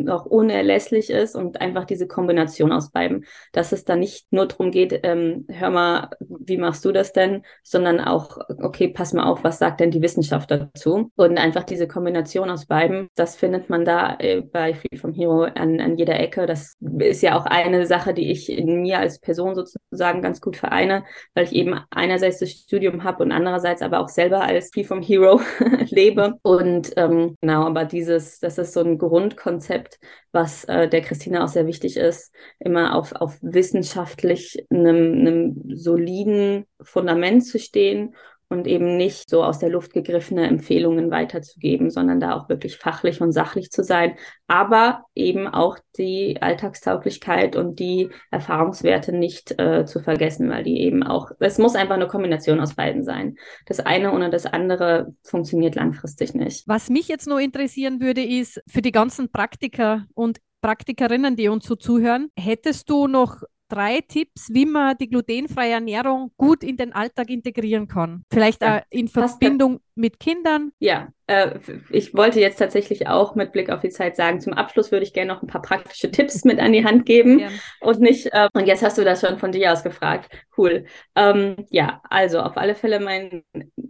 auch 0.10 0.26
unerlässlich 0.26 1.10
ist 1.10 1.36
und 1.36 1.62
einfach 1.62 1.86
diese 1.86 2.08
Kombination 2.08 2.72
aus 2.72 2.91
beiden, 2.91 3.26
dass 3.52 3.72
es 3.72 3.86
da 3.86 3.96
nicht 3.96 4.32
nur 4.32 4.48
darum 4.48 4.72
geht, 4.72 5.00
ähm, 5.04 5.46
hör 5.50 5.70
mal, 5.70 6.10
wie 6.20 6.58
machst 6.58 6.86
du 6.86 6.91
das 6.91 7.13
denn, 7.13 7.43
sondern 7.63 8.00
auch, 8.00 8.38
okay, 8.62 8.88
pass 8.88 9.13
mal 9.13 9.26
auf, 9.26 9.43
was 9.43 9.60
sagt 9.60 9.80
denn 9.80 9.91
die 9.91 10.02
Wissenschaft 10.02 10.52
dazu? 10.52 11.12
Und 11.15 11.38
einfach 11.38 11.63
diese 11.63 11.88
Kombination 11.88 12.50
aus 12.50 12.65
beiden, 12.65 13.10
das 13.15 13.36
findet 13.36 13.70
man 13.70 13.86
da 13.86 14.15
äh, 14.20 14.41
bei 14.41 14.74
Free 14.74 14.98
From 14.98 15.13
Hero 15.13 15.43
an, 15.43 15.80
an 15.80 15.98
jeder 15.98 16.20
Ecke. 16.20 16.46
Das 16.46 16.76
ist 17.00 17.22
ja 17.22 17.38
auch 17.38 17.46
eine 17.46 17.86
Sache, 17.86 18.13
die 18.13 18.32
ich 18.32 18.50
in 18.50 18.82
mir 18.82 19.00
als 19.00 19.20
Person 19.20 19.56
sozusagen 19.56 20.22
ganz 20.22 20.41
gut 20.41 20.58
vereine, 20.58 21.04
weil 21.34 21.46
ich 21.46 21.54
eben 21.54 21.80
einerseits 21.89 22.39
das 22.39 22.52
Studium 22.52 23.04
habe 23.04 23.24
und 23.24 23.32
andererseits 23.32 23.82
aber 23.82 24.00
auch 24.00 24.10
selber 24.10 24.41
als 24.41 24.72
Free 24.74 24.84
From 24.84 25.02
Hero 25.02 25.41
lebe. 25.89 26.36
Und 26.41 26.93
ähm, 26.98 27.36
genau, 27.41 27.65
aber 27.65 27.86
dieses, 27.86 28.39
das 28.39 28.58
ist 28.58 28.74
so 28.74 28.82
ein 28.82 28.98
Grundkonzept, 28.98 29.97
was 30.32 30.64
äh, 30.66 30.88
der 30.88 31.02
Christina 31.02 31.44
auch 31.44 31.48
sehr 31.48 31.68
wichtig 31.68 31.98
ist, 31.98 32.34
immer 32.60 32.96
auf, 32.96 33.14
auf 33.14 33.38
wissenschaftlich 33.42 34.66
einem, 34.70 35.14
einem 35.14 35.76
soliden 35.76 36.66
Fundament 36.82 37.46
zu 37.46 37.60
stehen 37.60 38.16
und 38.50 38.66
eben 38.66 38.96
nicht 38.96 39.30
so 39.30 39.44
aus 39.44 39.60
der 39.60 39.70
Luft 39.70 39.94
gegriffene 39.94 40.48
Empfehlungen 40.48 41.12
weiterzugeben, 41.12 41.90
sondern 41.90 42.20
da 42.20 42.34
auch 42.34 42.50
wirklich 42.50 42.78
fachlich 42.78 43.22
und 43.22 43.34
sachlich 43.34 43.72
zu 43.72 43.84
sein, 43.84 44.16
aber 44.48 45.04
eben 45.16 45.48
auch 45.48 45.78
die 45.98 46.42
Alltagstauglichkeit 46.42 47.56
und 47.56 47.80
die 47.80 48.10
Erfahrungswerte 48.32 49.12
nicht 49.12 49.60
äh, 49.60 49.86
zu 49.86 50.00
vergessen, 50.00 50.50
weil 50.50 50.64
die 50.64 50.82
eben 50.82 51.04
auch, 51.04 51.32
es 51.40 51.58
muss 51.58 51.76
einfach 51.76 51.96
eine 51.96 52.08
Kombination 52.08 52.60
aus 52.60 52.76
beiden 52.76 53.04
sein. 53.04 53.38
Das 53.66 53.80
eine 53.80 54.14
ohne 54.14 54.30
das 54.30 54.46
andere 54.46 55.14
funktioniert 55.24 55.76
langfristig 55.76 56.34
nicht. 56.34 56.68
Was 56.68 56.90
mich 56.90 57.08
jetzt 57.08 57.28
nur 57.28 57.42
interessieren 57.42 58.00
würde, 58.00 58.24
ist 58.24 58.62
für 58.68 58.82
die 58.82 58.92
ganzen 58.92 59.30
Praktiker 59.30 60.06
und 60.14 60.40
Praktikerinnen, 60.62 61.36
die 61.36 61.50
uns 61.50 61.66
so 61.66 61.76
zuhören, 61.76 62.30
hättest 62.38 62.90
du 62.90 63.08
noch 63.08 63.44
drei 63.68 64.02
Tipps, 64.08 64.50
wie 64.54 64.66
man 64.66 64.98
die 64.98 65.10
glutenfreie 65.10 65.74
Ernährung 65.74 66.32
gut 66.38 66.64
in 66.64 66.78
den 66.78 66.94
Alltag 66.94 67.30
integrieren 67.30 67.88
kann. 67.88 68.24
Vielleicht 68.32 68.62
ja, 68.62 68.82
in 68.90 69.08
Verbindung 69.08 69.80
mit 69.96 70.20
Kindern. 70.20 70.72
Ja, 70.80 71.10
äh, 71.26 71.60
ich 71.90 72.13
wollte 72.13 72.40
jetzt 72.40 72.58
tatsächlich 72.58 73.08
auch 73.08 73.36
mit 73.36 73.52
Blick 73.52 73.70
auf 73.70 73.82
die 73.82 73.90
Zeit 73.90 74.15
sagen, 74.15 74.40
zum 74.40 74.54
Abschluss 74.54 74.92
würde 74.92 75.04
ich 75.04 75.13
gerne 75.13 75.34
noch 75.34 75.42
ein 75.42 75.48
paar 75.48 75.62
praktische 75.62 76.12
Tipps 76.12 76.46
mit 76.46 76.60
an 76.60 76.72
die 76.72 76.86
Hand 76.86 77.06
geben 77.06 77.40
ja. 77.40 77.50
und 77.82 78.00
nicht, 78.00 78.28
äh, 78.32 78.48
und 78.54 78.68
jetzt 78.68 78.84
hast 78.84 78.98
du 78.98 79.04
das 79.04 79.22
schon 79.22 79.38
von 79.40 79.52
dir 79.52 79.74
aus 79.74 79.84
gefragt. 79.84 80.32
Cool. 80.58 80.86
Ähm, 81.15 81.56
ja, 81.70 82.02
also 82.10 82.40
auf 82.40 82.58
alle 82.58 82.76
Fälle 82.76 83.00
mein, 83.00 83.44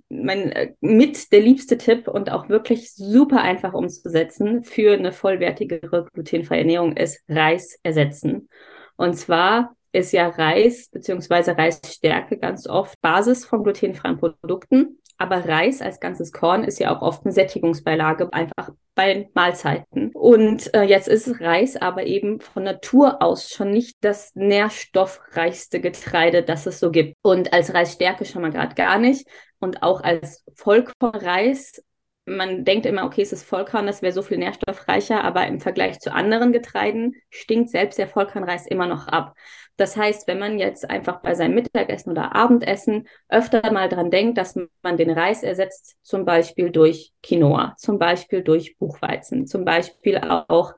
mein 0.10 0.52
äh, 0.52 0.74
mit 0.82 1.32
der 1.32 1.42
liebste 1.42 1.78
Tipp 1.78 2.08
und 2.08 2.32
auch 2.32 2.50
wirklich 2.50 2.94
super 2.94 3.42
einfach 3.42 3.74
umzusetzen 3.74 4.64
für 4.64 4.94
eine 4.94 5.12
vollwertigere 5.12 6.08
glutenfreie 6.14 6.60
Ernährung 6.60 6.96
ist 6.96 7.22
Reis 7.28 7.78
ersetzen. 7.84 8.50
Und 8.98 9.16
zwar 9.16 9.76
ist 9.92 10.12
ja 10.12 10.28
Reis 10.28 10.90
bzw. 10.92 11.52
Reisstärke 11.52 12.38
ganz 12.38 12.68
oft 12.68 13.00
Basis 13.02 13.46
von 13.46 13.64
glutenfreien 13.64 14.18
Produkten. 14.18 15.00
Aber 15.20 15.48
Reis 15.48 15.82
als 15.82 16.00
ganzes 16.00 16.32
Korn 16.32 16.64
ist 16.64 16.80
ja 16.80 16.96
auch 16.96 17.02
oft 17.02 17.26
eine 17.26 17.34
Sättigungsbeilage, 17.34 18.32
einfach 18.34 18.70
bei 18.94 19.30
Mahlzeiten. 19.34 20.12
Und 20.14 20.72
äh, 20.76 20.84
jetzt 20.84 21.08
ist 21.08 21.42
Reis 21.42 21.76
aber 21.76 22.06
eben 22.06 22.40
von 22.40 22.64
Natur 22.64 23.22
aus 23.22 23.50
schon 23.50 23.72
nicht 23.72 23.98
das 24.02 24.36
nährstoffreichste 24.36 25.82
Getreide, 25.82 26.44
das 26.44 26.68
es 26.68 26.80
so 26.80 26.92
gibt. 26.92 27.16
Und 27.24 27.52
als 27.52 27.74
Reisstärke 27.74 28.26
schon 28.26 28.44
mal 28.44 28.52
gerade 28.52 28.76
gar 28.76 29.00
nicht. 29.00 29.28
Und 29.60 29.82
auch 29.82 30.02
als 30.02 30.44
Vollkornreis 30.54 31.84
man 32.28 32.66
denkt 32.66 32.86
immer, 32.86 33.06
okay, 33.06 33.22
es 33.22 33.32
ist 33.32 33.44
Vollkorn, 33.44 33.88
das 33.88 34.02
wäre 34.02 34.14
so 34.14 34.22
viel 34.22 34.38
nährstoffreicher, 34.38 35.24
aber 35.24 35.48
im 35.48 35.60
Vergleich 35.60 36.00
zu 36.00 36.14
anderen 36.14 36.52
Getreiden 36.52 37.16
stinkt 37.30 37.70
selbst 37.70 37.98
der 37.98 38.08
Vollkornreis 38.08 38.68
immer 38.68 38.86
noch 38.86 39.08
ab. 39.08 39.36
Das 39.78 39.96
heißt, 39.96 40.28
wenn 40.28 40.40
man 40.40 40.60
jetzt 40.60 40.90
einfach 40.90 41.22
bei 41.22 41.36
seinem 41.36 41.56
Mittagessen 41.56 42.12
oder 42.12 42.36
Abendessen 42.36 43.08
öfter 43.30 43.72
mal 43.72 43.88
dran 43.88 44.12
denkt, 44.12 44.38
dass 44.38 44.60
man 44.82 44.98
den 44.98 45.12
Reis 45.12 45.44
ersetzt, 45.44 45.96
zum 46.02 46.26
Beispiel 46.26 46.72
durch 46.72 47.14
Quinoa, 47.24 47.76
zum 47.78 48.00
Beispiel 48.00 48.42
durch 48.42 48.78
Buchweizen, 48.78 49.46
zum 49.48 49.66
Beispiel 49.66 50.18
auch 50.18 50.74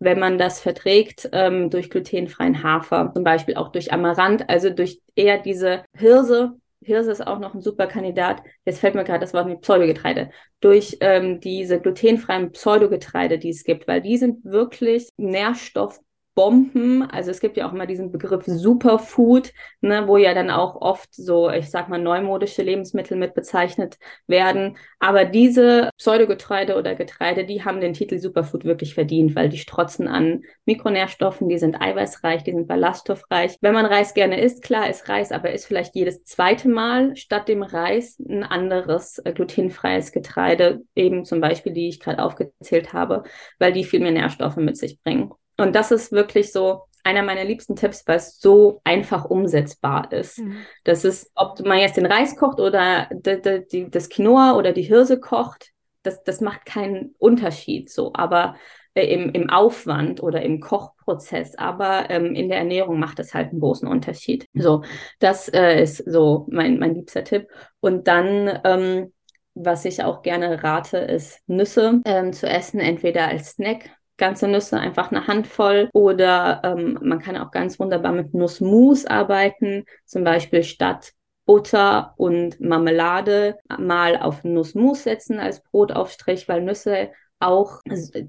wenn 0.00 0.18
man 0.18 0.38
das 0.38 0.60
verträgt, 0.60 1.28
ähm, 1.32 1.70
durch 1.70 1.88
glutenfreien 1.88 2.62
Hafer, 2.62 3.12
zum 3.14 3.24
Beispiel 3.24 3.54
auch 3.56 3.70
durch 3.70 3.92
Amaranth, 3.92 4.48
also 4.50 4.70
durch 4.70 5.00
eher 5.14 5.38
diese 5.38 5.84
Hirse, 5.96 6.58
Hirse 6.86 7.12
ist 7.12 7.26
auch 7.26 7.38
noch 7.38 7.54
ein 7.54 7.60
super 7.60 7.86
Kandidat. 7.86 8.42
Jetzt 8.64 8.80
fällt 8.80 8.94
mir 8.94 9.04
gerade 9.04 9.20
das 9.20 9.34
Wort 9.34 9.46
mit 9.46 9.60
Pseudogetreide. 9.60 10.30
Durch 10.60 10.96
ähm, 11.00 11.40
diese 11.40 11.80
glutenfreien 11.80 12.52
Pseudogetreide, 12.52 13.38
die 13.38 13.50
es 13.50 13.64
gibt, 13.64 13.88
weil 13.88 14.00
die 14.00 14.16
sind 14.16 14.44
wirklich 14.44 15.08
Nährstoff 15.16 15.98
Bomben. 16.34 17.02
Also 17.02 17.30
es 17.30 17.40
gibt 17.40 17.56
ja 17.56 17.68
auch 17.68 17.72
immer 17.72 17.86
diesen 17.86 18.10
Begriff 18.10 18.44
Superfood, 18.46 19.52
ne, 19.80 20.08
wo 20.08 20.16
ja 20.16 20.34
dann 20.34 20.50
auch 20.50 20.76
oft 20.80 21.14
so, 21.14 21.50
ich 21.50 21.70
sag 21.70 21.88
mal, 21.88 22.00
neumodische 22.00 22.62
Lebensmittel 22.62 23.16
mit 23.16 23.34
bezeichnet 23.34 23.98
werden. 24.26 24.76
Aber 24.98 25.24
diese 25.24 25.90
Pseudogetreide 25.96 26.76
oder 26.76 26.94
Getreide, 26.94 27.44
die 27.44 27.64
haben 27.64 27.80
den 27.80 27.92
Titel 27.92 28.18
Superfood 28.18 28.64
wirklich 28.64 28.94
verdient, 28.94 29.36
weil 29.36 29.48
die 29.48 29.58
strotzen 29.58 30.08
an 30.08 30.42
Mikronährstoffen, 30.64 31.48
die 31.48 31.58
sind 31.58 31.80
eiweißreich, 31.80 32.42
die 32.42 32.52
sind 32.52 32.66
ballaststoffreich. 32.66 33.56
Wenn 33.60 33.74
man 33.74 33.86
Reis 33.86 34.14
gerne 34.14 34.40
isst, 34.40 34.62
klar 34.62 34.88
ist 34.88 35.08
Reis, 35.08 35.30
aber 35.30 35.52
ist 35.52 35.66
vielleicht 35.66 35.94
jedes 35.94 36.24
zweite 36.24 36.68
Mal 36.68 37.14
statt 37.16 37.48
dem 37.48 37.62
Reis 37.62 38.18
ein 38.18 38.42
anderes 38.42 39.18
äh, 39.18 39.32
glutenfreies 39.32 40.12
Getreide, 40.12 40.82
eben 40.96 41.24
zum 41.24 41.40
Beispiel 41.40 41.72
die 41.72 41.88
ich 41.88 42.00
gerade 42.00 42.22
aufgezählt 42.22 42.92
habe, 42.92 43.22
weil 43.58 43.72
die 43.72 43.84
viel 43.84 44.00
mehr 44.00 44.12
Nährstoffe 44.12 44.56
mit 44.56 44.76
sich 44.76 45.00
bringen. 45.02 45.32
Und 45.56 45.74
das 45.74 45.90
ist 45.90 46.12
wirklich 46.12 46.52
so 46.52 46.82
einer 47.04 47.22
meiner 47.22 47.44
liebsten 47.44 47.76
Tipps, 47.76 48.02
weil 48.06 48.16
es 48.16 48.40
so 48.40 48.80
einfach 48.82 49.26
umsetzbar 49.26 50.10
ist. 50.10 50.38
Mhm. 50.38 50.56
Das 50.84 51.04
ist, 51.04 51.30
ob 51.34 51.60
man 51.64 51.78
jetzt 51.78 51.96
den 51.96 52.06
Reis 52.06 52.34
kocht 52.34 52.60
oder 52.60 53.08
das 53.12 54.08
Quinoa 54.08 54.56
oder 54.56 54.72
die 54.72 54.82
Hirse 54.82 55.20
kocht, 55.20 55.70
das, 56.02 56.22
das 56.24 56.40
macht 56.40 56.64
keinen 56.64 57.14
Unterschied 57.18 57.90
so. 57.90 58.12
Aber 58.14 58.56
äh, 58.94 59.06
im, 59.06 59.30
im 59.32 59.50
Aufwand 59.50 60.22
oder 60.22 60.42
im 60.42 60.60
Kochprozess, 60.60 61.56
aber 61.56 62.10
ähm, 62.10 62.34
in 62.34 62.48
der 62.48 62.58
Ernährung 62.58 62.98
macht 62.98 63.18
es 63.18 63.34
halt 63.34 63.50
einen 63.50 63.60
großen 63.60 63.88
Unterschied. 63.88 64.48
So, 64.54 64.82
das 65.18 65.48
äh, 65.48 65.82
ist 65.82 65.98
so 66.10 66.46
mein, 66.50 66.78
mein 66.78 66.94
liebster 66.94 67.24
Tipp. 67.24 67.48
Und 67.80 68.06
dann, 68.06 68.60
ähm, 68.64 69.12
was 69.54 69.84
ich 69.84 70.02
auch 70.02 70.22
gerne 70.22 70.62
rate, 70.62 70.98
ist 70.98 71.40
Nüsse 71.46 72.00
ähm, 72.04 72.32
zu 72.32 72.48
essen, 72.48 72.80
entweder 72.80 73.28
als 73.28 73.50
Snack 73.52 73.90
ganze 74.16 74.48
Nüsse, 74.48 74.78
einfach 74.78 75.10
eine 75.10 75.26
Handvoll. 75.26 75.88
Oder 75.92 76.62
ähm, 76.64 76.98
man 77.02 77.20
kann 77.20 77.36
auch 77.36 77.50
ganz 77.50 77.78
wunderbar 77.78 78.12
mit 78.12 78.34
Nussmus 78.34 79.06
arbeiten, 79.06 79.84
zum 80.04 80.24
Beispiel 80.24 80.62
statt 80.62 81.12
Butter 81.46 82.14
und 82.16 82.60
Marmelade 82.60 83.58
mal 83.78 84.16
auf 84.16 84.44
Nussmus 84.44 85.04
setzen 85.04 85.38
als 85.38 85.62
Brotaufstrich, 85.62 86.48
weil 86.48 86.62
Nüsse 86.62 87.10
auch 87.44 87.80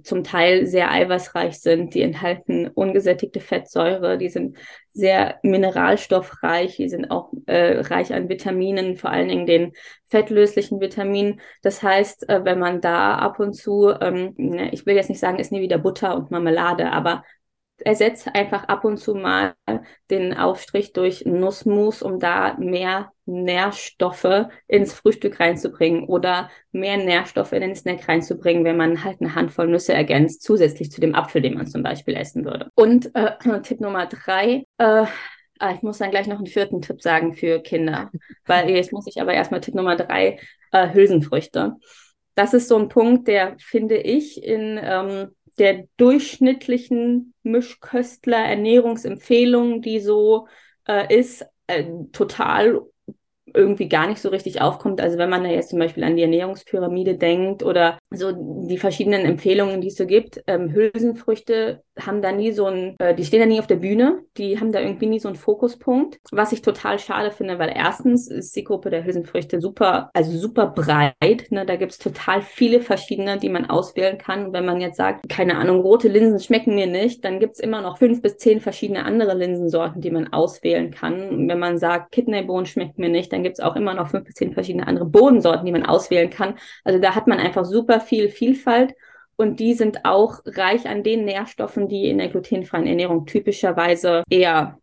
zum 0.04 0.24
Teil 0.24 0.66
sehr 0.66 0.92
eiweißreich 0.92 1.60
sind. 1.60 1.94
Die 1.94 2.02
enthalten 2.02 2.68
ungesättigte 2.68 3.40
Fettsäure, 3.40 4.18
die 4.18 4.30
sind 4.30 4.58
sehr 4.94 5.40
mineralstoffreich, 5.44 6.78
die 6.78 6.90
sind 6.90 7.12
auch 7.12 7.32
äh, 7.48 7.80
reich 7.80 8.14
an 8.14 8.30
Vitaminen, 8.30 8.96
vor 8.96 9.10
allen 9.12 9.28
Dingen 9.28 9.46
den 9.46 9.74
fettlöslichen 10.08 10.80
Vitaminen. 10.80 11.42
Das 11.62 11.84
heißt, 11.84 12.30
äh, 12.30 12.46
wenn 12.46 12.60
man 12.60 12.82
da 12.82 13.16
ab 13.16 13.40
und 13.40 13.54
zu, 13.54 13.90
ähm, 14.00 14.34
ne, 14.38 14.72
ich 14.72 14.86
will 14.86 14.96
jetzt 14.96 15.10
nicht 15.10 15.20
sagen, 15.20 15.40
ist 15.40 15.52
nie 15.52 15.62
wieder 15.62 15.78
Butter 15.78 16.16
und 16.16 16.32
Marmelade, 16.32 16.92
aber 16.92 17.24
ersetze 17.80 18.34
einfach 18.34 18.66
ab 18.66 18.86
und 18.86 18.98
zu 18.98 19.16
mal 19.16 19.56
den 20.10 20.36
Aufstrich 20.36 20.94
durch 20.94 21.26
Nussmus, 21.26 22.02
um 22.02 22.20
da 22.20 22.56
mehr 22.58 23.12
Nährstoffe 23.26 24.48
ins 24.68 24.94
Frühstück 24.94 25.40
reinzubringen 25.40 26.06
oder 26.06 26.50
mehr 26.72 26.98
Nährstoffe 26.98 27.54
in 27.54 27.62
den 27.62 27.76
Snack 27.76 28.08
reinzubringen, 28.08 28.64
wenn 28.64 28.78
man 28.78 29.04
halt 29.04 29.20
eine 29.20 29.36
Handvoll 29.36 29.68
Nüsse 29.68 29.94
ergänzt, 29.94 30.44
zusätzlich 30.44 30.92
zu 30.92 31.02
dem 31.02 31.16
Apfel, 31.16 31.42
den 31.42 31.56
man 31.56 31.68
zum 31.68 31.84
Beispiel 31.84 32.16
essen 32.16 32.46
würde. 32.46 32.70
Und 32.76 33.14
äh, 33.16 33.32
Tipp 33.64 33.82
Nummer 33.82 34.06
drei, 34.06 34.66
äh, 34.78 35.06
ah, 35.60 35.74
ich 35.74 35.82
muss 35.82 35.98
dann 35.98 36.12
gleich 36.12 36.28
noch 36.28 36.38
einen 36.38 36.48
vierten 36.48 36.82
Tipp 36.82 37.02
sagen 37.02 37.34
für 37.34 37.60
Kinder, 37.60 38.12
weil 38.46 38.70
jetzt 38.70 38.94
muss 38.94 39.08
ich 39.08 39.20
aber 39.20 39.34
erstmal 39.34 39.62
Tipp 39.62 39.76
Nummer 39.76 39.96
drei, 39.96 40.40
äh, 40.72 40.94
Hülsenfrüchte. 40.94 41.74
Das 42.36 42.54
ist 42.54 42.68
so 42.68 42.78
ein 42.78 42.90
Punkt, 42.90 43.28
der 43.28 43.56
finde 43.60 43.98
ich 43.98 44.44
in 44.44 44.80
ähm, 44.82 45.32
der 45.60 45.88
durchschnittlichen 45.98 47.34
Mischköstler 47.44 48.38
Ernährungsempfehlung, 48.38 49.82
die 49.82 50.00
so 50.00 50.48
äh, 50.88 51.18
ist, 51.18 51.46
äh, 51.68 51.86
total 52.12 52.82
irgendwie 53.54 53.88
gar 53.88 54.08
nicht 54.08 54.22
so 54.22 54.30
richtig 54.30 54.62
aufkommt. 54.62 55.00
Also 55.02 55.18
wenn 55.18 55.30
man 55.30 55.44
da 55.44 55.50
jetzt 55.50 55.70
zum 55.70 55.80
Beispiel 55.80 56.04
an 56.04 56.16
die 56.16 56.24
Ernährungspyramide 56.24 57.18
denkt 57.18 57.64
oder 57.64 57.98
so 58.12 58.32
die 58.68 58.78
verschiedenen 58.78 59.26
Empfehlungen, 59.26 59.82
die 59.82 59.88
es 59.88 59.96
so 59.96 60.06
gibt, 60.06 60.42
ähm, 60.48 60.72
Hülsenfrüchte 60.72 61.84
haben 62.00 62.22
da 62.22 62.32
nie 62.32 62.52
so 62.52 62.66
ein, 62.66 62.96
äh, 63.00 63.16
die 63.16 63.24
stehen 63.24 63.40
da 63.40 63.46
nie 63.46 63.60
auf 63.60 63.68
der 63.68 63.78
Bühne, 63.78 64.24
die 64.38 64.60
haben 64.60 64.72
da 64.72 64.82
irgendwie 64.82 65.08
nie 65.08 65.20
so 65.20 65.28
einen 65.28 65.38
Fokuspunkt, 65.38 66.20
was 66.32 66.52
ich 66.52 66.62
total 66.62 67.00
schade 67.00 67.32
finde, 67.32 67.58
weil 67.58 67.72
erstens 67.74 68.28
ist 68.28 68.56
die 68.56 68.64
Gruppe 68.64 68.90
der 68.90 69.06
Hülsenfrüchte 69.06 69.62
super, 69.62 70.10
also 70.14 70.38
super 70.38 70.68
breit, 70.68 71.48
ne? 71.50 71.66
da 71.66 71.76
gibt's 71.78 71.98
total 71.98 72.42
viele 72.42 72.82
verschiedene, 72.82 73.38
die 73.38 73.50
man 73.50 73.70
auswählen 73.70 74.18
kann. 74.18 74.52
Wenn 74.54 74.66
man 74.66 74.82
jetzt 74.82 74.98
sagt, 74.98 75.30
keine 75.30 75.58
Ahnung, 75.58 75.82
rote 75.82 76.08
Linsen 76.08 76.40
schmecken 76.40 76.76
mir 76.76 76.88
nicht, 76.88 77.24
dann 77.24 77.40
gibt's 77.40 77.60
immer 77.60 77.82
noch 77.82 77.98
fünf 77.98 78.22
bis 78.22 78.38
zehn 78.38 78.60
verschiedene 78.60 79.06
andere 79.06 79.34
Linsensorten, 79.34 80.02
die 80.02 80.12
man 80.12 80.34
auswählen 80.34 80.92
kann. 80.92 81.30
Und 81.30 81.48
wenn 81.48 81.60
man 81.60 81.78
sagt, 81.78 82.12
Kidneybohnen 82.12 82.66
schmeckt 82.66 83.00
mir 83.00 83.10
nicht, 83.10 83.32
dann 83.32 83.44
gibt's 83.44 83.60
auch 83.60 83.76
immer 83.76 83.94
noch 83.94 84.10
fünf 84.10 84.26
bis 84.26 84.36
zehn 84.36 84.54
verschiedene 84.54 84.88
andere 84.88 85.06
Bodensorten, 85.06 85.66
die 85.66 85.72
man 85.72 85.86
auswählen 85.86 86.30
kann. 86.30 86.56
Also 86.84 87.00
da 87.00 87.16
hat 87.16 87.28
man 87.28 87.40
einfach 87.40 87.66
super 87.66 87.95
viel 88.00 88.30
Vielfalt 88.30 88.94
und 89.36 89.60
die 89.60 89.74
sind 89.74 90.06
auch 90.06 90.40
reich 90.46 90.88
an 90.88 91.04
den 91.04 91.26
Nährstoffen, 91.26 91.88
die 91.88 92.10
in 92.10 92.18
der 92.18 92.30
glutenfreien 92.30 92.88
Ernährung 92.88 93.26
typischerweise 93.26 94.24
eher 94.30 94.80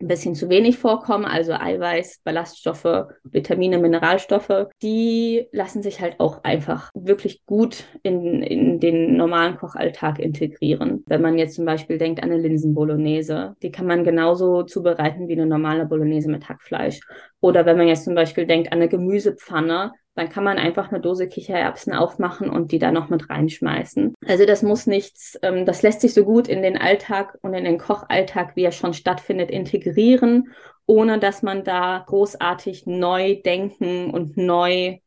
ein 0.00 0.08
bisschen 0.08 0.34
zu 0.34 0.50
wenig 0.50 0.76
vorkommen, 0.76 1.24
also 1.24 1.52
Eiweiß, 1.52 2.20
Ballaststoffe, 2.22 3.06
Vitamine, 3.24 3.78
Mineralstoffe, 3.78 4.66
die 4.82 5.48
lassen 5.52 5.82
sich 5.82 6.00
halt 6.00 6.20
auch 6.20 6.44
einfach 6.44 6.90
wirklich 6.94 7.46
gut 7.46 7.84
in, 8.02 8.42
in 8.42 8.78
den 8.78 9.16
normalen 9.16 9.56
Kochalltag 9.56 10.18
integrieren. 10.18 11.02
Wenn 11.06 11.22
man 11.22 11.38
jetzt 11.38 11.54
zum 11.54 11.64
Beispiel 11.64 11.96
denkt 11.96 12.22
an 12.22 12.30
eine 12.30 12.40
Linsenbolognese, 12.40 13.56
die 13.62 13.70
kann 13.70 13.86
man 13.86 14.04
genauso 14.04 14.64
zubereiten 14.64 15.28
wie 15.28 15.32
eine 15.32 15.46
normale 15.46 15.86
Bolognese 15.86 16.30
mit 16.30 16.46
Hackfleisch. 16.46 17.00
Oder 17.40 17.64
wenn 17.64 17.78
man 17.78 17.88
jetzt 17.88 18.04
zum 18.04 18.14
Beispiel 18.14 18.46
denkt 18.46 18.72
an 18.72 18.78
eine 18.78 18.88
Gemüsepfanne, 18.88 19.92
dann 20.16 20.30
kann 20.30 20.44
man 20.44 20.58
einfach 20.58 20.90
eine 20.90 21.00
Dose 21.00 21.28
Kichererbsen 21.28 21.92
aufmachen 21.92 22.48
und 22.48 22.72
die 22.72 22.78
da 22.78 22.90
noch 22.90 23.10
mit 23.10 23.28
reinschmeißen. 23.28 24.14
Also 24.26 24.46
das 24.46 24.62
muss 24.62 24.86
nichts, 24.86 25.38
ähm, 25.42 25.66
das 25.66 25.82
lässt 25.82 26.00
sich 26.00 26.14
so 26.14 26.24
gut 26.24 26.48
in 26.48 26.62
den 26.62 26.78
Alltag 26.78 27.38
und 27.42 27.52
in 27.52 27.64
den 27.64 27.78
Kochalltag, 27.78 28.56
wie 28.56 28.64
er 28.64 28.72
schon 28.72 28.94
stattfindet, 28.94 29.50
integrieren, 29.50 30.54
ohne 30.86 31.18
dass 31.18 31.42
man 31.42 31.64
da 31.64 32.02
großartig 32.06 32.86
neu 32.86 33.40
denken 33.42 34.10
und 34.10 34.38
neu 34.38 34.98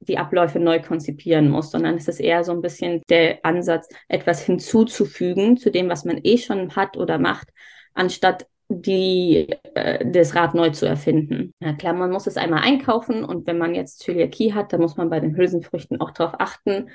die 0.00 0.18
Abläufe 0.18 0.58
neu 0.58 0.80
konzipieren 0.82 1.48
muss, 1.48 1.70
sondern 1.70 1.94
es 1.94 2.08
ist 2.08 2.20
eher 2.20 2.44
so 2.44 2.52
ein 2.52 2.60
bisschen 2.60 3.02
der 3.08 3.44
Ansatz, 3.44 3.88
etwas 4.08 4.44
hinzuzufügen 4.44 5.56
zu 5.56 5.70
dem, 5.70 5.88
was 5.88 6.04
man 6.04 6.20
eh 6.22 6.38
schon 6.38 6.74
hat 6.76 6.96
oder 6.96 7.18
macht, 7.18 7.48
anstatt 7.94 8.46
die, 8.68 9.48
äh, 9.74 10.04
das 10.10 10.34
Rad 10.34 10.54
neu 10.54 10.70
zu 10.70 10.86
erfinden. 10.86 11.54
Na 11.60 11.74
klar, 11.74 11.94
man 11.94 12.10
muss 12.10 12.26
es 12.26 12.36
einmal 12.36 12.62
einkaufen 12.62 13.24
und 13.24 13.46
wenn 13.46 13.58
man 13.58 13.74
jetzt 13.74 14.00
Zöliakie 14.00 14.54
hat, 14.54 14.72
dann 14.72 14.80
muss 14.80 14.96
man 14.96 15.10
bei 15.10 15.20
den 15.20 15.36
Hülsenfrüchten 15.36 16.00
auch 16.00 16.10
darauf 16.10 16.34
achten, 16.38 16.90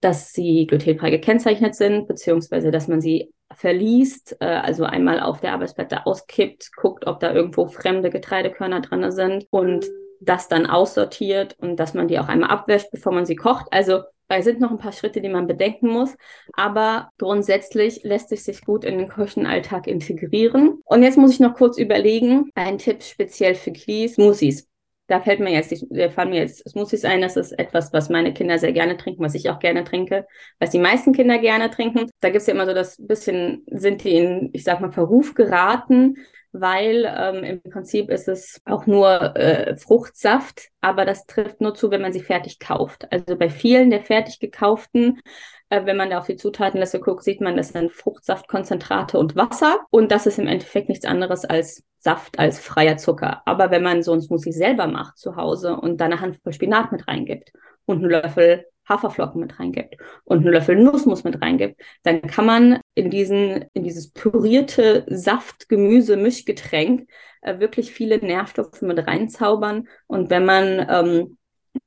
dass 0.00 0.32
sie 0.32 0.66
glutenfrei 0.66 1.10
gekennzeichnet 1.10 1.74
sind, 1.74 2.06
beziehungsweise 2.06 2.70
dass 2.70 2.88
man 2.88 3.00
sie 3.00 3.32
verliest, 3.52 4.36
äh, 4.40 4.46
also 4.46 4.84
einmal 4.84 5.20
auf 5.20 5.40
der 5.40 5.52
Arbeitsplatte 5.52 6.06
auskippt, 6.06 6.70
guckt, 6.76 7.06
ob 7.06 7.20
da 7.20 7.32
irgendwo 7.32 7.66
fremde 7.68 8.10
Getreidekörner 8.10 8.80
drin 8.80 9.10
sind 9.10 9.46
und 9.50 9.86
das 10.20 10.48
dann 10.48 10.66
aussortiert 10.66 11.56
und 11.58 11.76
dass 11.76 11.94
man 11.94 12.08
die 12.08 12.18
auch 12.18 12.28
einmal 12.28 12.50
abwäscht, 12.50 12.90
bevor 12.90 13.12
man 13.12 13.26
sie 13.26 13.36
kocht. 13.36 13.66
Also 13.70 14.02
es 14.28 14.44
sind 14.44 14.60
noch 14.60 14.70
ein 14.70 14.78
paar 14.78 14.92
Schritte, 14.92 15.20
die 15.20 15.28
man 15.28 15.46
bedenken 15.46 15.88
muss, 15.88 16.16
aber 16.52 17.10
grundsätzlich 17.18 18.02
lässt 18.02 18.32
es 18.32 18.44
sich 18.44 18.64
gut 18.64 18.84
in 18.84 18.98
den 18.98 19.08
Küchenalltag 19.08 19.86
integrieren. 19.86 20.80
Und 20.84 21.02
jetzt 21.02 21.18
muss 21.18 21.32
ich 21.32 21.40
noch 21.40 21.54
kurz 21.54 21.78
überlegen, 21.78 22.50
ein 22.54 22.78
Tipp 22.78 23.02
speziell 23.02 23.54
für 23.54 23.72
Klis, 23.72 24.14
Smoothies. 24.14 24.68
Da 25.06 25.20
fällt 25.20 25.40
mir 25.40 25.52
jetzt, 25.52 25.84
da 25.90 26.08
fallen 26.08 26.30
mir 26.30 26.40
jetzt 26.40 26.66
Smoothies 26.68 27.04
ein, 27.04 27.20
das 27.20 27.36
ist 27.36 27.52
etwas, 27.52 27.92
was 27.92 28.08
meine 28.08 28.32
Kinder 28.32 28.58
sehr 28.58 28.72
gerne 28.72 28.96
trinken, 28.96 29.22
was 29.22 29.34
ich 29.34 29.50
auch 29.50 29.58
gerne 29.58 29.84
trinke, 29.84 30.26
was 30.58 30.70
die 30.70 30.78
meisten 30.78 31.12
Kinder 31.12 31.38
gerne 31.38 31.70
trinken. 31.70 32.08
Da 32.20 32.30
gibt 32.30 32.40
es 32.40 32.46
ja 32.46 32.54
immer 32.54 32.64
so 32.64 32.72
das 32.72 32.96
bisschen, 32.98 33.64
sind 33.66 34.02
die 34.02 34.16
in, 34.16 34.50
ich 34.54 34.64
sag 34.64 34.80
mal, 34.80 34.92
Verruf 34.92 35.34
geraten, 35.34 36.16
weil 36.54 37.04
ähm, 37.04 37.42
im 37.42 37.62
Prinzip 37.62 38.10
ist 38.10 38.28
es 38.28 38.62
auch 38.64 38.86
nur 38.86 39.36
äh, 39.36 39.76
Fruchtsaft, 39.76 40.68
aber 40.80 41.04
das 41.04 41.26
trifft 41.26 41.60
nur 41.60 41.74
zu, 41.74 41.90
wenn 41.90 42.00
man 42.00 42.12
sie 42.12 42.20
fertig 42.20 42.60
kauft. 42.60 43.10
Also 43.10 43.36
bei 43.36 43.50
vielen 43.50 43.90
der 43.90 44.02
fertig 44.02 44.38
gekauften, 44.38 45.20
äh, 45.68 45.84
wenn 45.84 45.96
man 45.96 46.10
da 46.10 46.18
auf 46.18 46.26
die 46.26 46.36
Zutatenliste 46.36 47.00
guckt, 47.00 47.24
sieht 47.24 47.40
man, 47.40 47.56
das 47.56 47.70
sind 47.70 47.90
Fruchtsaftkonzentrate 47.90 49.18
und 49.18 49.34
Wasser 49.34 49.80
und 49.90 50.12
das 50.12 50.26
ist 50.26 50.38
im 50.38 50.46
Endeffekt 50.46 50.88
nichts 50.88 51.04
anderes 51.04 51.44
als 51.44 51.82
Saft, 51.98 52.38
als 52.38 52.60
freier 52.60 52.98
Zucker. 52.98 53.42
Aber 53.46 53.72
wenn 53.72 53.82
man 53.82 54.04
so 54.04 54.12
ein 54.12 54.20
Smoothie 54.20 54.52
selber 54.52 54.86
macht 54.86 55.18
zu 55.18 55.34
Hause 55.34 55.74
und 55.76 56.00
da 56.00 56.04
eine 56.04 56.20
Handvoll 56.20 56.52
Spinat 56.52 56.92
mit 56.92 57.08
reingibt 57.08 57.52
und 57.84 57.98
einen 57.98 58.10
Löffel 58.10 58.64
Haferflocken 58.88 59.40
mit 59.40 59.58
reingibt 59.58 59.96
und 60.24 60.38
einen 60.38 60.52
Löffel 60.52 60.76
Nussmus 60.76 61.24
mit 61.24 61.40
reingibt, 61.40 61.80
dann 62.02 62.22
kann 62.22 62.46
man 62.46 62.80
in 62.94 63.10
diesen, 63.10 63.64
in 63.72 63.84
dieses 63.84 64.10
pürierte 64.10 65.04
Saft-Gemüse-Mischgetränk 65.08 67.08
äh, 67.42 67.60
wirklich 67.60 67.92
viele 67.92 68.18
Nährstoffe 68.18 68.82
mit 68.82 69.06
reinzaubern. 69.06 69.88
Und 70.06 70.30
wenn 70.30 70.44
man, 70.44 70.86
ähm, 70.88 71.38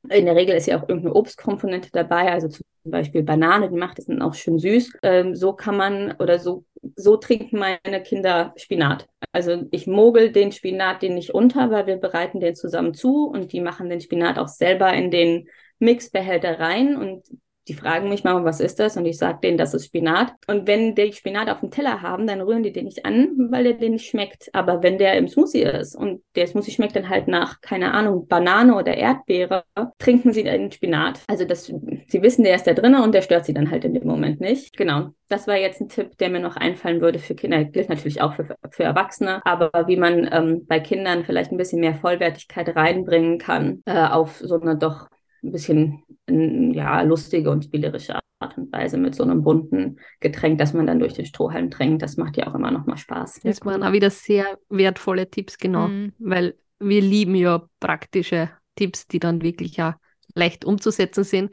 in 0.10 0.26
der 0.26 0.36
Regel 0.36 0.56
ist 0.56 0.68
ja 0.68 0.78
auch 0.78 0.88
irgendeine 0.88 1.16
Obstkomponente 1.16 1.90
dabei, 1.92 2.32
also 2.32 2.48
zum 2.48 2.64
Beispiel 2.84 3.24
Banane, 3.24 3.70
die 3.70 3.78
macht 3.78 4.00
es 4.00 4.06
dann 4.06 4.22
auch 4.22 4.34
schön 4.34 4.60
süß. 4.60 4.94
Ähm, 5.04 5.36
so 5.36 5.54
kann 5.54 5.78
man 5.78 6.14
oder 6.20 6.40
so, 6.40 6.66
so 6.96 7.18
trinken 7.18 7.60
meine 7.60 8.04
Kinder 8.04 8.54
Spinat. 8.56 9.08
Also 9.32 9.66
ich 9.72 9.88
mogel 9.88 10.32
den 10.32 10.52
Spinat 10.52 11.02
den 11.02 11.16
nicht 11.16 11.34
unter, 11.34 11.72
weil 11.72 11.88
wir 11.88 11.98
bereiten 11.98 12.40
den 12.40 12.56
zusammen 12.56 12.94
zu 12.94 13.28
und 13.28 13.52
die 13.52 13.62
machen 13.62 13.90
den 13.90 14.02
Spinat 14.02 14.38
auch 14.38 14.48
selber 14.48 14.94
in 14.94 15.12
den 15.12 15.48
Mixbehälter 15.80 16.60
rein 16.60 16.96
und 16.98 17.24
die 17.68 17.74
fragen 17.74 18.10
mich 18.10 18.24
mal, 18.24 18.44
was 18.46 18.60
ist 18.60 18.80
das? 18.80 18.98
Und 18.98 19.06
ich 19.06 19.18
sage 19.18 19.40
denen, 19.44 19.58
das 19.58 19.74
ist 19.74 19.86
Spinat. 19.86 20.34
Und 20.48 20.68
wenn 20.68 20.96
die 20.96 21.12
Spinat 21.12 21.50
auf 21.50 21.60
dem 21.60 21.72
Teller 21.72 22.02
haben, 22.02 22.26
dann 22.26 22.42
rühren 22.42 22.64
die 22.64 22.72
den 22.72 22.86
nicht 22.86 23.06
an, 23.06 23.50
weil 23.52 23.66
der 23.66 23.74
den 23.74 23.94
nicht 23.94 24.10
schmeckt. 24.10 24.50
Aber 24.54 24.84
wenn 24.84 24.98
der 24.98 25.16
im 25.16 25.28
Smoothie 25.28 25.64
ist 25.64 25.96
und 25.96 26.22
der 26.36 26.48
Smoothie 26.48 26.72
schmeckt 26.72 26.96
dann 26.96 27.10
halt 27.10 27.28
nach, 27.28 27.60
keine 27.62 27.94
Ahnung, 27.94 28.28
Banane 28.28 28.76
oder 28.76 28.96
Erdbeere, 28.96 29.64
trinken 30.00 30.32
sie 30.32 30.44
den 30.44 30.72
Spinat. 30.72 31.22
Also 31.28 31.46
das, 31.46 31.66
sie 31.66 32.22
wissen, 32.22 32.44
der 32.44 32.56
ist 32.56 32.68
da 32.68 32.74
drin 32.74 32.96
und 32.96 33.14
der 33.14 33.22
stört 33.22 33.46
sie 33.46 33.54
dann 33.54 33.70
halt 33.70 33.84
in 33.84 33.94
dem 33.94 34.08
Moment 34.08 34.40
nicht. 34.40 34.78
Genau. 34.78 35.10
Das 35.30 35.48
war 35.48 35.58
jetzt 35.58 35.82
ein 35.82 35.90
Tipp, 35.90 36.18
der 36.20 36.30
mir 36.30 36.40
noch 36.40 36.56
einfallen 36.56 37.02
würde 37.02 37.20
für 37.20 37.36
Kinder. 37.36 37.66
Gilt 37.66 37.90
natürlich 37.90 38.22
auch 38.22 38.34
für, 38.36 38.56
für 38.72 38.84
Erwachsene. 38.84 39.42
Aber 39.46 39.72
wie 39.88 39.98
man 39.98 40.30
ähm, 40.32 40.66
bei 40.68 40.80
Kindern 40.80 41.26
vielleicht 41.26 41.52
ein 41.52 41.58
bisschen 41.58 41.82
mehr 41.82 41.96
Vollwertigkeit 41.96 42.74
reinbringen 42.78 43.38
kann, 43.38 43.82
äh, 43.86 44.08
auf 44.08 44.38
so 44.38 44.60
eine 44.60 44.78
doch 44.78 45.08
ein 45.44 45.52
bisschen 45.52 46.04
ja, 46.28 47.02
lustige 47.02 47.50
und 47.50 47.66
spielerische 47.66 48.20
Art 48.40 48.58
und 48.58 48.72
Weise 48.72 48.98
mit 48.98 49.16
so 49.16 49.24
einem 49.24 49.44
bunten 49.44 50.00
Getränk, 50.20 50.60
das 50.60 50.74
man 50.74 50.88
dann 50.88 51.00
durch 51.00 51.14
den 51.14 51.26
Strohhalm 51.26 51.72
tränkt. 51.72 52.02
Das 52.02 52.18
macht 52.18 52.38
ja 52.38 52.48
auch 52.48 52.56
immer 52.56 52.72
noch 52.72 52.86
mal 52.86 52.98
Spaß. 52.98 53.42
Das 53.44 53.66
waren 53.66 53.84
auch 53.84 53.94
wieder 53.94 54.10
sehr 54.10 54.58
wertvolle 54.70 55.30
Tipps, 55.30 55.58
genau, 55.58 55.88
mhm. 55.88 56.14
weil 56.20 56.56
wir 56.80 57.02
lieben 57.02 57.36
ja 57.36 57.68
praktische 57.80 58.50
Tipps, 58.76 59.08
die 59.08 59.20
dann 59.20 59.42
wirklich 59.42 59.78
ja 59.78 60.00
leicht 60.36 60.66
umzusetzen 60.66 61.24
sind. 61.24 61.52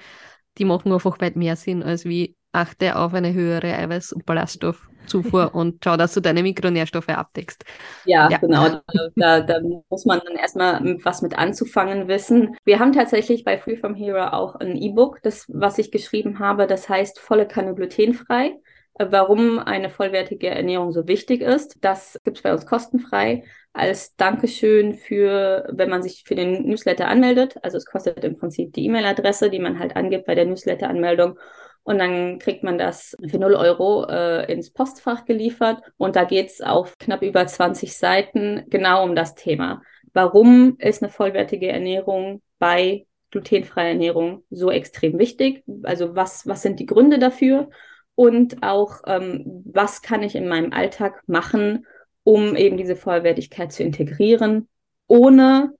Die 0.58 0.64
machen 0.64 0.92
einfach 0.92 1.20
weit 1.20 1.36
mehr 1.36 1.56
Sinn, 1.56 1.82
als 1.82 2.04
wie 2.04 2.36
achte 2.54 2.96
auf 2.96 3.14
eine 3.14 3.32
höhere 3.32 3.76
Eiweiß- 3.78 4.14
und 4.14 4.26
Ballaststoff 4.26 4.88
Zufuhr 5.06 5.50
und 5.54 5.84
schau, 5.84 5.96
dass 5.96 6.14
du 6.14 6.20
deine 6.20 6.42
Mikronährstoffe 6.42 7.08
abdeckst. 7.08 7.64
Ja, 8.04 8.28
ja. 8.30 8.38
genau. 8.38 8.80
Da, 9.16 9.40
da, 9.40 9.60
muss 9.88 10.04
man 10.04 10.20
dann 10.24 10.36
erstmal 10.36 10.80
was 11.02 11.22
mit 11.22 11.38
anzufangen 11.38 12.08
wissen. 12.08 12.56
Wir 12.64 12.78
haben 12.78 12.92
tatsächlich 12.92 13.44
bei 13.44 13.58
Free 13.58 13.76
From 13.76 13.94
Hero 13.94 14.28
auch 14.28 14.56
ein 14.56 14.76
E-Book, 14.76 15.20
das, 15.22 15.46
was 15.48 15.78
ich 15.78 15.90
geschrieben 15.90 16.38
habe, 16.38 16.66
das 16.66 16.88
heißt 16.88 17.18
volle 17.18 17.46
Kanne 17.46 17.74
glutenfrei. 17.74 18.58
Äh, 18.98 19.06
warum 19.10 19.58
eine 19.58 19.90
vollwertige 19.90 20.48
Ernährung 20.48 20.92
so 20.92 21.06
wichtig 21.06 21.40
ist, 21.40 21.76
das 21.80 22.18
gibt 22.24 22.38
es 22.38 22.42
bei 22.42 22.52
uns 22.52 22.66
kostenfrei 22.66 23.44
als 23.72 24.14
Dankeschön 24.14 24.94
für, 24.94 25.68
wenn 25.72 25.90
man 25.90 26.02
sich 26.02 26.22
für 26.24 26.36
den 26.36 26.68
Newsletter 26.68 27.08
anmeldet. 27.08 27.56
Also 27.62 27.76
es 27.76 27.86
kostet 27.86 28.22
im 28.22 28.38
Prinzip 28.38 28.72
die 28.72 28.84
E-Mail-Adresse, 28.86 29.50
die 29.50 29.58
man 29.58 29.80
halt 29.80 29.96
angibt 29.96 30.26
bei 30.26 30.36
der 30.36 30.46
Newsletter-Anmeldung. 30.46 31.38
Und 31.84 31.98
dann 31.98 32.38
kriegt 32.38 32.64
man 32.64 32.78
das 32.78 33.16
für 33.28 33.38
0 33.38 33.54
Euro 33.54 34.06
äh, 34.08 34.50
ins 34.50 34.70
Postfach 34.70 35.26
geliefert. 35.26 35.82
Und 35.98 36.16
da 36.16 36.24
geht's 36.24 36.60
auf 36.60 36.98
knapp 36.98 37.22
über 37.22 37.46
20 37.46 37.96
Seiten 37.96 38.64
genau 38.68 39.04
um 39.04 39.14
das 39.14 39.34
Thema. 39.34 39.82
Warum 40.14 40.76
ist 40.78 41.02
eine 41.02 41.12
vollwertige 41.12 41.68
Ernährung 41.68 42.40
bei 42.58 43.06
glutenfreier 43.30 43.88
Ernährung 43.88 44.44
so 44.50 44.70
extrem 44.70 45.18
wichtig? 45.18 45.62
Also 45.82 46.16
was, 46.16 46.46
was 46.46 46.62
sind 46.62 46.80
die 46.80 46.86
Gründe 46.86 47.18
dafür? 47.18 47.68
Und 48.14 48.62
auch, 48.62 49.00
ähm, 49.06 49.62
was 49.66 50.00
kann 50.00 50.22
ich 50.22 50.36
in 50.36 50.48
meinem 50.48 50.72
Alltag 50.72 51.22
machen, 51.26 51.86
um 52.22 52.56
eben 52.56 52.76
diese 52.76 52.96
Vollwertigkeit 52.96 53.72
zu 53.72 53.82
integrieren, 53.82 54.68
ohne 55.06 55.74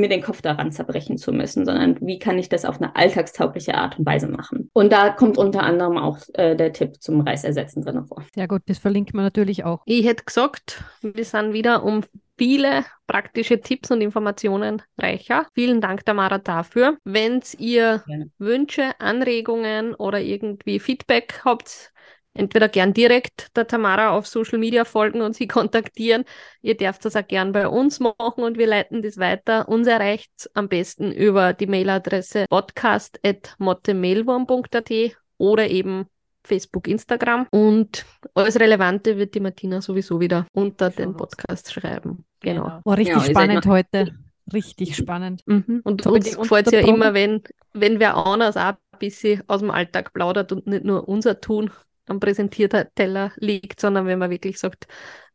mir 0.00 0.08
den 0.08 0.22
Kopf 0.22 0.42
daran 0.42 0.72
zerbrechen 0.72 1.18
zu 1.18 1.32
müssen, 1.32 1.64
sondern 1.64 1.98
wie 2.00 2.18
kann 2.18 2.38
ich 2.38 2.48
das 2.48 2.64
auf 2.64 2.80
eine 2.80 2.94
alltagstaugliche 2.96 3.74
Art 3.74 3.98
und 3.98 4.06
Weise 4.06 4.28
machen. 4.28 4.70
Und 4.72 4.92
da 4.92 5.10
kommt 5.10 5.38
unter 5.38 5.62
anderem 5.62 5.98
auch 5.98 6.18
äh, 6.34 6.56
der 6.56 6.72
Tipp 6.72 7.02
zum 7.02 7.20
Reisersetzen 7.20 7.82
drin 7.82 8.04
vor. 8.06 8.24
Sehr 8.34 8.48
gut, 8.48 8.62
das 8.66 8.78
verlinkt 8.78 9.14
man 9.14 9.24
natürlich 9.24 9.64
auch. 9.64 9.82
Ich 9.86 10.06
hätte 10.06 10.24
gesagt, 10.24 10.84
wir 11.02 11.24
sind 11.24 11.52
wieder 11.52 11.84
um 11.84 12.02
viele 12.38 12.84
praktische 13.06 13.60
Tipps 13.60 13.90
und 13.90 14.00
Informationen 14.00 14.82
reicher. 14.98 15.46
Vielen 15.54 15.80
Dank, 15.80 16.04
Tamara, 16.04 16.38
dafür. 16.38 16.96
Wenn 17.04 17.40
ihr. 17.58 18.02
Wünsche, 18.38 18.98
Anregungen 18.98 19.94
oder 19.94 20.20
irgendwie 20.20 20.80
Feedback 20.80 21.40
habt, 21.44 21.91
entweder 22.34 22.68
gern 22.68 22.92
direkt 22.94 23.56
der 23.56 23.66
Tamara 23.66 24.10
auf 24.10 24.26
Social 24.26 24.58
Media 24.58 24.84
folgen 24.84 25.22
und 25.22 25.34
sie 25.34 25.48
kontaktieren. 25.48 26.24
Ihr 26.60 26.76
dürft 26.76 27.04
das 27.04 27.16
auch 27.16 27.26
gern 27.26 27.50
bei 27.52 27.66
uns 27.68 27.98
machen 28.00 28.44
und 28.44 28.58
wir 28.58 28.66
leiten 28.66 29.02
das 29.02 29.18
weiter. 29.18 29.68
Uns 29.68 29.86
erreicht 29.86 30.50
am 30.54 30.68
besten 30.68 31.12
über 31.12 31.52
die 31.52 31.66
Mailadresse 31.66 32.46
podcast.mottemailwurm.at 32.48 34.90
oder 35.38 35.68
eben 35.68 36.06
Facebook, 36.44 36.88
Instagram. 36.88 37.46
Und 37.50 38.04
alles 38.34 38.58
Relevante 38.58 39.16
wird 39.16 39.34
die 39.34 39.40
Martina 39.40 39.80
sowieso 39.80 40.18
wieder 40.20 40.46
unter 40.52 40.90
den 40.90 41.16
Podcast 41.16 41.72
schreiben. 41.72 42.24
Genau. 42.40 42.64
genau. 42.64 42.80
War 42.84 42.98
richtig 42.98 43.16
ja, 43.16 43.30
spannend 43.30 43.64
heute. 43.66 44.14
Richtig 44.52 44.96
spannend. 44.96 45.42
Mhm. 45.46 45.82
Und 45.84 46.04
uns 46.04 46.36
gefällt 46.36 46.66
es 46.66 46.72
ja 46.72 46.80
immer, 46.80 47.14
wenn, 47.14 47.42
wenn 47.72 48.00
wer 48.00 48.16
anders 48.16 48.56
auch 48.56 48.72
ein 48.72 48.98
bisschen 48.98 49.40
aus 49.46 49.60
dem 49.60 49.70
Alltag 49.70 50.12
plaudert 50.12 50.50
und 50.50 50.66
nicht 50.66 50.82
nur 50.84 51.08
unser 51.08 51.40
Tun 51.40 51.70
am 52.06 52.20
Präsentierteller 52.20 53.32
liegt, 53.36 53.80
sondern 53.80 54.06
wenn 54.06 54.18
man 54.18 54.30
wirklich 54.30 54.58
sagt, 54.58 54.86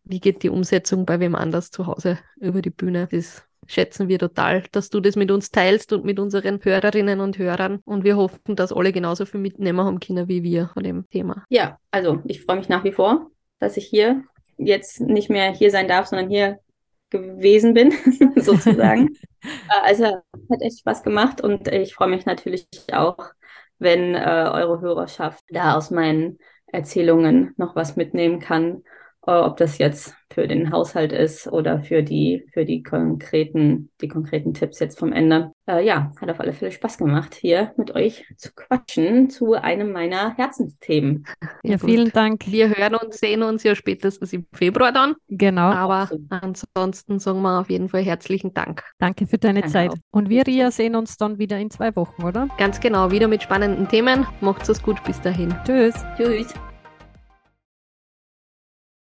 wie 0.03 0.19
geht 0.19 0.43
die 0.43 0.49
Umsetzung 0.49 1.05
bei 1.05 1.19
wem 1.19 1.35
anders 1.35 1.71
zu 1.71 1.85
Hause 1.85 2.19
über 2.37 2.61
die 2.61 2.69
Bühne. 2.69 3.07
Das 3.11 3.43
schätzen 3.65 4.07
wir 4.07 4.19
total, 4.19 4.63
dass 4.71 4.89
du 4.89 4.99
das 4.99 5.15
mit 5.15 5.31
uns 5.31 5.51
teilst 5.51 5.91
und 5.91 6.05
mit 6.05 6.19
unseren 6.19 6.59
Hörerinnen 6.63 7.19
und 7.19 7.37
Hörern. 7.37 7.79
Und 7.83 8.03
wir 8.03 8.15
hoffen, 8.15 8.55
dass 8.55 8.71
alle 8.71 8.93
genauso 8.93 9.25
viel 9.25 9.41
mitnehmen 9.41 9.81
haben 9.81 9.99
können 9.99 10.27
wie 10.27 10.43
wir 10.43 10.69
von 10.73 10.83
dem 10.83 11.09
Thema. 11.09 11.43
Ja, 11.49 11.77
also 11.91 12.21
ich 12.25 12.43
freue 12.43 12.57
mich 12.57 12.69
nach 12.69 12.83
wie 12.83 12.93
vor, 12.93 13.29
dass 13.59 13.77
ich 13.77 13.85
hier 13.85 14.23
jetzt 14.57 15.01
nicht 15.01 15.29
mehr 15.29 15.51
hier 15.51 15.71
sein 15.71 15.87
darf, 15.87 16.07
sondern 16.07 16.29
hier 16.29 16.59
gewesen 17.09 17.73
bin, 17.73 17.91
sozusagen. 18.35 19.15
Äh, 19.69 19.87
also 19.87 20.05
hat 20.05 20.61
echt 20.61 20.79
Spaß 20.79 21.03
gemacht 21.03 21.41
und 21.41 21.67
ich 21.67 21.93
freue 21.93 22.09
mich 22.09 22.25
natürlich 22.25 22.67
auch, 22.91 23.29
wenn 23.77 24.15
äh, 24.15 24.49
eure 24.51 24.81
Hörerschaft 24.81 25.43
da 25.49 25.75
aus 25.75 25.91
meinen 25.91 26.39
Erzählungen 26.67 27.53
noch 27.57 27.75
was 27.75 27.95
mitnehmen 27.95 28.39
kann. 28.39 28.83
Äh, 29.27 29.31
ob 29.31 29.57
das 29.57 29.77
jetzt 29.77 30.15
für 30.33 30.47
den 30.47 30.71
Haushalt 30.71 31.13
ist 31.13 31.47
oder 31.47 31.79
für 31.81 32.03
die, 32.03 32.45
für 32.53 32.65
die 32.65 32.83
konkreten, 32.83 33.89
die 34.01 34.07
konkreten 34.07 34.53
Tipps 34.53 34.79
jetzt 34.79 34.99
vom 34.99 35.13
Ende. 35.13 35.51
Äh, 35.67 35.85
ja, 35.85 36.11
hat 36.19 36.29
auf 36.29 36.39
alle 36.39 36.53
Fälle 36.53 36.71
Spaß 36.71 36.97
gemacht, 36.97 37.33
hier 37.33 37.73
mit 37.77 37.95
euch 37.95 38.25
zu 38.37 38.51
quatschen 38.53 39.29
zu 39.29 39.53
einem 39.53 39.91
meiner 39.91 40.35
Herzensthemen. 40.35 41.25
Ja, 41.63 41.77
vielen 41.77 42.11
Dank. 42.11 42.43
Wir 42.47 42.69
hören 42.69 42.95
und 42.95 43.13
sehen 43.13 43.43
uns 43.43 43.63
ja 43.63 43.75
spätestens 43.75 44.33
im 44.33 44.45
Februar 44.53 44.91
dann. 44.91 45.15
Genau. 45.27 45.71
Aber 45.71 46.03
Absolut. 46.03 46.25
ansonsten 46.29 47.19
sagen 47.19 47.41
wir 47.41 47.59
auf 47.59 47.69
jeden 47.69 47.89
Fall 47.89 48.03
herzlichen 48.03 48.53
Dank. 48.53 48.83
Danke 48.99 49.27
für 49.27 49.37
deine 49.37 49.61
Danke 49.61 49.73
Zeit. 49.73 49.91
Auch. 49.91 49.97
Und 50.11 50.29
wir, 50.29 50.45
Ria, 50.45 50.71
sehen 50.71 50.95
uns 50.95 51.17
dann 51.17 51.39
wieder 51.39 51.57
in 51.57 51.69
zwei 51.69 51.95
Wochen, 51.95 52.23
oder? 52.23 52.47
Ganz 52.57 52.79
genau, 52.79 53.11
wieder 53.11 53.27
mit 53.27 53.43
spannenden 53.43 53.87
Themen. 53.87 54.25
Macht's 54.41 54.69
es 54.69 54.81
gut 54.81 55.03
bis 55.03 55.19
dahin. 55.21 55.53
Tschüss. 55.65 55.95
Tschüss. 56.15 56.53